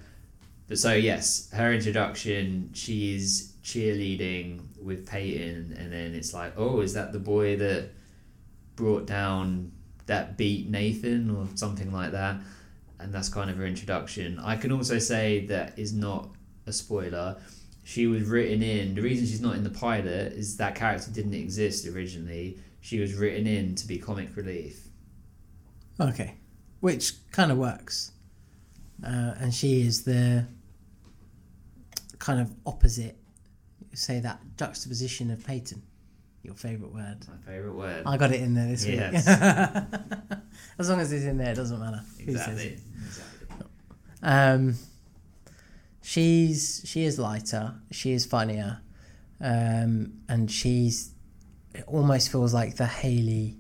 [0.69, 6.93] But so yes, her introduction, she's cheerleading with Peyton, and then it's like, oh, is
[6.95, 7.91] that the boy that
[8.75, 9.73] brought down
[10.07, 12.37] that beat Nathan or something like that?
[12.99, 14.39] And that's kind of her introduction.
[14.39, 16.31] I can also say that is not
[16.67, 17.37] a spoiler.
[17.85, 18.95] she was written in.
[18.97, 22.59] The reason she's not in the pilot is that character didn't exist originally.
[22.81, 24.89] She was written in to be comic relief.
[26.01, 26.35] Okay,
[26.81, 28.11] which kind of works.
[29.05, 30.47] Uh, and she is the
[32.19, 33.17] kind of opposite,
[33.95, 35.83] say that juxtaposition of Peyton.
[36.47, 37.27] Your favourite word.
[37.29, 38.03] My favourite word.
[38.07, 39.27] I got it in there this Yes.
[39.27, 40.39] week.
[40.79, 42.03] as long as it's in there, it doesn't matter.
[42.21, 42.79] exactly.
[43.05, 43.67] Exactly.
[44.23, 44.77] Um,
[46.03, 47.75] she's she is lighter.
[47.91, 48.79] She is funnier,
[49.41, 51.11] um, and she's
[51.75, 53.57] it almost feels like the Haley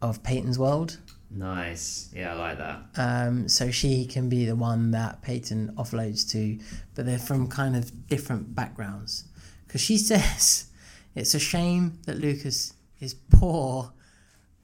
[0.00, 0.98] of Peyton's world.
[1.30, 2.10] Nice.
[2.14, 2.80] Yeah, I like that.
[2.96, 6.58] Um, so she can be the one that Peyton offloads to,
[6.94, 9.24] but they're from kind of different backgrounds.
[9.66, 10.66] Because she says
[11.14, 13.92] it's a shame that Lucas is poor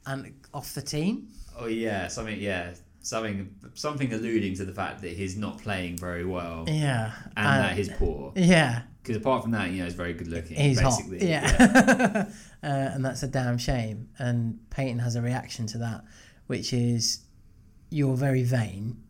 [0.06, 1.28] and off the team.
[1.58, 2.38] Oh yeah, something.
[2.40, 3.54] Yeah, something.
[3.74, 7.76] Something alluding to the fact that he's not playing very well Yeah, and uh, that
[7.76, 8.32] he's poor.
[8.36, 10.56] yeah, Because apart from that, you know, he's very good looking.
[10.56, 11.18] he's basically.
[11.18, 11.28] hot.
[11.28, 12.24] Yeah,
[12.62, 14.08] uh, and that's a damn shame.
[14.18, 16.04] And Peyton has a reaction to that,
[16.46, 17.20] which is,
[17.90, 19.02] "You're very vain,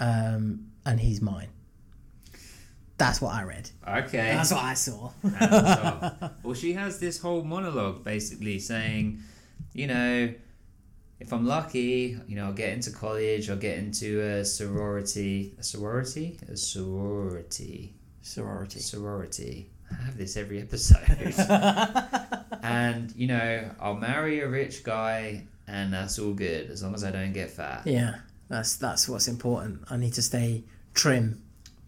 [0.00, 1.48] um, and he's mine."
[3.02, 3.68] That's what I read.
[3.86, 4.32] Okay.
[4.36, 5.10] That's what I saw.
[6.42, 9.20] Well, she has this whole monologue basically saying,
[9.72, 10.32] you know,
[11.18, 15.54] if I'm lucky, you know, I'll get into college, I'll get into a sorority.
[15.58, 16.38] A sorority?
[16.48, 17.94] A sorority.
[18.20, 18.80] Sorority.
[18.80, 19.70] Sorority.
[19.90, 21.04] I have this every episode.
[22.62, 27.04] and, you know, I'll marry a rich guy and that's all good as long as
[27.04, 27.82] I don't get fat.
[27.86, 28.16] Yeah,
[28.48, 29.82] that's that's what's important.
[29.90, 30.64] I need to stay
[30.94, 31.42] trim,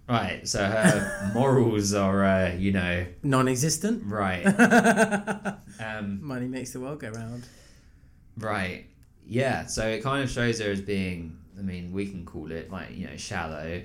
[0.08, 4.02] Right, so her morals are, uh, you know, non-existent.
[4.06, 4.44] right.
[5.80, 7.48] Um, Money makes the world go round.
[8.38, 8.84] Right.
[9.26, 9.66] Yeah.
[9.66, 11.36] So it kind of shows her as being.
[11.58, 13.82] I mean, we can call it like you know shallow.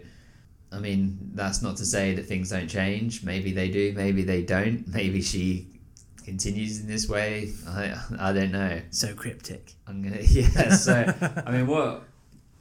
[0.72, 3.24] I mean, that's not to say that things don't change.
[3.24, 3.92] Maybe they do.
[3.96, 4.88] Maybe they don't.
[4.88, 5.68] Maybe she
[6.24, 7.54] continues in this way.
[7.68, 8.82] I I don't know.
[8.92, 9.74] So cryptic.
[9.88, 10.76] I'm gonna yeah.
[10.76, 11.12] So
[11.48, 12.04] I mean, what?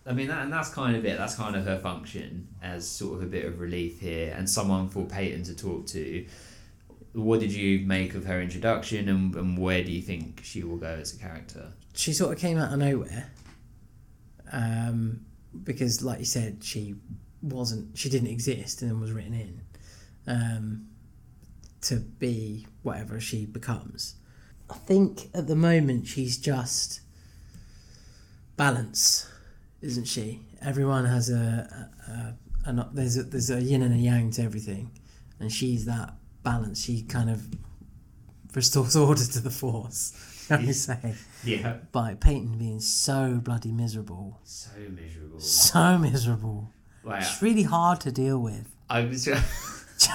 [0.08, 1.18] I mean, that, and that's kind of it.
[1.18, 4.88] That's kind of her function as sort of a bit of relief here, and someone
[4.88, 6.24] for Peyton to talk to.
[7.12, 10.78] What did you make of her introduction, and, and where do you think she will
[10.78, 11.72] go as a character?
[11.94, 13.30] She sort of came out of nowhere,
[14.50, 15.26] um,
[15.62, 16.94] because, like you said, she
[17.42, 17.98] wasn't.
[17.98, 19.60] She didn't exist, and was written in
[20.26, 20.88] um,
[21.82, 24.14] to be whatever she becomes.
[24.70, 27.00] I think at the moment she's just
[28.56, 29.28] balance,
[29.80, 30.40] isn't she?
[30.62, 34.42] Everyone has a, a, a, a there's a there's a yin and a yang to
[34.42, 34.90] everything,
[35.40, 36.82] and she's that balance.
[36.84, 37.46] She kind of
[38.54, 40.12] restores order to the force.
[40.48, 41.14] Shall we say?
[41.44, 41.76] Yeah.
[41.92, 45.40] By Peyton being so bloody miserable, So miserable.
[45.40, 46.72] so miserable.
[47.04, 48.66] Like, It's really hard to deal with.
[48.88, 49.24] I was.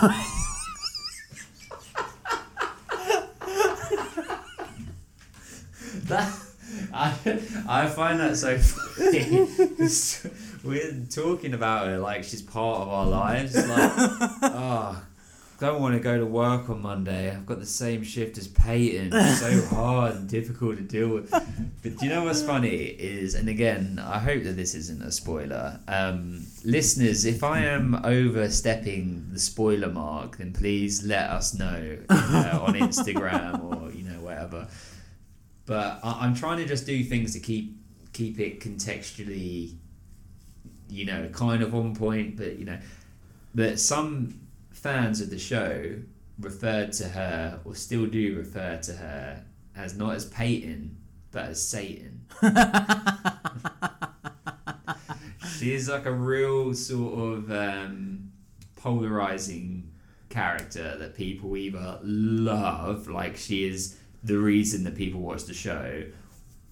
[6.06, 6.34] that,
[6.94, 7.14] I,
[7.68, 9.48] I find that so funny.
[10.64, 13.56] We're talking about her like she's part of our lives.
[13.56, 13.92] Like,
[14.44, 15.04] oh,
[15.60, 17.32] don't want to go to work on Monday.
[17.32, 19.12] I've got the same shift as Peyton.
[19.14, 21.32] It's so hard and difficult to deal with.
[21.32, 25.12] But do you know what's funny is, and again, I hope that this isn't a
[25.12, 25.80] spoiler.
[25.88, 32.60] Um, listeners, if I am overstepping the spoiler mark, then please let us know uh,
[32.62, 34.68] on Instagram or you know whatever.
[35.66, 37.78] But I, I'm trying to just do things to keep
[38.14, 39.76] keep it contextually,
[40.90, 42.38] you know, kind of on point.
[42.38, 42.80] But you know,
[43.56, 44.40] but some
[44.72, 45.96] fans of the show
[46.40, 49.44] referred to her, or still do refer to her,
[49.76, 50.98] as not as Peyton,
[51.32, 52.26] but as Satan.
[55.58, 58.32] She's like a real sort of um,
[58.76, 59.92] polarizing
[60.30, 66.04] character that people either love, like she is the reason that people watch the show,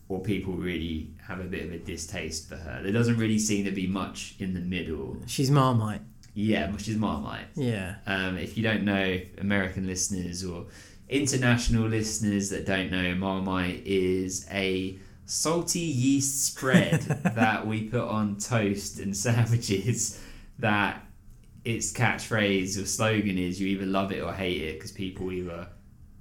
[0.07, 2.81] or people really have a bit of a distaste for her.
[2.83, 5.17] There doesn't really seem to be much in the middle.
[5.27, 6.01] She's Marmite.
[6.33, 7.47] Yeah, she's Marmite.
[7.55, 7.95] Yeah.
[8.05, 10.65] Um, if you don't know, American listeners or
[11.09, 17.01] international listeners that don't know, Marmite is a salty yeast spread
[17.35, 20.21] that we put on toast and sandwiches.
[20.59, 21.05] That
[21.65, 25.67] its catchphrase or slogan is "You either love it or hate it," because people either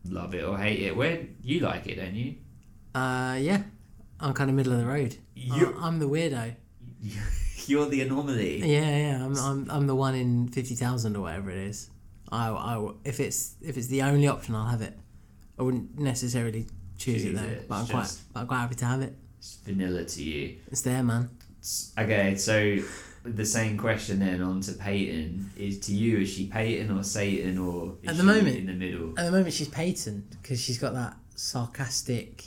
[0.09, 0.97] love it or hate it.
[0.97, 2.35] Where you like it, don't you?
[2.95, 3.63] Uh, yeah.
[4.19, 5.17] I'm kind of middle of the road.
[5.35, 6.55] You- I'm the weirdo.
[7.67, 8.59] You're the anomaly.
[8.61, 9.25] Yeah, yeah.
[9.25, 11.89] I'm, I'm, I'm the one in fifty thousand or whatever it is.
[12.33, 14.99] I, I, if it's if it's the only option, I'll have it.
[15.59, 16.67] I wouldn't necessarily
[16.99, 19.15] choose, it though, it, but I'm quite, but I'm quite happy to have it.
[19.39, 20.57] It's vanilla to you.
[20.71, 21.31] It's there, man.
[21.99, 22.79] Okay, so
[23.23, 27.59] the same question then on to Peyton is to you is she Peyton or Satan
[27.59, 29.11] or is At the she moment- in the middle?
[29.19, 32.45] At the moment, she's Peyton because she's got that sarcastic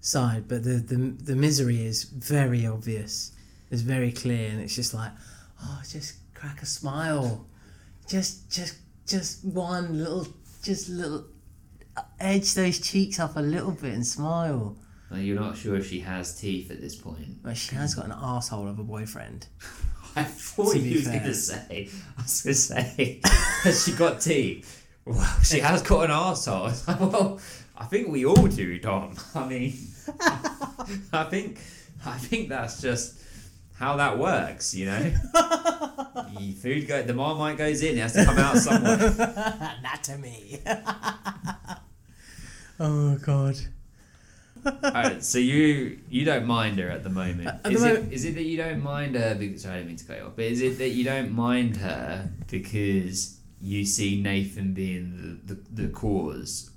[0.00, 3.32] side, but the, the the misery is very obvious.
[3.70, 5.10] It's very clear, and it's just like,
[5.62, 7.46] oh, just crack a smile,
[8.08, 8.76] just just
[9.06, 10.26] just one little,
[10.62, 11.24] just little,
[11.96, 14.76] uh, edge those cheeks up a little bit and smile.
[15.10, 17.42] Well, you're not sure if she has teeth at this point.
[17.42, 19.46] But she has got an asshole of a boyfriend.
[20.16, 21.88] I thought you was going to say.
[22.18, 24.86] I was going to say, has she got teeth?
[25.04, 26.86] Well, she has got an arsehole.
[26.86, 27.40] Like, well,
[27.76, 29.16] I think we all do, Dom.
[29.34, 29.74] I mean,
[31.12, 31.58] I think,
[32.04, 33.20] I think that's just
[33.74, 35.00] how that works, you know.
[36.34, 38.96] The food go, the marmite goes in, it has to come out somewhere.
[39.78, 40.60] Anatomy.
[42.78, 43.56] oh God.
[44.66, 47.48] Alright, so you you don't mind her at the moment.
[47.48, 49.34] At the is, moment- it, is it that you don't mind her?
[49.34, 50.32] Because sorry, I didn't mean to cut you off.
[50.36, 55.82] But is it that you don't mind her because you see Nathan being the, the,
[55.82, 56.70] the cause,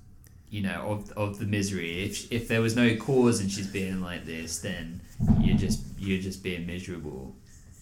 [0.49, 2.03] you know, of of the misery?
[2.03, 5.01] If if there was no cause and she's being like this, then
[5.39, 7.35] you're just you're just being miserable.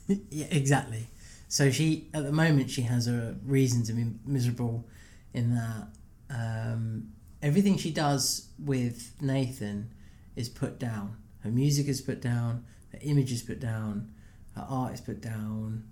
[0.08, 1.08] Yeah, exactly.
[1.48, 4.86] So she, at the moment, she has a reason to be miserable,
[5.34, 5.88] in that
[6.30, 7.10] um,
[7.44, 9.94] everything she does with Nathan
[10.36, 11.18] is put down.
[11.42, 12.66] Her music is put down.
[12.92, 14.14] Her image is put down.
[14.56, 15.84] Her art is put down.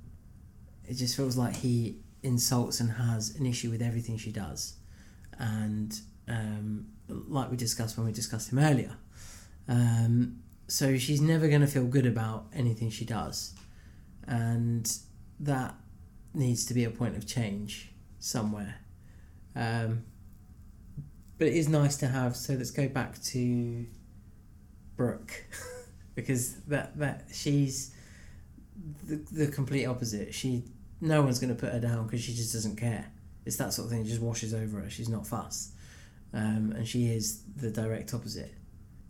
[0.88, 4.76] It just feels like he insults and has an issue with everything she does,
[5.38, 8.96] and um, like we discussed when we discussed him earlier.
[9.68, 13.54] Um, so she's never going to feel good about anything she does
[14.28, 14.98] and
[15.40, 15.76] that
[16.34, 18.76] needs to be a point of change somewhere.
[19.56, 20.06] Um,
[21.42, 22.36] but it is nice to have.
[22.36, 23.88] So let's go back to
[24.96, 25.34] Brooke,
[26.16, 27.96] because that that she's
[29.04, 30.36] the the complete opposite.
[30.36, 30.66] She
[31.02, 33.12] no one's going to put her down because she just doesn't care.
[33.44, 34.02] It's that sort of thing.
[34.02, 34.90] It just washes over her.
[34.92, 35.74] She's not fussed,
[36.32, 38.54] um, and she is the direct opposite.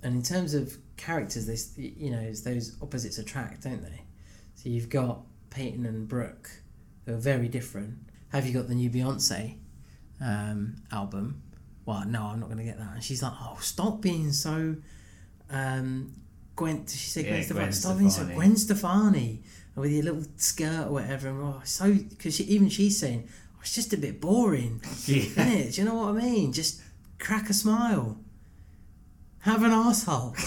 [0.02, 4.04] And in terms of characters, this you know, those opposites attract, don't they?
[4.56, 6.50] So you've got Peyton and Brooke,
[7.06, 7.98] who are very different.
[8.30, 9.58] Have you got the new Beyonce
[10.22, 11.42] um, album?
[11.92, 12.94] Well, no, I'm not going to get that.
[12.94, 14.78] And she's like, oh, stop being so.
[15.50, 16.14] Um,
[16.56, 17.66] Gwen, she say Gwen Yeah, Stefani?
[17.66, 19.44] Gwen Stop being so Gwen Stefani
[19.76, 21.28] with your little skirt or whatever.
[21.28, 25.18] And oh, so because she, even she's saying, oh, it's just a bit boring, Yeah.
[25.24, 25.74] isn't it?
[25.74, 26.54] Do you know what I mean?
[26.54, 26.82] Just
[27.20, 28.18] crack a smile,
[29.40, 30.34] have an asshole.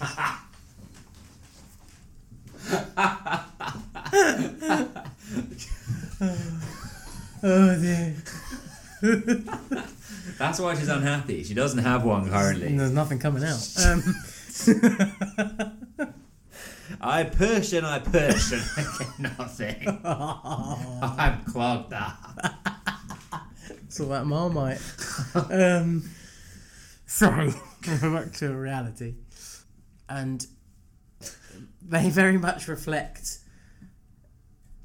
[7.42, 8.14] oh dear.
[10.40, 11.44] That's why she's unhappy.
[11.44, 12.74] She doesn't have one currently.
[12.74, 13.68] There's nothing coming out.
[13.84, 14.02] Um,
[17.02, 20.00] I push and I push and I get nothing.
[20.04, 22.16] I'm clogged up.
[23.84, 24.80] it's all that marmite.
[25.34, 26.08] Um,
[27.04, 27.52] sorry,
[28.00, 29.16] back to reality.
[30.08, 30.46] And
[31.82, 33.40] they very much reflect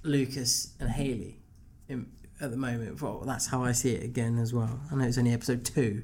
[0.04, 1.40] Lucas and Haley
[1.88, 2.08] in,
[2.42, 3.02] at the moment.
[3.02, 4.80] Well, that's how I see it again as well.
[4.92, 6.04] I know it's only episode two,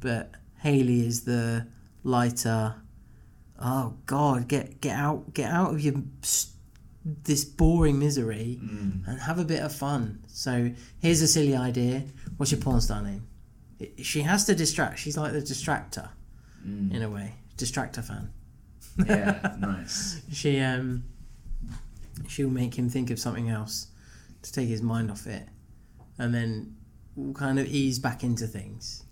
[0.00, 1.66] but Haley is the
[2.04, 2.76] lighter.
[3.58, 5.94] Oh God, get get out, get out of your
[7.24, 8.58] this boring misery
[9.06, 10.22] and have a bit of fun.
[10.28, 10.70] So
[11.00, 12.04] here's a silly idea.
[12.36, 13.26] What's your porn star name?
[13.80, 14.98] I- She has to distract.
[14.98, 16.08] She's like the distractor
[16.64, 17.34] in a way.
[17.56, 18.30] Distractor fan.
[19.06, 20.20] Yeah, nice.
[20.32, 21.04] She um
[22.28, 23.86] she'll make him think of something else
[24.42, 25.48] to take his mind off it,
[26.20, 26.76] and then
[27.34, 29.04] kind of ease back into things.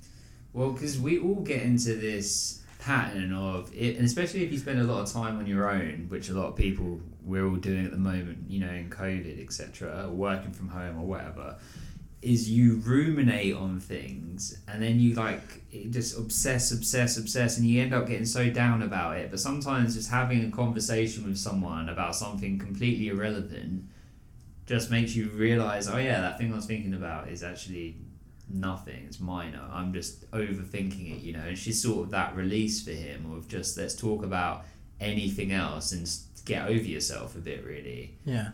[0.53, 4.79] Well, because we all get into this pattern of it, and especially if you spend
[4.79, 7.87] a lot of time on your own, which a lot of people we're all doing
[7.87, 11.57] at the moment, you know, in COVID, etc., working from home or whatever,
[12.21, 17.81] is you ruminate on things and then you like just obsess, obsess, obsess, and you
[17.81, 19.31] end up getting so down about it.
[19.31, 23.89] But sometimes just having a conversation with someone about something completely irrelevant
[24.69, 27.97] just makes you realize, oh yeah, that thing I was thinking about is actually
[28.51, 29.05] nothing.
[29.07, 29.63] It's minor.
[29.73, 31.41] I'm just overthinking it, you know.
[31.41, 34.67] And she's sort of that release for him of just let's talk about
[35.01, 36.09] anything else and
[36.45, 38.19] get over yourself a bit, really.
[38.25, 38.51] Yeah.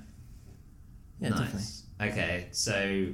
[1.19, 1.55] Yeah, definitely.
[1.55, 1.83] nice.
[2.01, 3.07] Okay, so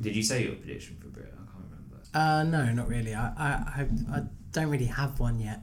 [0.00, 1.32] did you say your prediction for Brit?
[1.32, 1.96] I can't remember.
[2.12, 3.14] Uh, no, not really.
[3.14, 4.22] I, I, I, I
[4.52, 5.60] don't really have one yet.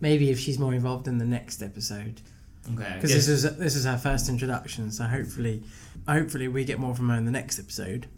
[0.00, 2.20] Maybe if she's more involved in the next episode,
[2.72, 4.90] Okay, because this is this is her first introduction.
[4.90, 5.62] So hopefully,
[6.08, 8.08] hopefully we get more from her in the next episode,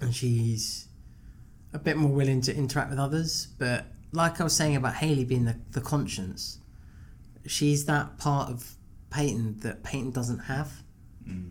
[0.00, 0.88] and she's
[1.72, 3.48] a bit more willing to interact with others.
[3.58, 6.58] But like I was saying about Haley being the, the conscience,
[7.46, 8.76] she's that part of
[9.10, 10.72] Peyton that Peyton doesn't have,
[11.28, 11.50] mm.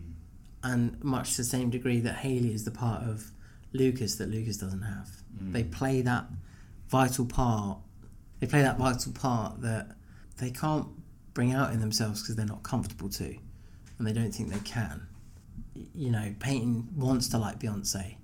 [0.64, 3.30] and much to the same degree that Haley is the part of
[3.72, 5.08] Lucas that Lucas doesn't have.
[5.40, 5.52] Mm.
[5.52, 6.26] They play that
[6.88, 7.78] vital part.
[8.40, 9.96] They play that vital part that
[10.38, 10.88] they can't
[11.38, 13.32] bring out in themselves because they're not comfortable to,
[13.96, 15.06] and they don't think they can.
[15.94, 18.16] You know, Peyton wants to like Beyonce,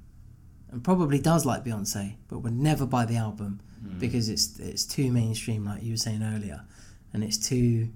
[0.72, 4.00] and probably does like Beyonce, but would never buy the album mm.
[4.00, 6.62] because it's it's too mainstream, like you were saying earlier,
[7.12, 7.88] and it's too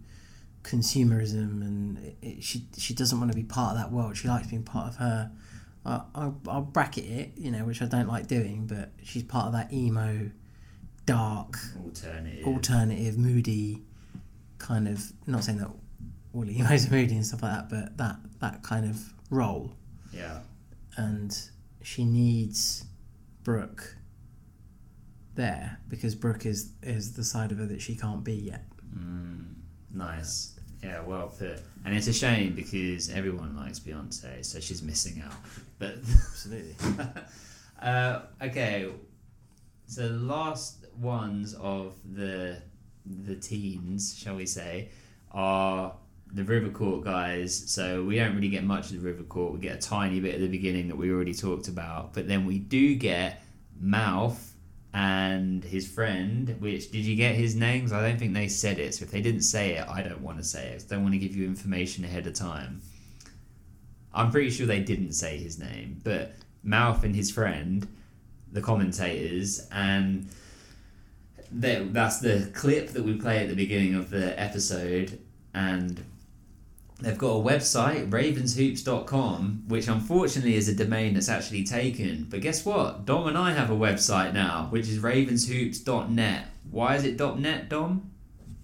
[0.62, 4.16] consumerism, and it, it, she she doesn't want to be part of that world.
[4.16, 5.32] She likes being part of her.
[5.84, 9.46] I, I'll, I'll bracket it, you know, which I don't like doing, but she's part
[9.46, 10.30] of that emo,
[11.06, 12.46] dark, Alternative.
[12.46, 13.82] alternative, moody
[14.58, 15.12] kind of.
[15.26, 15.70] Not saying that
[16.34, 19.74] all emos are moody and stuff like that, but that that kind of role
[20.12, 20.38] yeah.
[20.96, 21.38] and
[21.82, 22.84] she needs
[23.42, 23.96] Brooke
[25.34, 28.64] there because Brooke is is the side of her that she can't be yet.
[29.92, 30.58] Nice.
[30.82, 31.60] Yeah, well put.
[31.84, 35.34] And it's a shame because everyone likes Beyonce, so she's missing out.
[35.78, 36.76] But Absolutely.
[37.82, 38.88] uh, okay,
[39.86, 42.62] so last ones of the
[43.24, 44.90] the teens, shall we say,
[45.32, 45.94] are
[46.32, 47.70] the River Court guys.
[47.70, 49.52] So we don't really get much of the River Court.
[49.54, 52.44] We get a tiny bit at the beginning that we already talked about, but then
[52.44, 53.42] we do get
[53.80, 54.54] Mouth
[54.92, 56.56] and his friend.
[56.60, 57.92] Which did you get his names?
[57.92, 58.94] I don't think they said it.
[58.94, 60.84] So if they didn't say it, I don't want to say it.
[60.86, 62.82] I don't want to give you information ahead of time.
[64.12, 66.32] I'm pretty sure they didn't say his name, but
[66.62, 67.86] Mouth and his friend,
[68.50, 70.28] the commentators, and
[71.52, 75.18] that that's the clip that we play at the beginning of the episode,
[75.54, 76.04] and
[77.00, 82.26] they've got a website, ravenshoops.com, which unfortunately is a domain that's actually taken.
[82.28, 83.04] But guess what?
[83.04, 86.46] Dom and I have a website now, which is ravenshoops.net.
[86.70, 88.10] Why is it .net, Dom?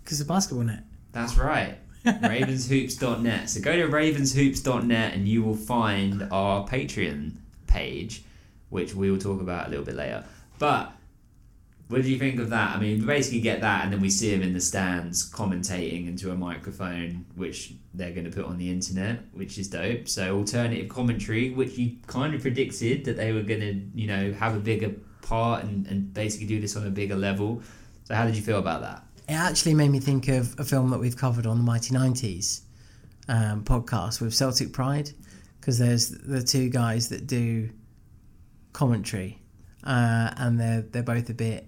[0.03, 0.85] Because the basketball net.
[1.13, 1.79] That's right.
[2.05, 3.49] ravenshoops.net.
[3.49, 7.37] So go to ravenshoops.net and you will find our Patreon
[7.67, 8.25] page,
[8.69, 10.25] which we will talk about a little bit later.
[10.59, 10.93] But
[11.89, 12.77] what do you think of that?
[12.77, 16.09] I mean, we basically get that, and then we see him in the stands commentating
[16.09, 20.09] into a microphone, which they're going to put on the internet, which is dope.
[20.09, 24.33] So alternative commentary, which you kind of predicted that they were going to, you know,
[24.33, 27.63] have a bigger part and, and basically do this on a bigger level.
[28.05, 29.03] So how did you feel about that?
[29.29, 32.63] It actually made me think of a film that we've covered on the Mighty Nineties
[33.29, 35.11] um, podcast with Celtic Pride,
[35.61, 37.71] because there's the two guys that do
[38.73, 39.41] commentary,
[39.85, 41.67] uh, and they're they're both a bit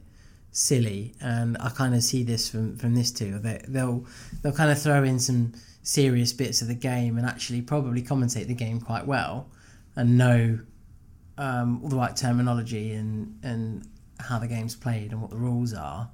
[0.57, 3.39] silly, and I kind of see this from from this too.
[3.39, 4.07] They, they'll
[4.43, 5.53] they'll kind of throw in some
[5.83, 9.51] serious bits of the game and actually probably commentate the game quite well,
[9.95, 10.59] and know
[11.39, 13.87] um, all the right terminology and and
[14.19, 16.11] how the game's played and what the rules are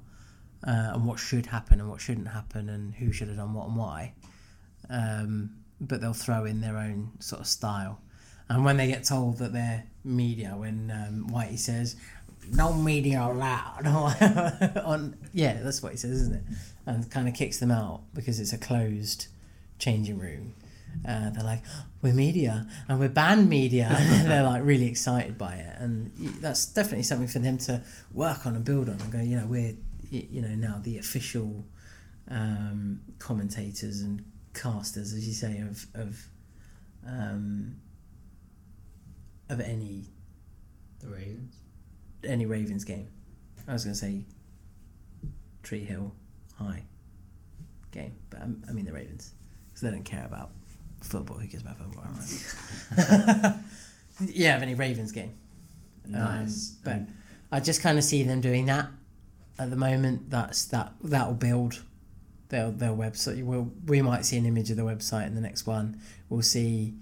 [0.67, 3.67] uh, and what should happen and what shouldn't happen and who should have done what
[3.67, 4.13] and why.
[4.89, 8.01] Um, but they'll throw in their own sort of style.
[8.49, 11.95] And when they get told that they're media, when um, Whitey says,
[12.51, 13.85] no media allowed,
[14.85, 16.43] on yeah, that's what he says, isn't it?
[16.85, 19.27] And kind of kicks them out because it's a closed
[19.79, 20.53] changing room.
[21.07, 21.63] Uh, they're like,
[22.01, 23.87] we're media and we're banned media.
[23.97, 25.75] and they're like really excited by it.
[25.79, 27.81] And that's definitely something for them to
[28.13, 29.75] work on and build on and go, you know, we're,
[30.09, 31.65] you know, now the official
[32.29, 36.27] um, commentators and casters, as you say, of, of,
[37.07, 37.75] um,
[39.49, 40.05] of any,
[40.99, 41.62] The Ravens.
[42.25, 43.07] Any Ravens game.
[43.67, 44.25] I was going to say
[45.61, 46.13] Tree Hill
[46.57, 46.83] High
[47.91, 49.33] game, but I, I mean the Ravens
[49.69, 50.51] because they don't care about
[51.01, 51.37] football.
[51.37, 52.03] Who cares about football?
[52.97, 53.55] Right?
[54.35, 55.33] yeah, of any Ravens game.
[56.05, 56.75] Nice.
[56.85, 57.07] Um,
[57.49, 58.87] but I just kind of see them doing that
[59.59, 60.29] at the moment.
[60.29, 61.83] That's that that will build
[62.49, 63.43] their their website.
[63.43, 65.99] We'll, we might see an image of the website in the next one.
[66.29, 66.95] We'll see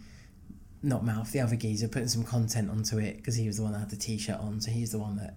[0.84, 3.74] not mouth the other geezer putting some content onto it because he was the one
[3.74, 4.60] that had the t-shirt on.
[4.62, 5.36] So he's the one that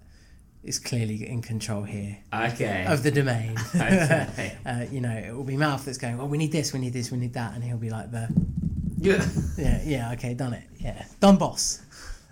[0.63, 2.87] is clearly in control here Okay.
[2.89, 3.55] of the domain.
[3.75, 4.57] Okay.
[4.67, 6.19] uh, you know, it will be mouth that's going.
[6.21, 8.29] Oh, we need this, we need this, we need that, and he'll be like the
[8.99, 9.23] Yeah.
[9.59, 11.83] yeah, yeah, okay, done it, yeah, done, boss.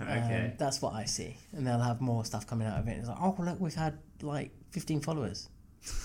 [0.00, 0.46] Okay.
[0.46, 2.92] Um, that's what I see, and they'll have more stuff coming out of it.
[2.92, 5.48] It's like, oh look, we've had like 15 followers,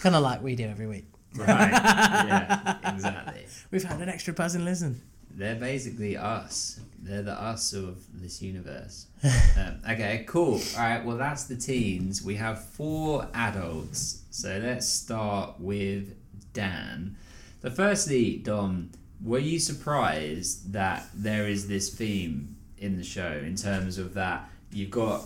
[0.01, 1.05] kind of like we do every week.
[1.35, 1.47] Right.
[1.47, 2.93] Yeah.
[2.93, 3.45] Exactly.
[3.71, 5.01] We've had an extra person listen.
[5.31, 6.79] They're basically us.
[6.99, 9.07] They're the us of this universe.
[9.23, 10.61] um, okay, cool.
[10.75, 12.23] All right, well, that's the teens.
[12.23, 14.23] We have four adults.
[14.31, 16.15] So let's start with
[16.53, 17.15] Dan.
[17.61, 18.91] So, firstly, Dom,
[19.23, 24.49] were you surprised that there is this theme in the show in terms of that
[24.71, 25.23] you've got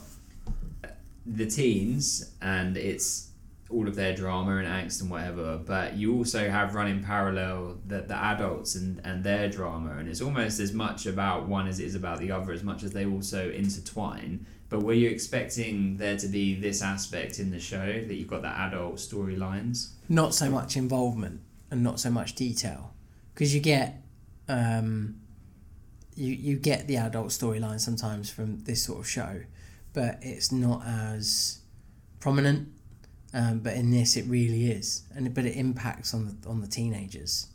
[1.26, 3.31] the teens and it's
[3.72, 8.02] all of their drama and angst and whatever, but you also have running parallel the,
[8.02, 11.86] the adults and, and their drama, and it's almost as much about one as it
[11.86, 14.46] is about the other, as much as they also intertwine.
[14.70, 18.42] But were you expecting there to be this aspect in the show that you've got
[18.42, 19.90] the adult storylines?
[20.12, 21.40] not so much involvement
[21.72, 22.94] and not so much detail
[23.34, 24.04] because you get
[24.50, 25.22] um,
[26.16, 29.42] you you get the adult storyline sometimes from this sort of show,
[29.94, 31.62] but it's not as
[32.20, 32.68] prominent.
[33.34, 36.68] Um, but in this, it really is, and but it impacts on the on the
[36.68, 37.48] teenagers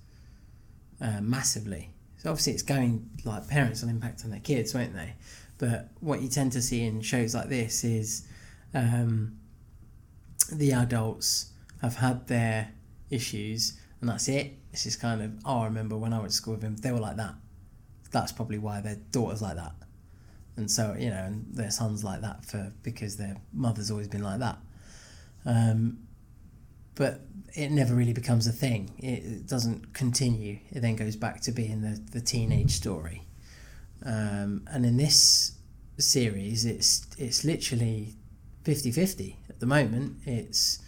[1.00, 1.90] uh, massively.
[2.18, 5.14] So obviously, it's going like parents will impact on their kids, won't they?
[5.58, 8.26] But what you tend to see in shows like this is
[8.74, 9.38] um,
[10.52, 12.70] the adults have had their
[13.10, 14.52] issues, and that's it.
[14.70, 16.92] This is kind of, oh, I remember when I went to school with him, they
[16.92, 17.34] were like that.
[18.10, 19.72] That's probably why their daughter's like that.
[20.56, 24.22] And so, you know, and their son's like that for because their mother's always been
[24.22, 24.58] like that.
[25.46, 25.98] Um,
[26.96, 27.20] but
[27.54, 28.90] it never really becomes a thing.
[28.98, 30.58] It, doesn't continue.
[30.70, 33.22] It then goes back to being the, the teenage story.
[34.04, 35.52] Um, and in this
[35.98, 38.14] series, it's it's literally
[38.64, 40.18] 50-50 at the moment.
[40.26, 40.80] It's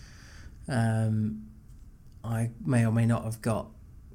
[0.69, 1.47] um,
[2.23, 3.69] I may or may not have got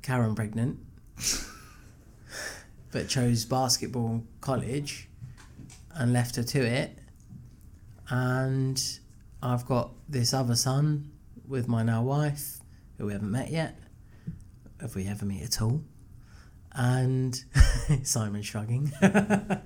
[0.04, 0.78] Karen pregnant,
[2.92, 5.10] but chose basketball in college
[5.96, 7.00] and left her to it.
[8.10, 8.82] And
[9.44, 11.12] I've got this other son
[11.46, 12.62] with my now wife,
[12.98, 13.78] who we haven't met yet.
[14.80, 15.84] If we ever meet at all.
[16.72, 17.36] And
[18.04, 18.94] Simon shrugging.
[19.04, 19.64] uh,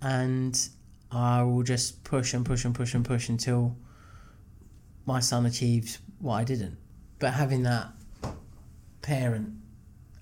[0.00, 0.68] and
[1.12, 3.76] I will just push and push and push and push until
[5.04, 6.78] my son achieves what I didn't.
[7.18, 7.92] But having that
[9.02, 9.50] parent,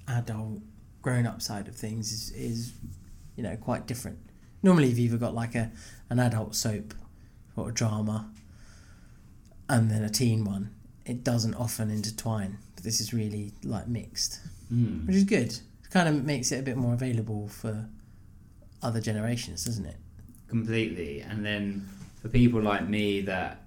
[0.08, 0.62] adult,
[1.00, 2.72] grown up side of things is, is
[3.36, 4.18] you know, quite different.
[4.64, 5.70] Normally, you've either got like a
[6.10, 6.94] an adult soap
[7.56, 8.31] or a drama
[9.72, 10.70] and then a teen one.
[11.04, 14.38] It doesn't often intertwine, but this is really like mixed,
[14.72, 15.06] Mm.
[15.06, 15.50] which is good.
[15.84, 17.88] It kind of makes it a bit more available for
[18.82, 19.96] other generations, doesn't it?
[20.48, 21.88] completely and then
[22.20, 23.62] for people like me that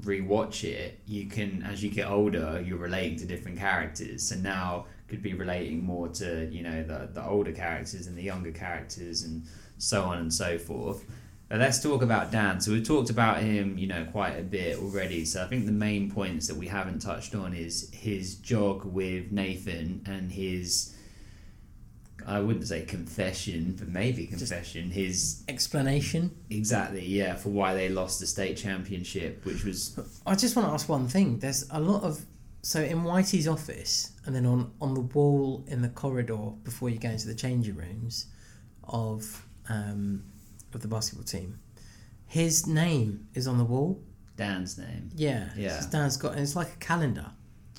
[0.00, 4.86] rewatch it you can as you get older you're relating to different characters so now
[5.06, 9.22] could be relating more to you know the, the older characters and the younger characters
[9.24, 9.42] and
[9.76, 11.04] so on and so forth
[11.58, 12.60] let's talk about Dan.
[12.60, 15.24] So we've talked about him, you know, quite a bit already.
[15.24, 19.32] So I think the main points that we haven't touched on is his jog with
[19.32, 20.94] Nathan and his
[22.26, 24.90] I wouldn't say confession, but maybe confession.
[24.90, 26.34] his Explanation.
[26.50, 30.72] exactly, yeah, for why they lost the state championship, which was I just want to
[30.74, 31.38] ask one thing.
[31.38, 32.24] There's a lot of
[32.62, 36.98] so in Whitey's office, and then on on the wall in the corridor before you
[36.98, 38.26] go into the changing rooms
[38.84, 40.22] of um,
[40.74, 41.58] of the basketball team,
[42.26, 44.02] his name is on the wall.
[44.36, 45.10] Dan's name.
[45.14, 45.76] Yeah, Yeah.
[45.76, 47.26] It's Dan's got, and it's like a calendar.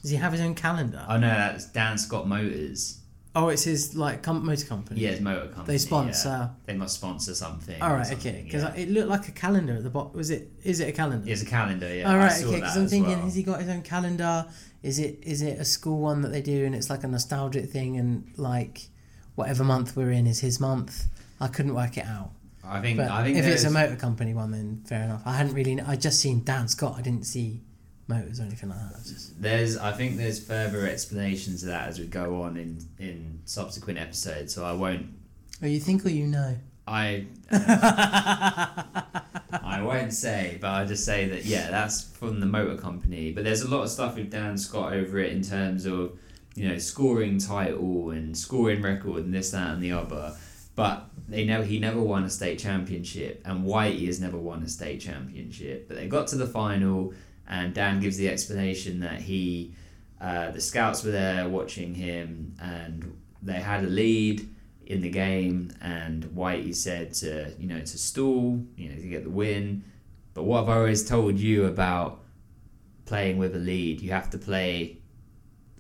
[0.01, 1.05] Does he have his own calendar?
[1.07, 2.99] Oh no, that's Dan Scott Motors.
[3.35, 4.99] oh, it's his like com- motor company.
[5.01, 5.65] Yeah, his motor company.
[5.65, 6.49] They sponsor- yeah.
[6.65, 7.81] They must sponsor something.
[7.81, 8.43] All or right, something, okay.
[8.43, 8.75] Because yeah.
[8.75, 10.13] it looked like a calendar at the bottom.
[10.13, 10.51] Was it?
[10.63, 11.29] Is it a calendar?
[11.31, 11.93] It's a calendar.
[11.93, 12.13] Yeah.
[12.13, 12.55] All saw okay.
[12.55, 13.21] Because I'm thinking, well.
[13.21, 14.45] has he got his own calendar?
[14.83, 17.69] Is it is it a school one that they do, and it's like a nostalgic
[17.71, 18.89] thing, and like
[19.35, 21.07] whatever month we're in is his month?
[21.41, 22.31] I couldn't work it out.
[22.65, 22.97] I think.
[22.97, 25.21] But I think if it's a motor company one, then fair enough.
[25.25, 25.79] I hadn't really.
[25.81, 26.95] I just seen Dan Scott.
[26.97, 27.61] I didn't see
[28.07, 28.95] motors or anything like that.
[28.95, 32.79] I just- There's, I think there's further explanations to that as we go on in
[32.99, 34.53] in subsequent episodes.
[34.53, 35.07] So I won't.
[35.61, 36.55] Oh, you think or you know?
[36.87, 37.25] I.
[37.51, 38.83] Uh,
[39.61, 43.31] I won't say, but I'll just say that yeah, that's from the motor company.
[43.31, 46.17] But there's a lot of stuff with Dan Scott over it in terms of
[46.55, 50.35] you know scoring title and scoring record and this, that, and the other.
[50.75, 54.69] But they never he never won a state championship, and Whitey has never won a
[54.69, 55.87] state championship.
[55.87, 57.13] But they got to the final,
[57.47, 59.73] and Dan gives the explanation that he,
[60.19, 64.47] uh, the scouts were there watching him, and they had a lead
[64.85, 69.23] in the game, and Whitey said to you know to stall, you know to get
[69.23, 69.83] the win.
[70.33, 72.21] But what I've always told you about
[73.05, 74.97] playing with a lead, you have to play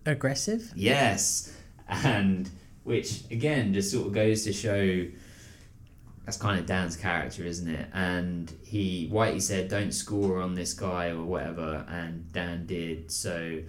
[0.05, 0.71] Aggressive.
[0.75, 1.55] Yes,
[1.87, 2.49] and
[2.83, 5.05] which again just sort of goes to show
[6.25, 7.87] that's kind of Dan's character, isn't it?
[7.93, 13.11] And he Whitey said, "Don't score on this guy or whatever," and Dan did.
[13.11, 13.61] So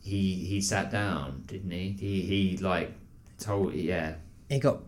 [0.00, 1.96] he he sat down, didn't he?
[1.98, 2.92] He he like
[3.38, 4.14] told yeah
[4.48, 4.82] He got.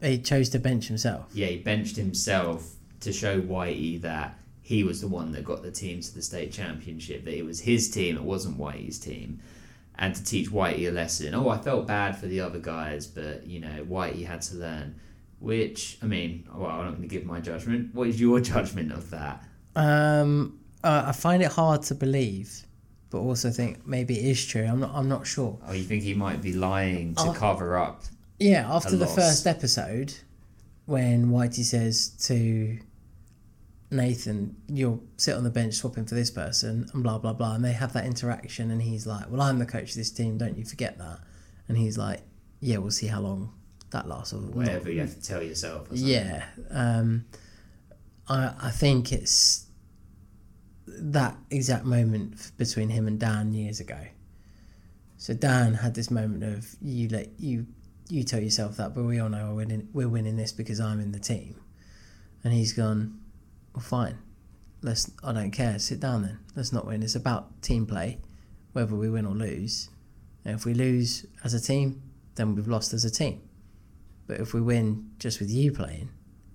[0.00, 1.26] He chose to bench himself.
[1.32, 5.70] yeah he benched himself to show Whitey that he was the one that got the
[5.70, 7.24] team to the state championship.
[7.24, 9.40] That it was his team, it wasn't Whitey's team.
[9.98, 11.34] And to teach Whitey a lesson.
[11.34, 14.96] Oh, I felt bad for the other guys, but you know, Whitey had to learn.
[15.40, 17.94] Which I mean, well, I'm not going to give my judgment.
[17.94, 19.42] What is your judgment of that?
[19.74, 22.64] Um, uh, I find it hard to believe,
[23.10, 24.64] but also think maybe it is true.
[24.64, 24.90] I'm not.
[24.94, 25.58] I'm not sure.
[25.66, 27.32] Oh, you think he might be lying to Oh.
[27.32, 28.02] cover up?
[28.38, 29.14] Yeah, after the loss.
[29.14, 30.12] first episode,
[30.84, 32.78] when Whitey says to
[33.90, 37.64] Nathan, "You'll sit on the bench swapping for this person," and blah blah blah, and
[37.64, 40.38] they have that interaction, and he's like, "Well, I'm the coach of this team.
[40.38, 41.20] Don't you forget that?"
[41.68, 42.22] And he's like,
[42.60, 43.52] "Yeah, we'll see how long
[43.90, 45.90] that lasts." Or Whatever you have to tell yourself.
[45.90, 46.06] Or something.
[46.06, 47.26] Yeah, um,
[48.28, 49.66] I I think it's
[50.86, 53.98] that exact moment between him and Dan years ago.
[55.18, 57.66] So Dan had this moment of you let you
[58.08, 61.00] you tell yourself that, but we all know we're winning we're winning this because I'm
[61.00, 61.60] in the team,
[62.42, 63.20] and he's gone.
[63.76, 64.18] Well, fine.
[64.80, 65.10] Let's.
[65.22, 65.78] I don't care.
[65.78, 66.38] Sit down then.
[66.56, 67.02] Let's not win.
[67.02, 68.18] It's about team play,
[68.72, 69.90] whether we win or lose.
[70.46, 72.00] And if we lose as a team,
[72.36, 73.42] then we've lost as a team.
[74.26, 76.08] But if we win just with you playing,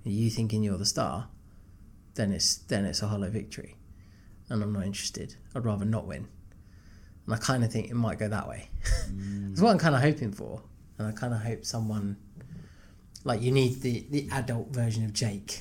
[0.03, 1.27] and you thinking you're the star,
[2.15, 3.75] then it's then it's a hollow victory,
[4.49, 5.35] and I'm not interested.
[5.55, 6.27] I'd rather not win,
[7.27, 8.69] and I kind of think it might go that way.
[9.51, 10.63] It's what I'm kind of hoping for,
[10.97, 12.15] and I kind of hope someone
[13.25, 15.59] like you need the the adult version of Jake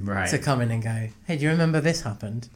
[0.00, 0.28] Right.
[0.30, 2.48] to come in and go, hey, do you remember this happened?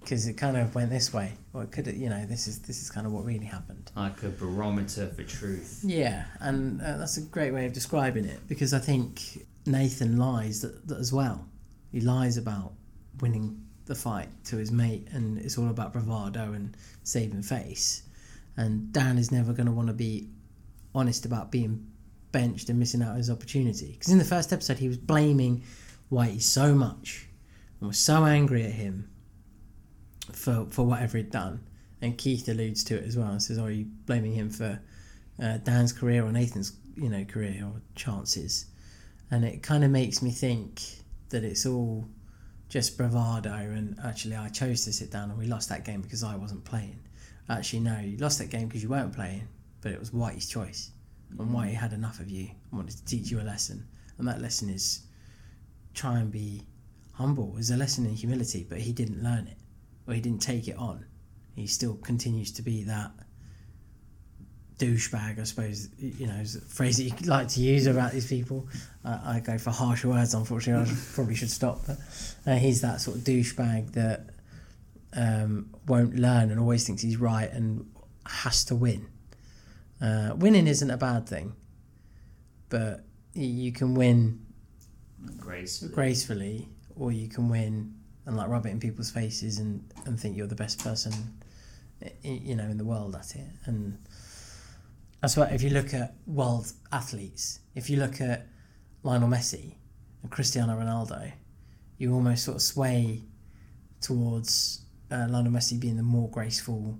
[0.00, 2.82] Because it kind of went this way, or it could, you know, this is this
[2.82, 3.90] is kind of what really happened.
[3.96, 5.80] like a barometer for truth.
[5.84, 10.62] Yeah, and uh, that's a great way of describing it because I think Nathan lies
[10.62, 11.46] that, that as well.
[11.92, 12.72] He lies about
[13.20, 18.02] winning the fight to his mate, and it's all about bravado and saving face.
[18.56, 20.28] And Dan is never going to want to be
[20.94, 21.86] honest about being
[22.32, 23.92] benched and missing out his opportunity.
[23.92, 25.62] Because in the first episode, he was blaming
[26.10, 27.28] Whitey so much
[27.80, 29.10] and was so angry at him
[30.32, 31.60] for for whatever he'd done.
[32.00, 34.80] And Keith alludes to it as well and says, "Oh, are you blaming him for
[35.42, 38.66] uh, Dan's career or Nathan's, you know, career or chances?"
[39.30, 40.80] And it kind of makes me think
[41.30, 42.08] that it's all
[42.68, 43.52] just bravado.
[43.52, 46.64] And actually, I chose to sit down and we lost that game because I wasn't
[46.64, 47.00] playing.
[47.48, 49.48] Actually, no, you lost that game because you weren't playing,
[49.80, 50.90] but it was Whitey's choice.
[51.38, 53.86] And Whitey had enough of you and wanted to teach you a lesson.
[54.18, 55.02] And that lesson is
[55.98, 56.62] try and be
[57.12, 57.56] humble.
[57.58, 59.58] It's a lesson in humility, but he didn't learn it
[60.06, 61.04] or he didn't take it on.
[61.54, 63.10] He still continues to be that
[64.78, 68.28] douchebag, I suppose, you know, is a phrase that you like to use about these
[68.28, 68.68] people.
[69.04, 71.80] I I go for harsh words, unfortunately, I probably should stop.
[71.84, 71.98] But
[72.46, 74.30] uh, he's that sort of douchebag that
[75.14, 77.90] um, won't learn and always thinks he's right and
[78.24, 79.08] has to win.
[80.00, 81.54] Uh, winning isn't a bad thing,
[82.68, 83.04] but
[83.34, 84.46] you can win
[85.36, 85.82] Grace.
[85.82, 87.94] gracefully, or you can win
[88.26, 91.12] and like rub it in people's faces and, and think you're the best person,
[92.22, 93.48] you know, in the world at it.
[93.64, 93.98] And
[95.22, 98.46] that's why if you look at world athletes, if you look at
[99.02, 99.74] Lionel Messi
[100.22, 101.32] and Cristiano Ronaldo,
[101.96, 103.22] you almost sort of sway
[104.00, 106.98] towards uh, Lionel Messi being the more graceful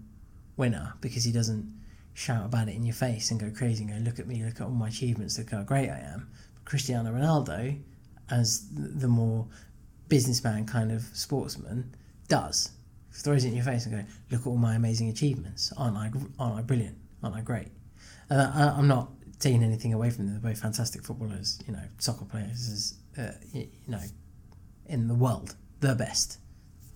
[0.57, 1.73] winner because he doesn't
[2.15, 4.57] shout about it in your face and go crazy and go, look at me, look
[4.57, 6.29] at all my achievements, look how great I am.
[6.55, 7.79] But Cristiano Ronaldo,
[8.31, 9.47] as the more
[10.09, 11.95] businessman kind of sportsman,
[12.29, 12.71] does.
[13.13, 15.73] Throws it in your face and go, look at all my amazing achievements.
[15.77, 16.97] Aren't I, aren't I brilliant?
[17.23, 17.69] Aren't I great?
[18.31, 19.11] And I, I'm not
[19.41, 20.41] taking anything away from them.
[20.41, 24.01] They're both fantastic footballers, you know, soccer players, uh, you know,
[24.87, 26.39] in the world, the best.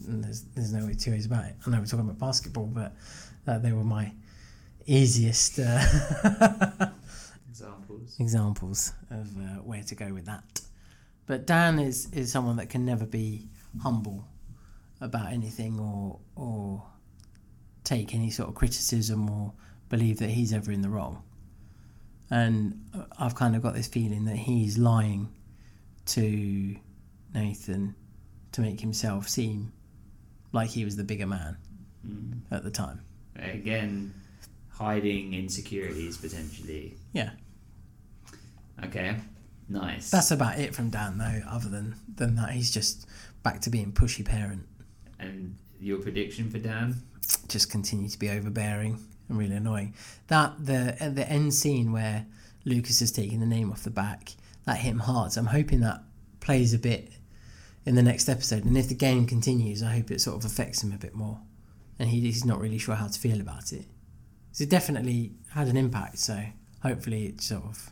[0.07, 1.55] And there's, there's no way two ways about it.
[1.67, 2.95] I know we're talking about basketball, but
[3.47, 4.13] uh, they were my
[4.87, 5.81] easiest uh,
[7.49, 8.17] Examples.
[8.19, 10.61] examples of uh, where to go with that.
[11.27, 13.49] But Dan is, is someone that can never be
[13.81, 14.27] humble
[15.01, 16.85] about anything or or
[17.85, 19.53] take any sort of criticism or
[19.89, 21.23] believe that he's ever in the wrong.
[22.31, 22.89] And
[23.19, 25.29] I've kind of got this feeling that he's lying
[26.07, 26.77] to
[27.35, 27.95] Nathan
[28.53, 29.73] to make himself seem
[30.53, 31.57] like he was the bigger man
[32.07, 32.41] mm.
[32.51, 33.01] at the time.
[33.37, 34.15] Again,
[34.71, 36.95] hiding insecurities potentially.
[37.13, 37.31] Yeah.
[38.85, 39.17] Okay.
[39.73, 40.11] Nice.
[40.11, 41.41] That's about it from Dan, though.
[41.49, 43.07] Other than than that, he's just
[43.43, 44.67] back to being pushy parent.
[45.19, 47.03] and your prediction for Dan?
[47.49, 49.95] Just continue to be overbearing and really annoying.
[50.29, 52.27] That the at the end scene where
[52.65, 54.35] Lucas is taking the name off the back
[54.67, 55.33] that hit him hard.
[55.33, 56.03] So I'm hoping that
[56.41, 57.11] plays a bit
[57.87, 58.65] in the next episode.
[58.65, 61.41] And if the game continues, I hope it sort of affects him a bit more.
[61.99, 63.87] And he, he's not really sure how to feel about it.
[64.53, 66.19] So it definitely had an impact.
[66.19, 66.45] So
[66.83, 67.91] hopefully it sort of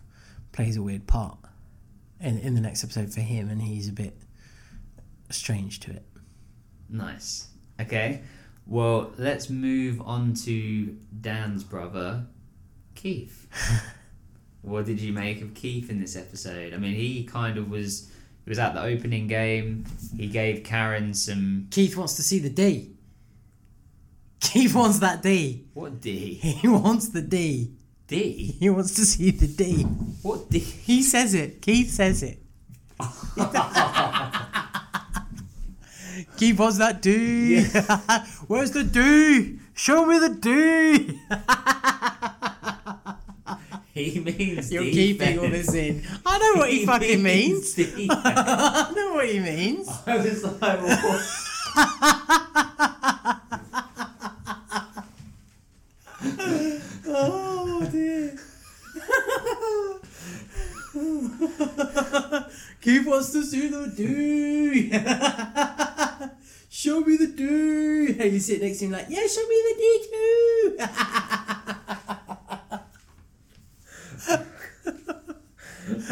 [0.52, 1.38] plays a weird part
[2.20, 4.16] in in the next episode for him, and he's a bit
[5.30, 6.04] strange to it.
[6.88, 7.48] Nice.
[7.80, 8.22] Okay.
[8.66, 12.26] Well, let's move on to Dan's brother,
[12.94, 13.48] Keith.
[14.62, 16.74] what did you make of Keith in this episode?
[16.74, 18.10] I mean, he kind of was
[18.44, 19.86] He was at the opening game.
[20.16, 22.92] He gave Karen some Keith wants to see the D.
[24.40, 25.66] Keith wants that D.
[25.74, 27.72] what D He wants the D.
[28.10, 29.84] D He wants to see the D.
[30.22, 30.58] what D.
[30.58, 31.62] He says it.
[31.62, 32.38] Keith says it.
[36.36, 37.62] Keith wants that D.
[38.48, 39.58] Where's the D?
[39.74, 41.18] Show me the D.
[43.94, 46.02] He means You're keeping all this in.
[46.24, 47.74] I know what he fucking means.
[47.74, 48.08] defense.
[48.10, 49.88] I know what he means.
[50.06, 51.20] I was like, what?
[57.06, 58.36] Oh dear.
[62.90, 64.90] Keith wants to see the D.
[66.68, 68.20] show me the D.
[68.20, 70.76] And you sit next to him like, yeah, show me the D too.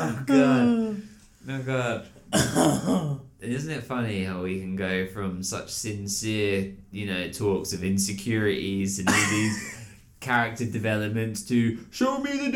[0.01, 1.03] Oh god.
[1.51, 2.07] Oh god.
[3.41, 9.01] Isn't it funny how we can go from such sincere, you know, talks of insecurities
[9.01, 9.89] and all these
[10.21, 12.53] character developments to show me the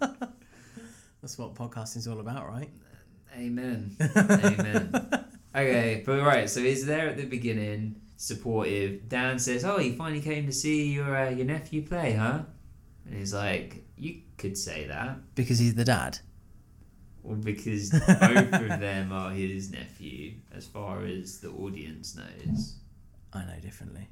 [0.00, 0.11] dude?
[1.22, 2.68] That's what podcasting's all about, right?
[3.36, 3.96] Amen.
[4.16, 5.26] Amen.
[5.54, 9.08] Okay, but right, so he's there at the beginning, supportive.
[9.08, 12.40] Dan says, "Oh, you finally came to see your uh, your nephew play, huh?"
[13.06, 16.18] And he's like, "You could say that." Because he's the dad.
[17.22, 17.90] Well, because
[18.20, 22.76] both of them are his nephew, as far as the audience knows.
[23.32, 24.08] I know differently.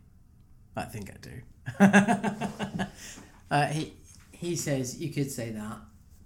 [0.77, 2.87] I think I do.
[3.51, 3.95] uh, he
[4.31, 5.79] he says you could say that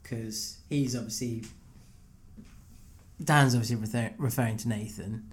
[0.04, 1.42] because he's obviously
[3.22, 5.32] Dan's obviously refer- referring to Nathan.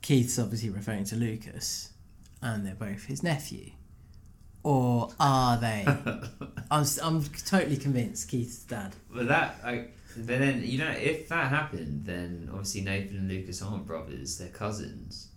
[0.00, 1.90] Keith's obviously referring to Lucas,
[2.40, 3.72] and they're both his nephew.
[4.62, 5.84] Or are they?
[6.70, 8.94] I'm, I'm totally convinced Keith's dad.
[9.10, 13.60] But that, I, but then you know, if that happened, then obviously Nathan and Lucas
[13.60, 15.28] aren't brothers; they're cousins.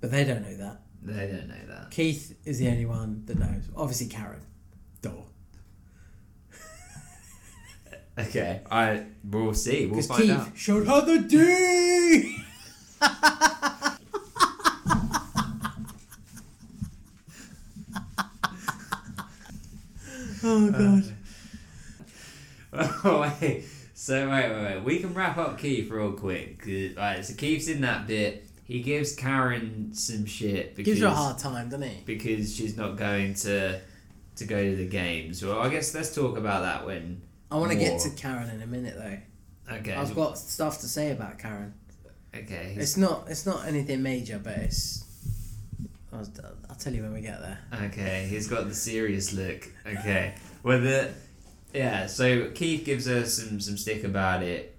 [0.00, 0.82] But they don't know that.
[1.02, 1.90] They don't know that.
[1.90, 3.68] Keith is the only one that knows.
[3.76, 4.42] Obviously, Karen.
[5.02, 5.10] Duh.
[8.18, 9.86] Okay, I we'll see.
[9.86, 10.48] We'll find Keith out.
[10.56, 12.36] showed her the D.
[20.42, 21.04] oh god.
[23.04, 23.64] oh wait.
[23.94, 24.84] So wait, wait, wait.
[24.84, 26.64] We can wrap up Keith real quick.
[26.96, 28.46] Right, so Keith's in that bit.
[28.64, 32.02] He gives Karen some shit because Gives her a hard time, doesn't he?
[32.04, 33.80] because she's not going to
[34.36, 35.44] to go to the games.
[35.44, 37.22] Well, I guess let's talk about that when.
[37.54, 39.74] I want to get to Karen in a minute though.
[39.76, 39.94] Okay.
[39.94, 41.72] I've got stuff to say about Karen.
[42.34, 42.74] Okay.
[42.76, 43.28] It's not.
[43.28, 45.04] It's not anything major, but it's.
[46.12, 46.26] I'll,
[46.68, 47.58] I'll tell you when we get there.
[47.86, 49.68] Okay, he's got the serious look.
[49.86, 51.12] Okay, well the
[51.72, 52.06] yeah.
[52.06, 54.76] So Keith gives us some some stick about it.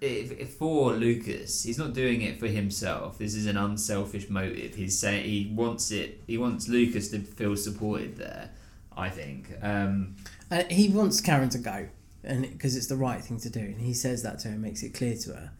[0.00, 3.18] If, if for Lucas, he's not doing it for himself.
[3.18, 4.74] This is an unselfish motive.
[4.74, 6.22] He's saying he wants it.
[6.26, 8.50] He wants Lucas to feel supported there.
[8.96, 9.50] I think.
[9.62, 10.16] Um,
[10.50, 11.88] Uh, he wants Karen to go,
[12.24, 14.62] and because it's the right thing to do, and he says that to her, and
[14.62, 15.52] makes it clear to her.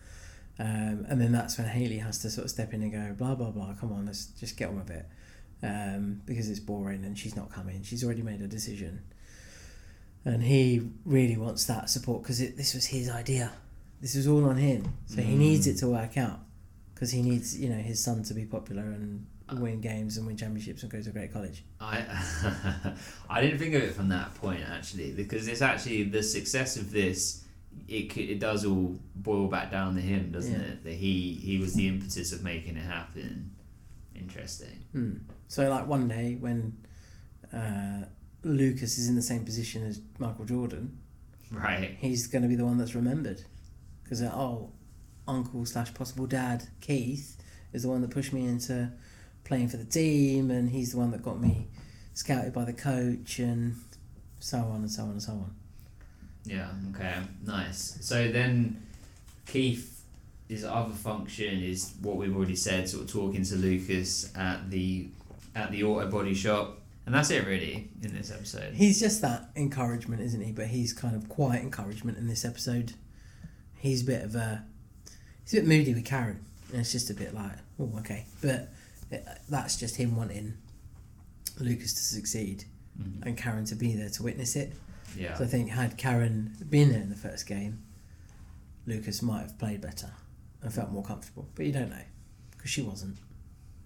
[0.60, 3.34] Um, and then that's when Haley has to sort of step in and go, blah
[3.34, 3.74] blah blah.
[3.80, 5.06] Come on, let's just get on with it,
[5.62, 7.82] um, because it's boring and she's not coming.
[7.82, 9.00] She's already made a decision,
[10.24, 13.52] and he really wants that support because it this was his idea.
[14.00, 16.40] This was all on him, so he needs it to work out
[16.94, 20.36] because he needs you know his son to be popular and win games and win
[20.36, 21.64] championships and go to a great college.
[21.80, 22.04] I
[23.30, 26.90] I didn't think of it from that point actually because it's actually the success of
[26.90, 27.44] this.
[27.86, 30.66] It it does all boil back down to him, doesn't Yeah.
[30.66, 30.84] it?
[30.84, 33.52] That he he was the impetus of making it happen.
[34.14, 34.84] Interesting.
[34.92, 35.12] Hmm.
[35.46, 36.76] So like one day when
[37.52, 38.04] uh,
[38.42, 40.98] Lucas is in the same position as Michael Jordan,
[41.50, 41.96] Right.
[42.00, 43.42] he's going to be the one that's remembered
[44.02, 44.72] because oh,
[45.26, 47.36] uncle slash possible dad Keith
[47.72, 48.90] is the one that pushed me into
[49.48, 51.66] playing for the team, and he's the one that got me
[52.14, 53.76] scouted by the coach, and
[54.38, 55.54] so on and so on and so on.
[56.44, 56.68] Yeah.
[56.94, 57.14] Okay.
[57.44, 57.98] Nice.
[58.00, 58.80] So then,
[59.46, 60.04] Keith,
[60.48, 65.08] his other function is what we've already said, sort of talking to Lucas at the
[65.54, 68.74] at the auto body shop, and that's it really in this episode.
[68.74, 70.52] He's just that encouragement, isn't he?
[70.52, 72.92] But he's kind of quiet encouragement in this episode.
[73.76, 74.64] He's a bit of a
[75.44, 78.26] he's a bit moody with Karen, and it's just a bit like, oh, okay.
[78.40, 78.72] But
[79.10, 80.54] it, that's just him wanting
[81.58, 82.64] Lucas to succeed
[83.00, 83.22] mm-hmm.
[83.22, 84.72] and Karen to be there to witness it.
[85.16, 85.34] Yeah.
[85.34, 87.82] So I think had Karen been there in the first game,
[88.86, 90.10] Lucas might have played better
[90.62, 91.48] and felt more comfortable.
[91.54, 92.04] But you don't know
[92.52, 93.18] because she wasn't.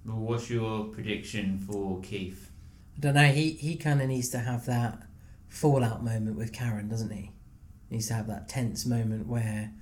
[0.04, 2.50] Well, what's your prediction for Keith?
[2.96, 3.28] I don't know.
[3.28, 5.02] He he kind of needs to have that
[5.48, 7.30] fallout moment with Karen, doesn't he?
[7.88, 7.96] he?
[7.96, 9.72] needs to have that tense moment where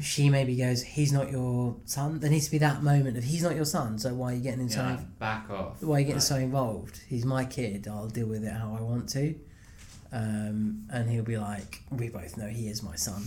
[0.00, 3.42] she maybe goes, "He's not your son." There needs to be that moment of, "He's
[3.42, 5.82] not your son, so why are you getting in Yeah, so back off.
[5.82, 7.00] why are you getting Like, so involved?
[7.08, 7.88] He's my kid.
[7.88, 9.34] I'll deal with it how I want to."
[10.10, 13.22] Um, and he'll be like, "We both know he is my son,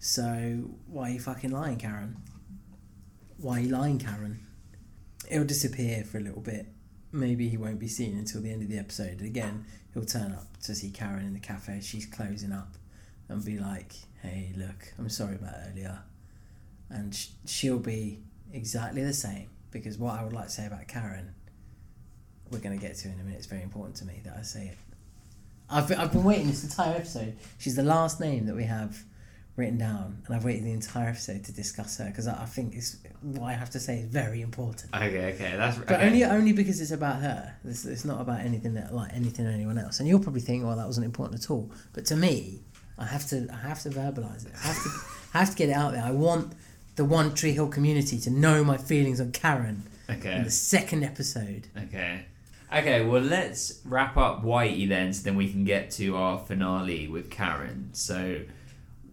[0.00, 2.16] so why are you fucking lying, Karen?
[3.38, 4.40] Why are you lying, Karen?"
[5.30, 6.68] It'll disappear for a little bit.
[7.12, 9.20] Maybe he won't be seen until the end of the episode.
[9.20, 11.80] Again, he'll turn up to see Karen in the cafe.
[11.82, 12.76] She's closing up,
[13.28, 16.00] and be like, "Hey, look, I'm sorry about earlier,"
[16.90, 18.20] and sh- she'll be
[18.52, 21.34] exactly the same because what I would like to say about Karen,
[22.50, 23.38] we're going to get to in a minute.
[23.38, 24.78] It's very important to me that I say it.
[25.68, 27.36] I've been, I've been waiting this entire episode.
[27.58, 29.02] She's the last name that we have
[29.56, 32.74] written down, and I've waited the entire episode to discuss her because I, I think
[32.76, 34.94] it's what I have to say is very important.
[34.94, 36.06] Okay, okay, that's But okay.
[36.06, 37.56] only only because it's about her.
[37.64, 39.98] It's, it's not about anything that like anything or anyone else.
[39.98, 41.70] And you'll probably think, well, that wasn't important at all.
[41.94, 42.62] But to me,
[42.98, 44.52] I have to I have to verbalize it.
[44.62, 44.90] I have to
[45.34, 46.02] I have to get it out there.
[46.02, 46.52] I want
[46.96, 50.36] the One Tree Hill community to know my feelings on Karen Okay.
[50.36, 51.66] in the second episode.
[51.76, 52.24] Okay.
[52.72, 57.06] Okay, well, let's wrap up Whitey then, so then we can get to our finale
[57.06, 57.90] with Karen.
[57.92, 58.40] So,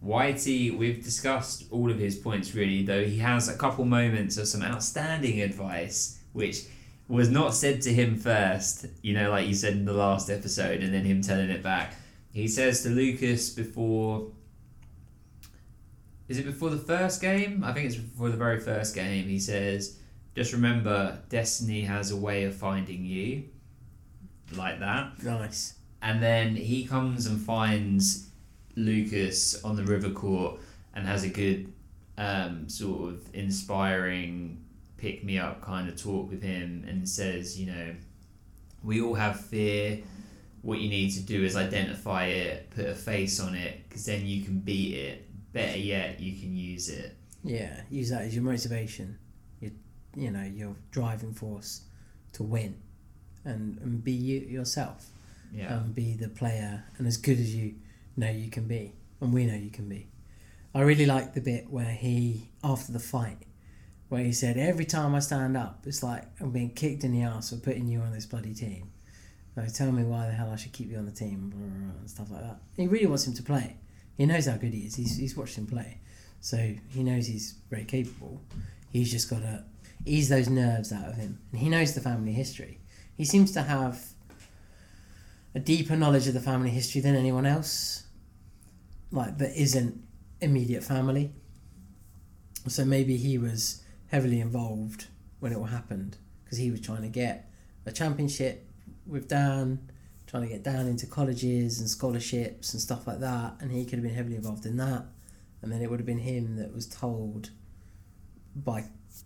[0.04, 4.48] Whitey, we've discussed all of his points really, though he has a couple moments of
[4.48, 6.62] some outstanding advice, which
[7.08, 10.82] was not said to him first, you know, like you said in the last episode,
[10.82, 11.94] and then him telling it back.
[12.34, 14.26] He says to Lucas before.
[16.26, 17.62] Is it before the first game?
[17.62, 19.28] I think it's before the very first game.
[19.28, 19.98] He says,
[20.34, 23.44] just remember, destiny has a way of finding you.
[24.56, 25.22] Like that.
[25.22, 25.74] Nice.
[26.02, 28.30] And then he comes and finds
[28.74, 30.58] Lucas on the river court
[30.92, 31.72] and has a good,
[32.18, 34.64] um, sort of inspiring,
[34.96, 37.94] pick me up kind of talk with him and says, you know,
[38.82, 40.00] we all have fear.
[40.64, 44.24] What you need to do is identify it, put a face on it, because then
[44.24, 45.28] you can beat it.
[45.52, 47.14] Better yet, you can use it.
[47.44, 49.18] Yeah, use that as your motivation.
[49.60, 49.72] Your
[50.16, 51.82] you know your driving force
[52.32, 52.76] to win,
[53.44, 55.10] and and be you yourself.
[55.52, 55.76] Yeah.
[55.76, 57.76] and be the player and as good as you
[58.16, 60.08] know you can be, and we know you can be.
[60.74, 63.38] I really like the bit where he, after the fight,
[64.08, 67.22] where he said, "Every time I stand up, it's like I'm being kicked in the
[67.22, 68.90] ass for putting you on this bloody team."
[69.54, 71.68] So tell me why the hell I should keep you on the team, blah, blah,
[71.68, 72.58] blah, and stuff like that.
[72.76, 73.76] He really wants him to play.
[74.16, 74.96] He knows how good he is.
[74.96, 76.00] He's, he's watched him play,
[76.40, 78.40] so he knows he's very capable.
[78.90, 79.64] He's just got to
[80.04, 82.80] ease those nerves out of him, and he knows the family history.
[83.16, 84.04] He seems to have
[85.54, 88.04] a deeper knowledge of the family history than anyone else,
[89.12, 90.02] like that isn't
[90.40, 91.32] immediate family.
[92.66, 95.06] So maybe he was heavily involved
[95.38, 97.50] when it all happened because he was trying to get
[97.86, 98.68] a championship
[99.06, 99.90] with Dan,
[100.26, 103.94] trying to get Dan into colleges and scholarships and stuff like that, and he could
[103.94, 105.04] have been heavily involved in that.
[105.62, 107.50] And then it would have been him that was told
[108.54, 108.84] by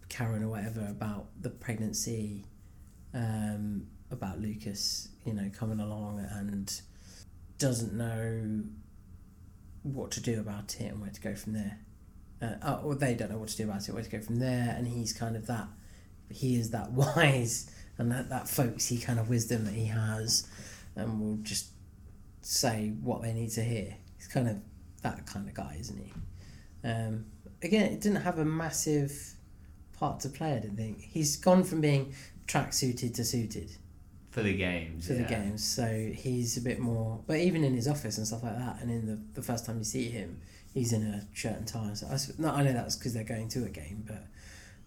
[0.09, 2.45] Karen or whatever about the pregnancy,
[3.13, 6.81] um, about Lucas, you know, coming along and
[7.59, 8.63] doesn't know
[9.83, 11.79] what to do about it and where to go from there.
[12.41, 14.37] Uh, oh, or they don't know what to do about it, where to go from
[14.37, 15.67] there, and he's kind of that.
[16.31, 20.47] He is that wise and that that folksy kind of wisdom that he has,
[20.97, 21.69] and will just
[22.41, 23.97] say what they need to hear.
[24.17, 24.57] He's kind of
[25.03, 26.13] that kind of guy, isn't he?
[26.89, 27.27] Um,
[27.63, 29.35] again, it didn't have a massive
[29.99, 30.53] part to play.
[30.55, 32.15] I didn't think he's gone from being
[32.47, 33.71] track suited to suited
[34.31, 35.07] For the games.
[35.07, 35.65] for the games.
[35.65, 38.91] So he's a bit more, but even in his office and stuff like that, and
[38.91, 40.41] in the, the first time you see him,
[40.73, 41.93] he's in a shirt and tie.
[41.95, 44.25] So I, no, I know that's because they're going to a game, but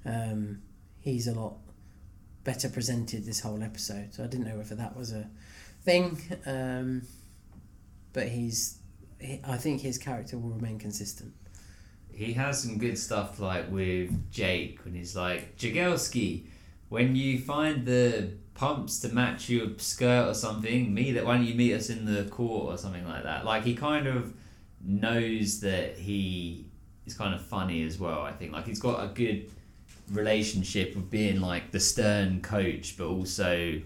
[0.09, 0.61] um,
[0.99, 1.57] he's a lot
[2.43, 4.13] better presented this whole episode.
[4.13, 5.27] So I didn't know whether that was a
[5.83, 7.03] thing, um,
[8.13, 8.77] but he's.
[9.19, 11.33] He, I think his character will remain consistent.
[12.11, 16.45] He has some good stuff like with Jake when he's like, Jagielski,
[16.89, 21.25] when you find the pumps to match your skirt or something, meet it.
[21.25, 23.45] Why don't you meet us in the court or something like that?
[23.45, 24.33] Like he kind of
[24.83, 26.65] knows that he
[27.05, 28.21] is kind of funny as well.
[28.21, 29.49] I think like he's got a good
[30.11, 33.81] relationship of being like the stern coach, but also,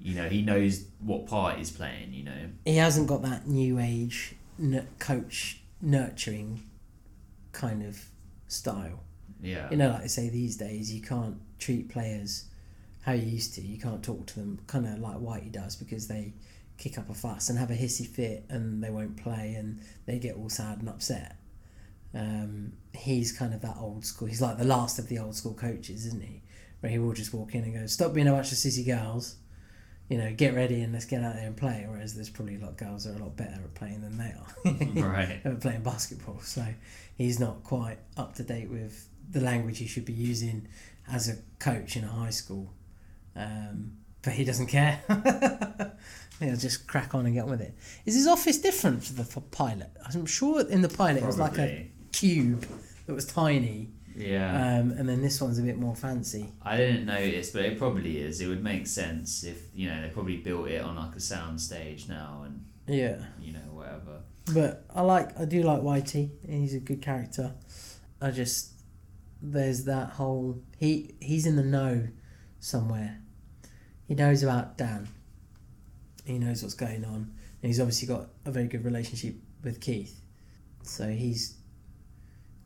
[0.00, 2.12] you know, he knows what part he's playing.
[2.12, 2.48] You know.
[2.64, 6.62] He hasn't got that new age n- coach nurturing
[7.52, 8.04] kind of
[8.48, 9.00] style.
[9.42, 9.70] Yeah.
[9.70, 12.44] You know, like I say these days, you can't treat players
[13.02, 13.62] how you used to.
[13.62, 16.34] You can't talk to them kind of like Whitey does because they
[16.76, 20.18] kick up a fuss and have a hissy fit and they won't play and they
[20.18, 21.36] get all sad and upset.
[22.14, 24.28] Um, he's kind of that old school.
[24.28, 26.42] He's like the last of the old school coaches, isn't he?
[26.80, 29.36] Where he will just walk in and go, "Stop being a bunch of sissy girls."
[30.10, 31.86] you know, get ready and let's get out there and play.
[31.88, 34.18] Whereas there's probably a lot of girls that are a lot better at playing than
[34.18, 35.08] they are.
[35.08, 35.40] Right.
[35.44, 36.40] at playing basketball.
[36.40, 36.66] So
[37.16, 40.66] he's not quite up to date with the language he should be using
[41.10, 42.74] as a coach in a high school.
[43.36, 43.92] Um,
[44.22, 45.00] but he doesn't care.
[46.40, 47.76] He'll just crack on and get on with it.
[48.04, 49.90] Is his office different for the for pilot?
[50.12, 51.92] I'm sure in the pilot it was like a Probably.
[52.12, 52.66] Cube
[53.06, 54.78] that was tiny, Yeah.
[54.80, 56.52] um, and then this one's a bit more fancy.
[56.62, 58.40] I didn't notice, but it probably is.
[58.40, 61.60] It would make sense if you know they probably built it on like a sound
[61.60, 63.24] stage now, and Yeah.
[63.40, 64.20] you know whatever.
[64.54, 66.30] But I like, I do like Whitey.
[66.48, 67.54] He's a good character.
[68.20, 68.72] I just
[69.42, 72.08] there's that whole he he's in the know
[72.58, 73.20] somewhere.
[74.06, 75.08] He knows about Dan.
[76.24, 77.14] He knows what's going on,
[77.62, 80.20] and he's obviously got a very good relationship with Keith.
[80.82, 81.56] So he's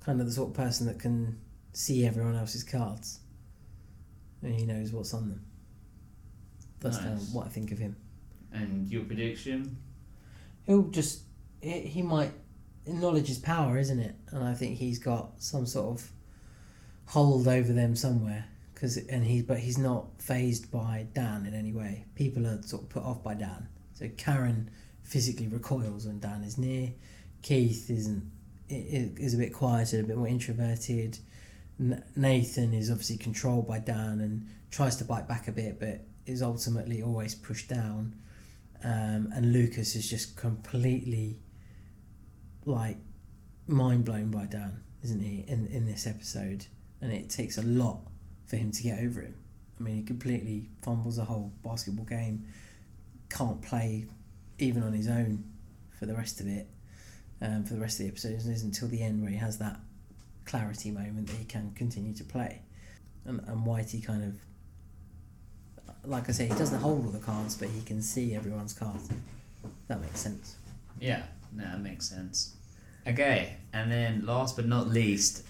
[0.04, 1.38] kind of the sort of person that can
[1.72, 3.20] see everyone else's cards,
[4.42, 5.44] and he knows what's on them.
[6.80, 7.96] That's kind of what I think of him.
[8.52, 9.78] And your prediction?
[10.66, 11.22] he'll just
[11.60, 12.32] he, he might
[12.86, 14.14] knowledge is power isn't it?
[14.30, 16.10] And i think he's got some sort of
[17.06, 21.72] hold over them somewhere because and he but he's not phased by dan in any
[21.72, 22.04] way.
[22.14, 23.68] People are sort of put off by dan.
[23.94, 24.70] So karen
[25.02, 26.92] physically recoils when dan is near.
[27.42, 28.30] Keith isn't
[28.68, 31.18] is a bit quieter a bit more introverted
[32.16, 36.42] nathan is obviously controlled by dan and tries to bite back a bit but is
[36.42, 38.14] ultimately always pushed down
[38.84, 41.38] um, and Lucas is just completely
[42.66, 42.98] like
[43.66, 45.44] mind blown by Dan, isn't he?
[45.48, 46.66] In in this episode,
[47.00, 48.00] and it takes a lot
[48.44, 49.34] for him to get over him.
[49.80, 52.46] I mean, he completely fumbles the whole basketball game,
[53.30, 54.06] can't play
[54.58, 55.44] even on his own
[55.98, 56.68] for the rest of it,
[57.40, 58.44] um, for the rest of the episodes.
[58.44, 59.78] And it isn't until the end where he has that
[60.44, 62.62] clarity moment that he can continue to play,
[63.24, 64.34] and and Whitey kind of
[66.06, 69.08] like I say, he doesn't hold all the cards, but he can see everyone's cards.
[69.88, 70.56] That makes sense.
[71.00, 72.56] Yeah, no, that makes sense.
[73.06, 75.44] Okay, and then last but not least,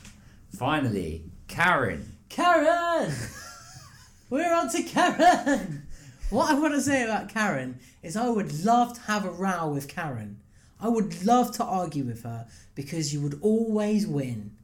[0.57, 2.17] finally, Karen.
[2.29, 3.13] Karen!
[4.31, 5.87] We're on to Karen!
[6.31, 9.69] What I want to say about Karen is I would love to have a row
[9.69, 10.41] with Karen.
[10.81, 14.57] I would love to argue with her because you would always win.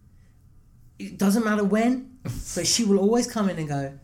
[0.99, 2.19] It doesn't matter when,
[2.55, 3.99] but she will always come in and go,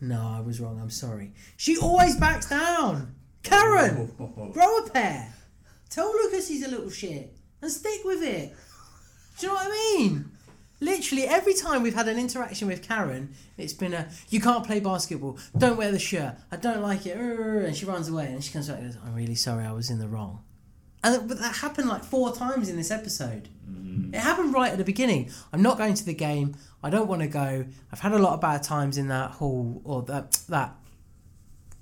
[0.00, 1.32] No, I was wrong, I'm sorry.
[1.56, 3.14] She always backs down.
[3.42, 4.06] Karen!
[4.52, 5.32] Grow a pair.
[5.88, 8.54] Tell Lucas he's a little shit and stick with it.
[9.38, 10.30] Do you know what I mean?
[10.80, 14.80] Literally every time we've had an interaction with Karen, it's been a you can't play
[14.80, 18.52] basketball, don't wear the shirt, I don't like it, and she runs away and she
[18.52, 20.42] comes back and goes, I'm really sorry, I was in the wrong.
[21.04, 23.48] And but that happened like four times in this episode.
[24.12, 25.30] It happened right at the beginning.
[25.52, 26.54] I'm not going to the game.
[26.82, 27.64] I don't want to go.
[27.92, 30.74] I've had a lot of bad times in that hall or that that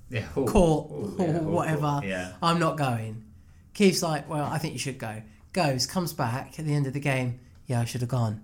[0.09, 2.01] Yeah, court Ooh, or yeah, ooh, whatever.
[2.05, 2.33] Yeah.
[2.43, 3.25] I'm not going.
[3.75, 5.23] Keith's like, well, I think you should go.
[5.53, 7.41] Goes, comes back at the end of the game.
[7.67, 8.43] Yeah, I should have gone.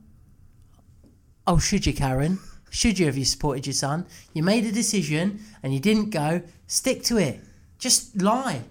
[1.46, 2.38] Oh, should you, Karen?
[2.70, 4.06] Should you have you supported your son?
[4.32, 6.42] You made a decision and you didn't go.
[6.66, 7.40] Stick to it.
[7.78, 8.62] Just lie.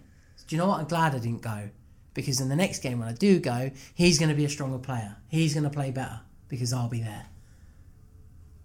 [0.48, 0.80] Do you know what?
[0.82, 1.70] I'm glad I didn't go.
[2.16, 4.80] Because in the next game when I do go, he's going to be a stronger
[4.80, 5.18] player.
[5.28, 7.28] He's going to play better because I'll be there.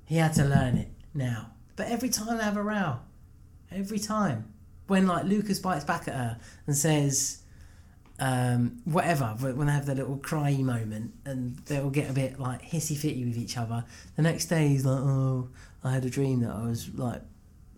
[0.06, 1.50] He had to learn it now.
[1.76, 3.00] But every time they have a row,
[3.70, 4.52] every time,
[4.86, 7.42] when like Lucas bites back at her and says,
[8.18, 12.62] um, whatever, when they have their little cry moment and they'll get a bit like
[12.62, 13.84] hissy fitty with each other,
[14.16, 15.48] the next day he's like, oh,
[15.82, 17.22] I had a dream that I was like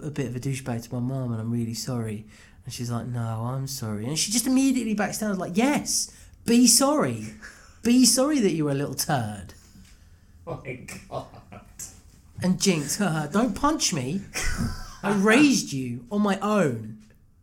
[0.02, 2.26] a bit of a douchebag to my mum and I'm really sorry.
[2.64, 4.06] And she's like, no, I'm sorry.
[4.06, 6.14] And she just immediately backs down, like, yes,
[6.44, 7.34] be sorry.
[7.82, 9.54] Be sorry that you were a little turd.
[10.46, 11.26] Oh my god.
[12.42, 14.20] And Jinx, don't punch me.
[15.02, 16.98] I raised you on my own.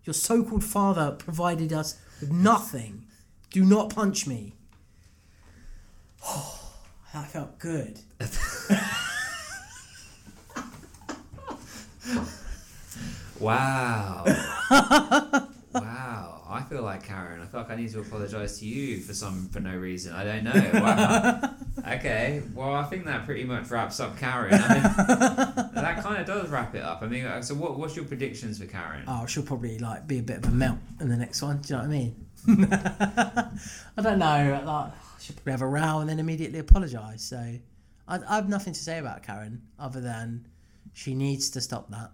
[0.05, 3.05] Your so called father provided us with nothing.
[3.51, 4.53] Do not punch me.
[6.25, 6.73] Oh,
[7.13, 7.97] that felt good.
[13.39, 14.25] Wow.
[15.73, 16.39] wow.
[16.49, 17.41] I feel like Karen.
[17.41, 20.13] I feel like I need to apologise to you for some for no reason.
[20.13, 20.79] I don't know.
[20.81, 21.55] Wow.
[21.95, 22.41] okay.
[22.55, 24.53] Well, I think that pretty much wraps up Karen.
[24.53, 24.83] I mean,
[25.75, 27.03] that kind of does wrap it up.
[27.03, 27.77] I mean, so what?
[27.77, 29.03] What's your predictions for Karen?
[29.07, 31.59] Oh, she'll probably like be a bit of a melt in the next one.
[31.59, 32.25] Do you know what I mean?
[33.97, 34.63] I don't know.
[34.65, 37.21] Like, she'll probably have a row and then immediately apologise.
[37.21, 37.37] So
[38.07, 40.47] I, I have nothing to say about Karen other than
[40.93, 42.11] she needs to stop that.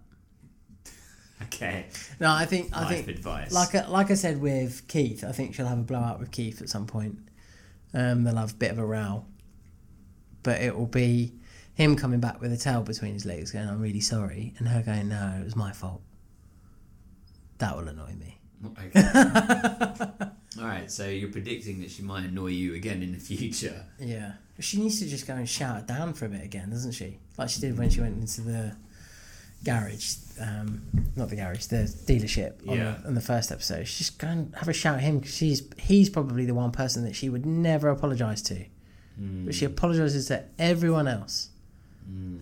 [1.42, 1.86] Okay.
[2.18, 3.52] No, I think I Life think advice.
[3.52, 6.62] like I- like I said with Keith, I think she'll have a blowout with Keith
[6.62, 7.18] at some point.
[7.94, 9.24] Um, they'll have a bit of a row,
[10.42, 11.32] but it will be
[11.74, 14.82] him coming back with a tail between his legs, going, "I'm really sorry," and her
[14.82, 16.02] going, "No, it was my fault."
[17.58, 18.38] that will annoy me.
[18.66, 19.02] Okay.
[20.58, 23.84] All right, so you're predicting that she might annoy you again in the future.
[23.98, 24.32] Yeah.
[24.60, 27.18] She needs to just go and shout it down for a bit again, doesn't she?
[27.38, 28.76] Like she did when she went into the
[29.64, 30.82] garage, um,
[31.16, 31.76] not the garage, the
[32.06, 32.96] dealership on, Yeah.
[33.02, 33.86] the, on the first episode.
[33.88, 37.04] She's going to have a shout at him because she's he's probably the one person
[37.04, 38.64] that she would never apologise to,
[39.18, 41.48] but she apologises to everyone else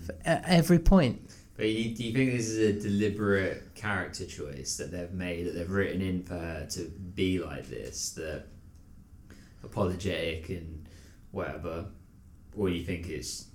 [0.06, 1.20] for, at every point.
[1.56, 5.52] But you, do you think this is a deliberate character choice that they've made, that
[5.54, 6.80] they've written in for her to
[7.14, 8.46] be like this, that
[9.62, 10.86] apologetic and
[11.30, 11.86] whatever?
[12.56, 13.46] Or do you think it's.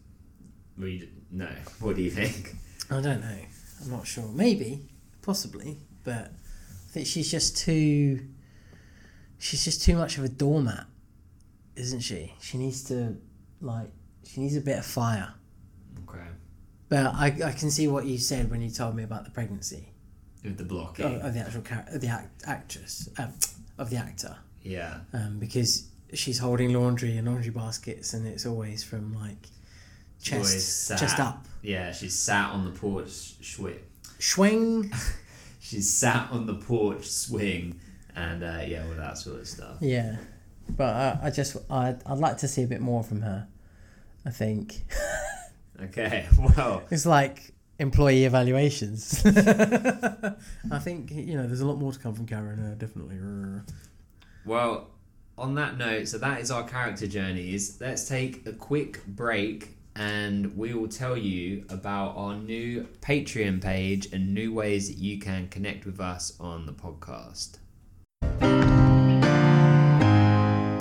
[0.78, 1.50] Well, you, no.
[1.80, 2.56] What do you think?
[2.90, 3.38] I don't know.
[3.82, 4.28] I'm not sure.
[4.34, 4.88] Maybe,
[5.22, 8.22] possibly, but I think she's just too.
[9.38, 10.86] She's just too much of a doormat,
[11.76, 12.34] isn't she?
[12.42, 13.16] She needs to,
[13.62, 13.88] like,
[14.26, 15.34] she needs a bit of fire.
[16.10, 16.26] Okay.
[16.90, 19.94] But I, I can see what you said when you told me about the pregnancy
[20.44, 21.06] With the blocking.
[21.06, 23.32] of, of the actual character, the act, actress, um,
[23.78, 24.98] of the actor, Yeah.
[25.14, 29.48] um, because she's holding laundry and laundry baskets, and it's always from like
[30.22, 33.80] chest, sat- chest up, Yeah, she's sat on the porch swing.
[34.20, 34.92] swing.
[35.60, 37.80] She's sat on the porch swing
[38.16, 39.78] and uh, yeah, all that sort of stuff.
[39.80, 40.18] Yeah,
[40.70, 43.48] but I, I just I I'd like to see a bit more from her.
[44.26, 44.84] I think
[45.82, 46.28] Okay,
[46.58, 49.22] well, it's like employee evaluations.
[49.26, 52.60] I think you know there's a lot more to come from Karen.
[52.60, 53.18] Uh, definitely.
[54.46, 54.90] well,
[55.38, 57.80] on that note, so that is our character journeys.
[57.80, 64.08] Let's take a quick break and we will tell you about our new Patreon page
[64.14, 67.58] and new ways that you can connect with us on the podcast.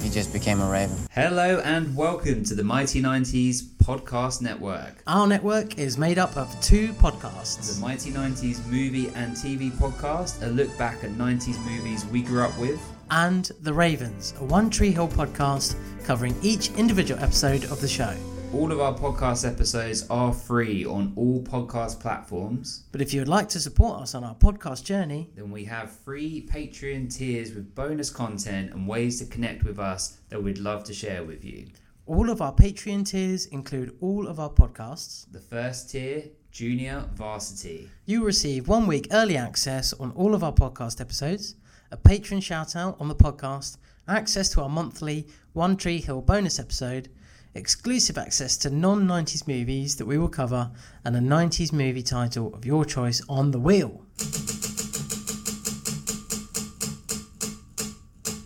[0.01, 0.97] He just became a raven.
[1.11, 5.03] Hello and welcome to the Mighty 90s Podcast Network.
[5.09, 7.75] Our network is made up of two podcasts.
[7.75, 12.43] The Mighty 90s Movie and TV Podcast, a look back at 90s movies we grew
[12.43, 12.81] up with.
[13.11, 15.75] and The Ravens, a One Tree Hill podcast
[16.05, 18.15] covering each individual episode of the show.
[18.55, 22.85] All of our podcast episodes are free on all podcast platforms.
[22.93, 25.91] But if you would like to support us on our podcast journey, Then we have
[25.91, 30.83] free Patreon tiers with bonus content and ways to connect with us that we'd love
[30.85, 31.67] to share with you.
[32.07, 35.27] all of our Patreon tiers include all of our podcasts.
[35.31, 37.91] The first tier, Junior Varsity.
[38.07, 41.55] You receive one week early access on all of our podcast episodes,
[41.91, 43.77] a patron shout out on the podcast,
[44.09, 47.11] access to our monthly One Tree Hill bonus episode,
[47.55, 50.71] exclusive access to non 90s movies that we will cover,
[51.05, 54.03] and a 90s movie title of your choice on the wheel.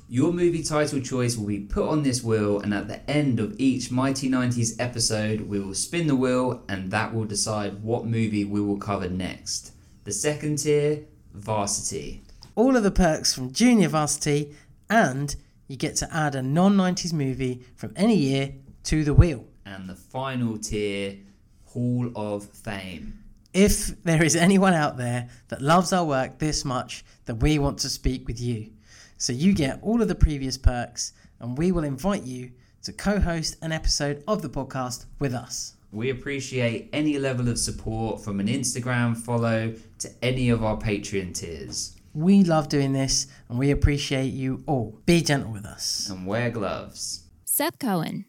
[0.08, 3.58] Your movie title choice will be put on this wheel, and at the end of
[3.58, 8.44] each Mighty 90s episode, we will spin the wheel, and that will decide what movie
[8.44, 9.72] we will cover next.
[10.04, 12.24] The second tier, Varsity.
[12.54, 14.54] All of the perks from Junior Varsity,
[14.90, 15.34] and
[15.66, 18.52] you get to add a non 90s movie from any year
[18.84, 19.44] to the wheel.
[19.64, 21.18] And the final tier,
[21.66, 23.18] Hall of Fame.
[23.54, 27.78] If there is anyone out there that loves our work this much, then we want
[27.78, 28.70] to speak with you.
[29.18, 32.52] So you get all of the previous perks, and we will invite you
[32.82, 35.74] to co host an episode of the podcast with us.
[35.92, 41.34] We appreciate any level of support from an Instagram follow to any of our Patreon
[41.34, 41.94] tiers.
[42.14, 44.98] We love doing this, and we appreciate you all.
[45.06, 46.08] Be gentle with us.
[46.10, 47.24] And wear gloves.
[47.44, 48.24] Seth Cohen,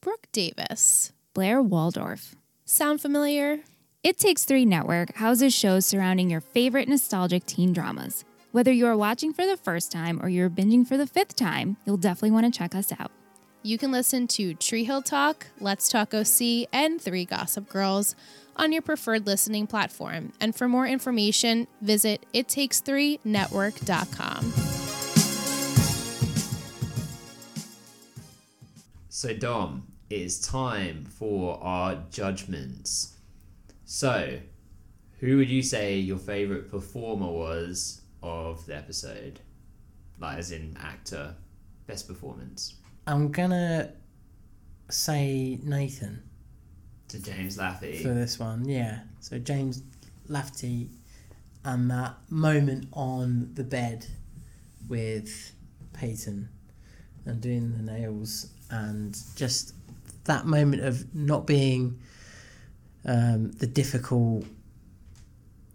[0.00, 1.12] Brooke Davis.
[1.34, 2.34] Blair Waldorf.
[2.64, 3.60] Sound familiar?
[4.04, 8.24] It Takes Three Network houses shows surrounding your favorite nostalgic teen dramas.
[8.52, 11.76] Whether you are watching for the first time or you're binging for the fifth time,
[11.84, 13.10] you'll definitely want to check us out.
[13.62, 18.14] You can listen to Tree Hill Talk, Let's Talk OC, and Three Gossip Girls
[18.56, 20.32] on your preferred listening platform.
[20.40, 24.52] And for more information, visit ittakes3network.com.
[29.08, 33.16] So, Dom, it's time for our judgments.
[33.84, 34.38] So,
[35.20, 39.40] who would you say your favourite performer was of the episode?
[40.18, 41.34] Like, as in actor,
[41.86, 42.74] best performance.
[43.06, 43.92] I'm gonna
[44.90, 46.22] say Nathan
[47.08, 48.02] To James Lafferty.
[48.02, 48.68] for this one.
[48.68, 49.00] Yeah.
[49.20, 49.82] So James
[50.26, 50.90] Lafferty
[51.64, 54.06] and that moment on the bed
[54.88, 55.52] with
[55.92, 56.48] Peyton
[57.24, 59.74] and doing the nails and just
[60.28, 61.98] that moment of not being
[63.04, 64.44] um, the difficult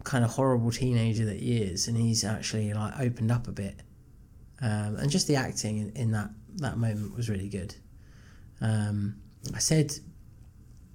[0.04, 3.80] kind of horrible teenager that he is and he's actually like opened up a bit.
[4.60, 7.74] Um, and just the acting in, in that that moment was really good.
[8.60, 9.16] Um,
[9.54, 9.92] I said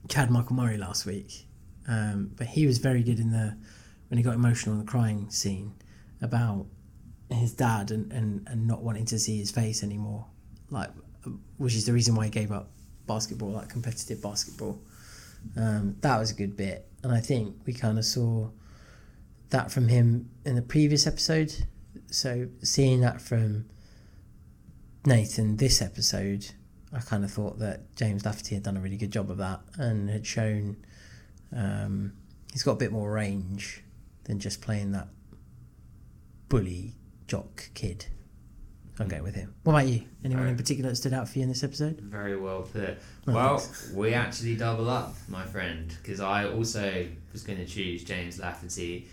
[0.07, 1.45] Chad Michael Murray last week,
[1.87, 3.55] um, but he was very good in the
[4.07, 5.73] when he got emotional in the crying scene,
[6.21, 6.65] about
[7.29, 10.25] his dad and, and, and not wanting to see his face anymore,
[10.71, 10.89] like
[11.57, 12.71] which is the reason why he gave up
[13.09, 14.79] basketball, like competitive basketball.
[15.57, 18.49] Um, that was a good bit, and I think we kind of saw
[19.49, 21.65] that from him in the previous episode.
[22.11, 23.65] So seeing that from
[25.05, 26.51] Nathan this episode,
[26.93, 29.61] I kind of thought that James Lafferty had done a really good job of that
[29.77, 30.77] and had shown
[31.55, 32.13] um,
[32.51, 33.83] he's got a bit more range
[34.25, 35.07] than just playing that
[36.47, 36.95] bully
[37.27, 38.07] jock kid.
[38.99, 39.53] I'm going with him.
[39.63, 40.03] What about you?
[40.25, 41.99] Anyone in particular that stood out for you in this episode?
[42.01, 42.97] Very well put.
[43.27, 43.91] Oh, Well, thanks.
[43.93, 49.07] we actually double up, my friend, because I also was going to choose James Lafferty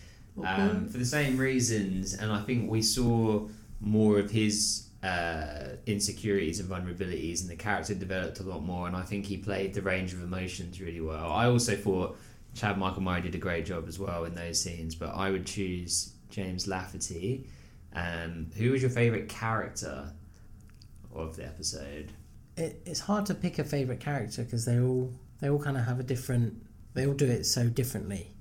[0.45, 3.47] um, for the same reasons, and I think we saw
[3.81, 8.89] more of his uh, insecurities and vulnerabilities, and the character developed a lot more.
[8.89, 11.31] And I think he played the range of emotions really well.
[11.31, 12.19] I also thought
[12.55, 15.47] Chad Michael Murray did a great job as well in those scenes, but I would
[15.47, 17.47] choose James Lafferty.
[17.97, 20.13] Um, who was your favourite character
[21.15, 22.13] of the episode?
[22.57, 25.85] It, it's hard to pick a favorite character because they all they all kind of
[25.85, 26.55] have a different.
[26.93, 28.35] They all do it so differently.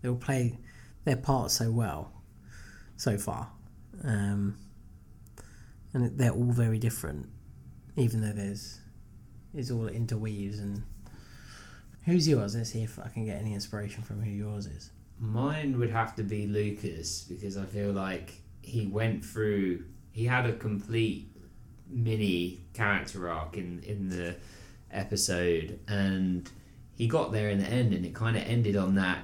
[0.00, 0.58] They all play
[1.04, 2.10] their part so well,
[2.96, 3.50] so far,
[4.02, 4.56] um,
[5.92, 7.28] and they're all very different.
[7.96, 8.80] Even though there's,
[9.54, 10.82] it's all interweaves and.
[12.04, 12.54] Who's yours?
[12.54, 14.92] Let's see if I can get any inspiration from who yours is.
[15.18, 18.32] Mine would have to be Lucas because I feel like
[18.66, 19.84] he went through.
[20.12, 21.30] He had a complete
[21.88, 24.36] mini character arc in in the
[24.90, 26.50] episode, and
[26.94, 29.18] he got there in the end, and it kind of ended on that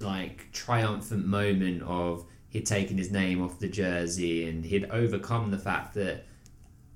[0.00, 5.58] like triumphant moment of he'd taken his name off the jersey and he'd overcome the
[5.58, 6.24] fact that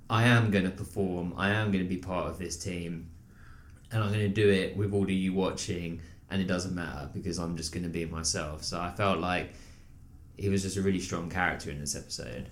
[0.08, 3.10] I am going to perform, I am going to be part of this team,
[3.90, 6.00] and I'm going to do it with all of you watching,
[6.30, 8.64] and it doesn't matter because I'm just going to be myself.
[8.64, 9.54] So I felt like
[10.36, 12.48] he was just a really strong character in this episode.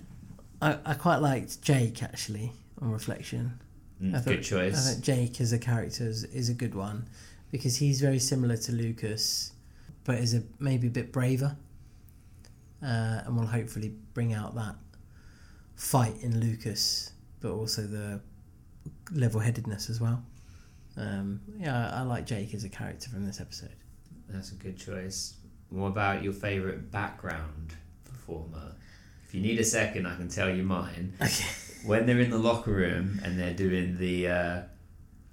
[0.61, 2.51] I, I quite liked Jake actually
[2.81, 3.59] on reflection.
[4.01, 4.87] Mm, I good choice.
[4.87, 7.07] I think Jake as a character is, is a good one
[7.51, 9.51] because he's very similar to Lucas,
[10.05, 11.55] but is a maybe a bit braver,
[12.81, 14.75] uh, and will hopefully bring out that
[15.75, 17.11] fight in Lucas,
[17.41, 18.21] but also the
[19.11, 20.23] level-headedness as well.
[20.97, 23.75] Um, yeah, I, I like Jake as a character from this episode.
[24.29, 25.35] That's a good choice.
[25.73, 27.73] What about your favourite background
[28.05, 28.75] performer?
[29.27, 31.13] If you need a second, I can tell you mine.
[31.21, 31.45] Okay.
[31.85, 34.61] When they're in the locker room and they're doing the uh,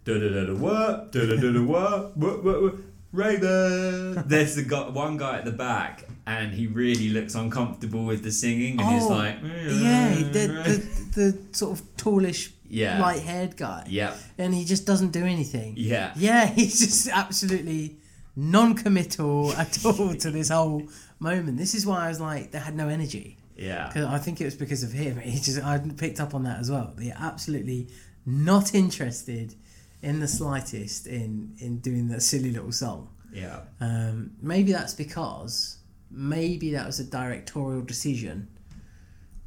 [0.04, 2.74] da da da da what da da da da what what what what
[3.12, 4.22] Raven.
[4.26, 8.30] There's the guy, one guy at the back, and he really looks uncomfortable with the
[8.32, 13.00] singing, and he's Oh, like, yeah, the, the the sort of tallish, Yeah.
[13.00, 13.84] light-haired guy.
[13.88, 14.16] Yep.
[14.38, 15.74] and he just doesn't do anything.
[15.76, 16.12] Yeah.
[16.16, 17.96] Yeah, he's just absolutely
[18.36, 20.82] non-committal at all to this whole
[21.18, 21.58] moment.
[21.58, 23.36] This is why I was like, they had no energy.
[23.56, 23.90] Yeah.
[23.92, 25.18] 'Cause I think it was because of him.
[25.20, 26.94] He just I picked up on that as well.
[26.96, 27.88] They're absolutely
[28.24, 29.54] not interested
[30.02, 33.08] in the slightest in in doing that silly little song.
[33.32, 33.60] Yeah.
[33.80, 35.76] Um, maybe that's because
[36.10, 38.48] maybe that was a directorial decision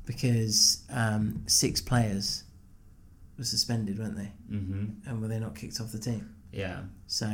[0.06, 2.44] because um, six players
[3.38, 4.32] were suspended, weren't they?
[4.52, 5.10] Mm-hmm.
[5.10, 6.36] And were they not kicked off the team?
[6.52, 6.82] Yeah.
[7.08, 7.28] So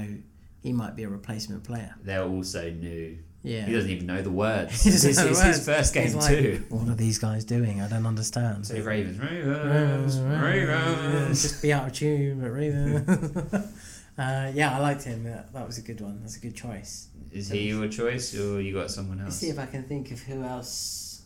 [0.62, 1.96] he might be a replacement player.
[2.04, 3.18] They're also new.
[3.42, 3.66] Yeah.
[3.66, 4.84] He doesn't even know the words.
[4.84, 6.66] He It's, doesn't it's the his first game like, too.
[6.70, 7.80] What are these guys doing?
[7.82, 8.68] I don't understand.
[8.68, 11.42] Say Ravens, Ravens, Ravens.
[11.42, 13.08] Just be out of tune, but Ravens.
[14.18, 15.24] uh, yeah, I liked him.
[15.24, 16.20] That, that was a good one.
[16.22, 17.08] That's a good choice.
[17.32, 19.28] Is he your choice, or you got someone else?
[19.28, 19.42] Let's else?
[19.42, 21.22] see if I can think of who else.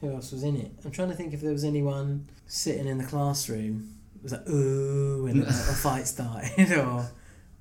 [0.00, 0.72] Who else was in it?
[0.86, 3.96] I'm trying to think if there was anyone sitting in the classroom.
[4.16, 7.06] It was like ooh when a, a fight started, or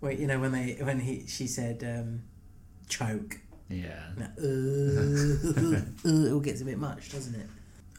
[0.01, 2.23] wait, you know when they when he she said um,
[2.87, 3.39] choke.
[3.69, 3.99] Yeah.
[4.17, 5.37] Like, ooh,
[6.05, 7.47] ooh, it all gets a bit much, doesn't it?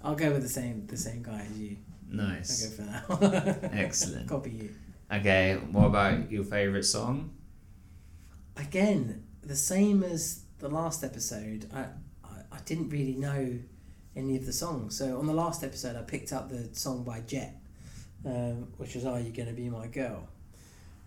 [0.03, 1.77] I'll go with the same the same guy as you.
[2.09, 2.65] Nice.
[2.65, 3.61] I'll go for that.
[3.61, 3.71] One.
[3.79, 4.29] Excellent.
[4.29, 4.75] Copy you.
[5.13, 7.31] Okay, what about your favourite song?
[8.57, 11.69] Again, the same as the last episode.
[11.73, 11.81] I,
[12.25, 13.59] I I didn't really know
[14.17, 14.97] any of the songs.
[14.97, 17.55] So on the last episode, I picked up the song by Jet,
[18.25, 20.29] um, which was "Are You Gonna Be My Girl,"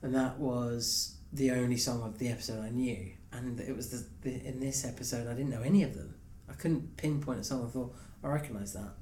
[0.04, 3.12] and that was the only song of the episode I knew.
[3.32, 6.14] And it was the, the in this episode I didn't know any of them.
[6.48, 7.66] I couldn't pinpoint a song.
[7.66, 8.94] I thought I recognise that.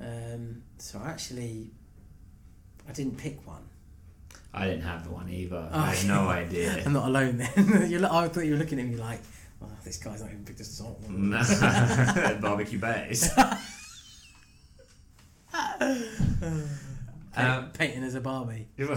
[0.00, 1.70] Um, so I actually,
[2.88, 3.68] I didn't pick one.
[4.52, 5.68] I didn't have the one either.
[5.72, 6.82] Oh, I had no idea.
[6.86, 7.86] I'm not alone then.
[7.90, 9.20] you I thought you were looking at me like,
[9.62, 10.96] oh, this guy's not even picked this song.
[12.40, 13.30] Barbecue Bass.
[17.36, 18.68] Um, Painting as a Barbie.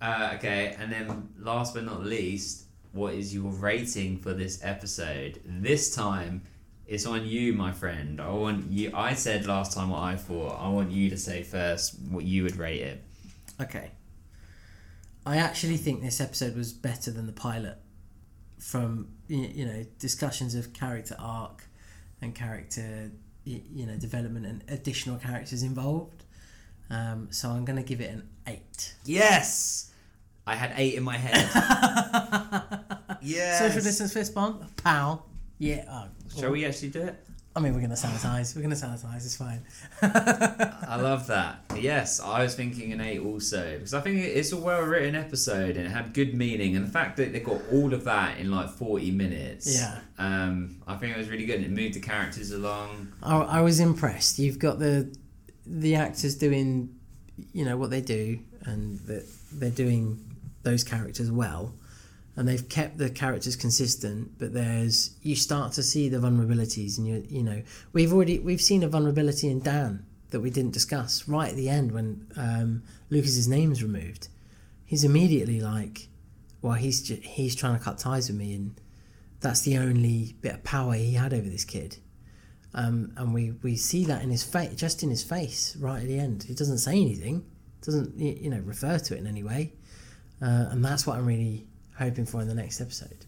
[0.00, 5.40] uh, okay, and then last but not least, what is your rating for this episode?
[5.44, 6.42] This time,
[6.86, 8.20] it's on you, my friend.
[8.20, 8.90] I want you.
[8.94, 10.58] I said last time what I thought.
[10.60, 13.02] I want you to say first what you would rate it.
[13.60, 13.90] Okay.
[15.24, 17.78] I actually think this episode was better than the pilot
[18.58, 21.64] from you know discussions of character arc
[22.20, 23.10] and character
[23.44, 26.21] you know development and additional characters involved.
[26.90, 28.94] Um, so I'm going to give it an eight.
[29.04, 29.90] Yes,
[30.46, 31.48] I had eight in my head.
[33.22, 33.58] yes.
[33.58, 35.22] Social distance fist bump, pow.
[35.58, 35.84] Yeah.
[35.88, 36.06] Oh,
[36.38, 37.16] Shall we actually do it?
[37.54, 38.56] I mean, we're going to sanitize.
[38.56, 39.26] We're going to sanitize.
[39.26, 39.62] It's fine.
[40.00, 41.60] I love that.
[41.78, 45.76] Yes, I was thinking an eight also because I think it's a well written episode
[45.76, 48.50] and it had good meaning and the fact that they got all of that in
[48.50, 49.78] like forty minutes.
[49.78, 49.98] Yeah.
[50.18, 53.12] Um, I think it was really good and it moved the characters along.
[53.22, 54.38] I, I was impressed.
[54.38, 55.14] You've got the
[55.66, 56.94] the actors doing,
[57.52, 60.18] you know, what they do, and that they're doing
[60.62, 61.74] those characters well,
[62.36, 64.38] and they've kept the characters consistent.
[64.38, 68.60] But there's you start to see the vulnerabilities, and you you know we've already we've
[68.60, 72.82] seen a vulnerability in Dan that we didn't discuss right at the end when um,
[73.10, 74.28] Lucas's name's removed.
[74.84, 76.08] He's immediately like,
[76.62, 78.80] well, he's ju- he's trying to cut ties with me, and
[79.40, 81.98] that's the only bit of power he had over this kid
[82.74, 86.08] um, and we, we see that in his face, just in his face, right at
[86.08, 86.44] the end.
[86.44, 87.44] He doesn't say anything,
[87.82, 89.72] doesn't you know refer to it in any way,
[90.40, 91.66] uh, and that's what I'm really
[91.98, 93.26] hoping for in the next episode.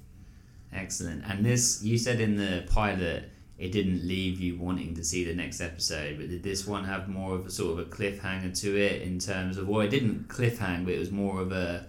[0.72, 1.24] Excellent.
[1.26, 5.34] And this, you said in the pilot, it didn't leave you wanting to see the
[5.34, 8.76] next episode, but did this one have more of a sort of a cliffhanger to
[8.76, 11.86] it in terms of, well, it didn't cliffhang, but it was more of a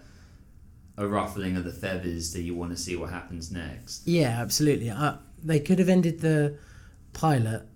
[0.98, 4.06] a ruffling of the feathers that you want to see what happens next.
[4.06, 4.88] Yeah, absolutely.
[4.88, 6.56] Uh, they could have ended the
[7.16, 7.66] pilot,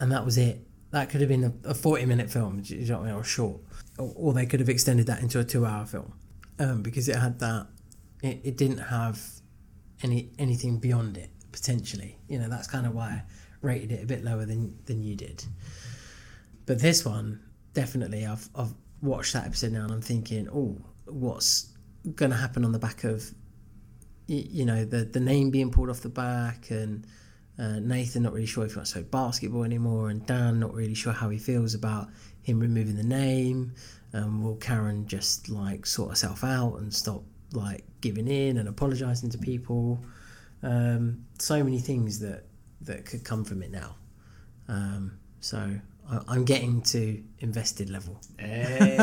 [0.00, 0.66] and that was it.
[0.90, 3.60] That could have been a, a 40 minute film, you know or short,
[3.98, 6.12] or, or they could have extended that into a two hour film,
[6.58, 7.68] um, because it had that.
[8.22, 9.20] It, it didn't have
[10.02, 12.18] any anything beyond it potentially.
[12.28, 13.22] You know, that's kind of why I
[13.62, 15.44] rated it a bit lower than than you did.
[16.66, 17.40] But this one,
[17.72, 21.72] definitely, I've I've watched that episode now, and I'm thinking, oh, what's
[22.14, 23.32] going to happen on the back of,
[24.26, 27.06] you know, the the name being pulled off the back, and
[27.58, 30.74] uh, Nathan not really sure if he wants to play basketball anymore, and Dan not
[30.74, 32.08] really sure how he feels about
[32.42, 33.72] him removing the name.
[34.14, 37.22] Um, will Karen just like sort herself out and stop
[37.52, 40.04] like giving in and apologising to people?
[40.62, 42.44] Um, so many things that
[42.82, 43.96] that could come from it now.
[44.68, 45.58] Um, so
[46.08, 48.20] I, I'm getting to invested level.
[48.38, 48.96] Hey,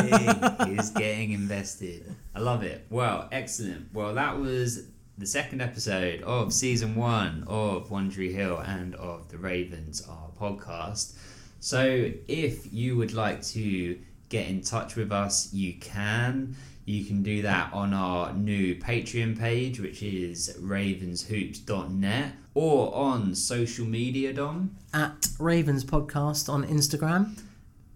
[0.67, 2.15] he's getting invested.
[2.33, 2.85] I love it.
[2.89, 3.93] Well, excellent.
[3.93, 9.37] Well, that was the second episode of season one of One Hill and of the
[9.37, 11.13] Ravens, our podcast.
[11.61, 16.55] So, if you would like to get in touch with us, you can.
[16.83, 23.85] You can do that on our new Patreon page, which is ravenshoops.net, or on social
[23.85, 24.75] media, Dom.
[24.93, 27.39] At Ravens Podcast on Instagram.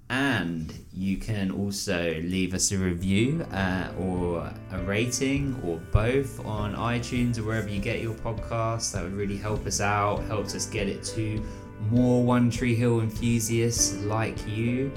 [0.09, 6.75] And you can also leave us a review uh, or a rating or both on
[6.75, 8.91] iTunes or wherever you get your podcast.
[8.93, 11.43] That would really help us out, helps us get it to
[11.91, 14.91] more One Tree Hill enthusiasts like you.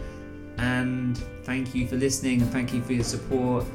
[0.56, 3.66] And thank you for listening and thank you for your support.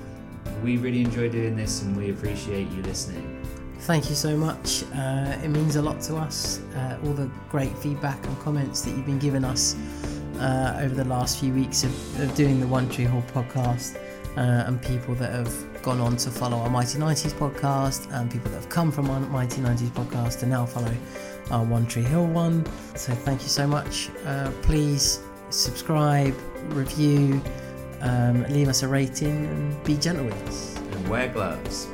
[0.63, 3.33] We really enjoy doing this and we appreciate you listening.
[3.81, 4.83] Thank you so much.
[4.95, 6.61] Uh, it means a lot to us.
[6.75, 9.75] Uh, all the great feedback and comments that you've been giving us
[10.39, 13.97] uh, over the last few weeks of, of doing the One Tree Hill podcast,
[14.37, 18.51] uh, and people that have gone on to follow our Mighty 90s podcast, and people
[18.51, 20.93] that have come from our Mighty 90s podcast and now follow
[21.51, 22.65] our One Tree Hill one.
[22.95, 24.09] So thank you so much.
[24.25, 26.35] Uh, please subscribe,
[26.69, 27.41] review,
[28.01, 30.77] um, leave us a rating, and be gentle with us.
[30.77, 31.87] And wear gloves.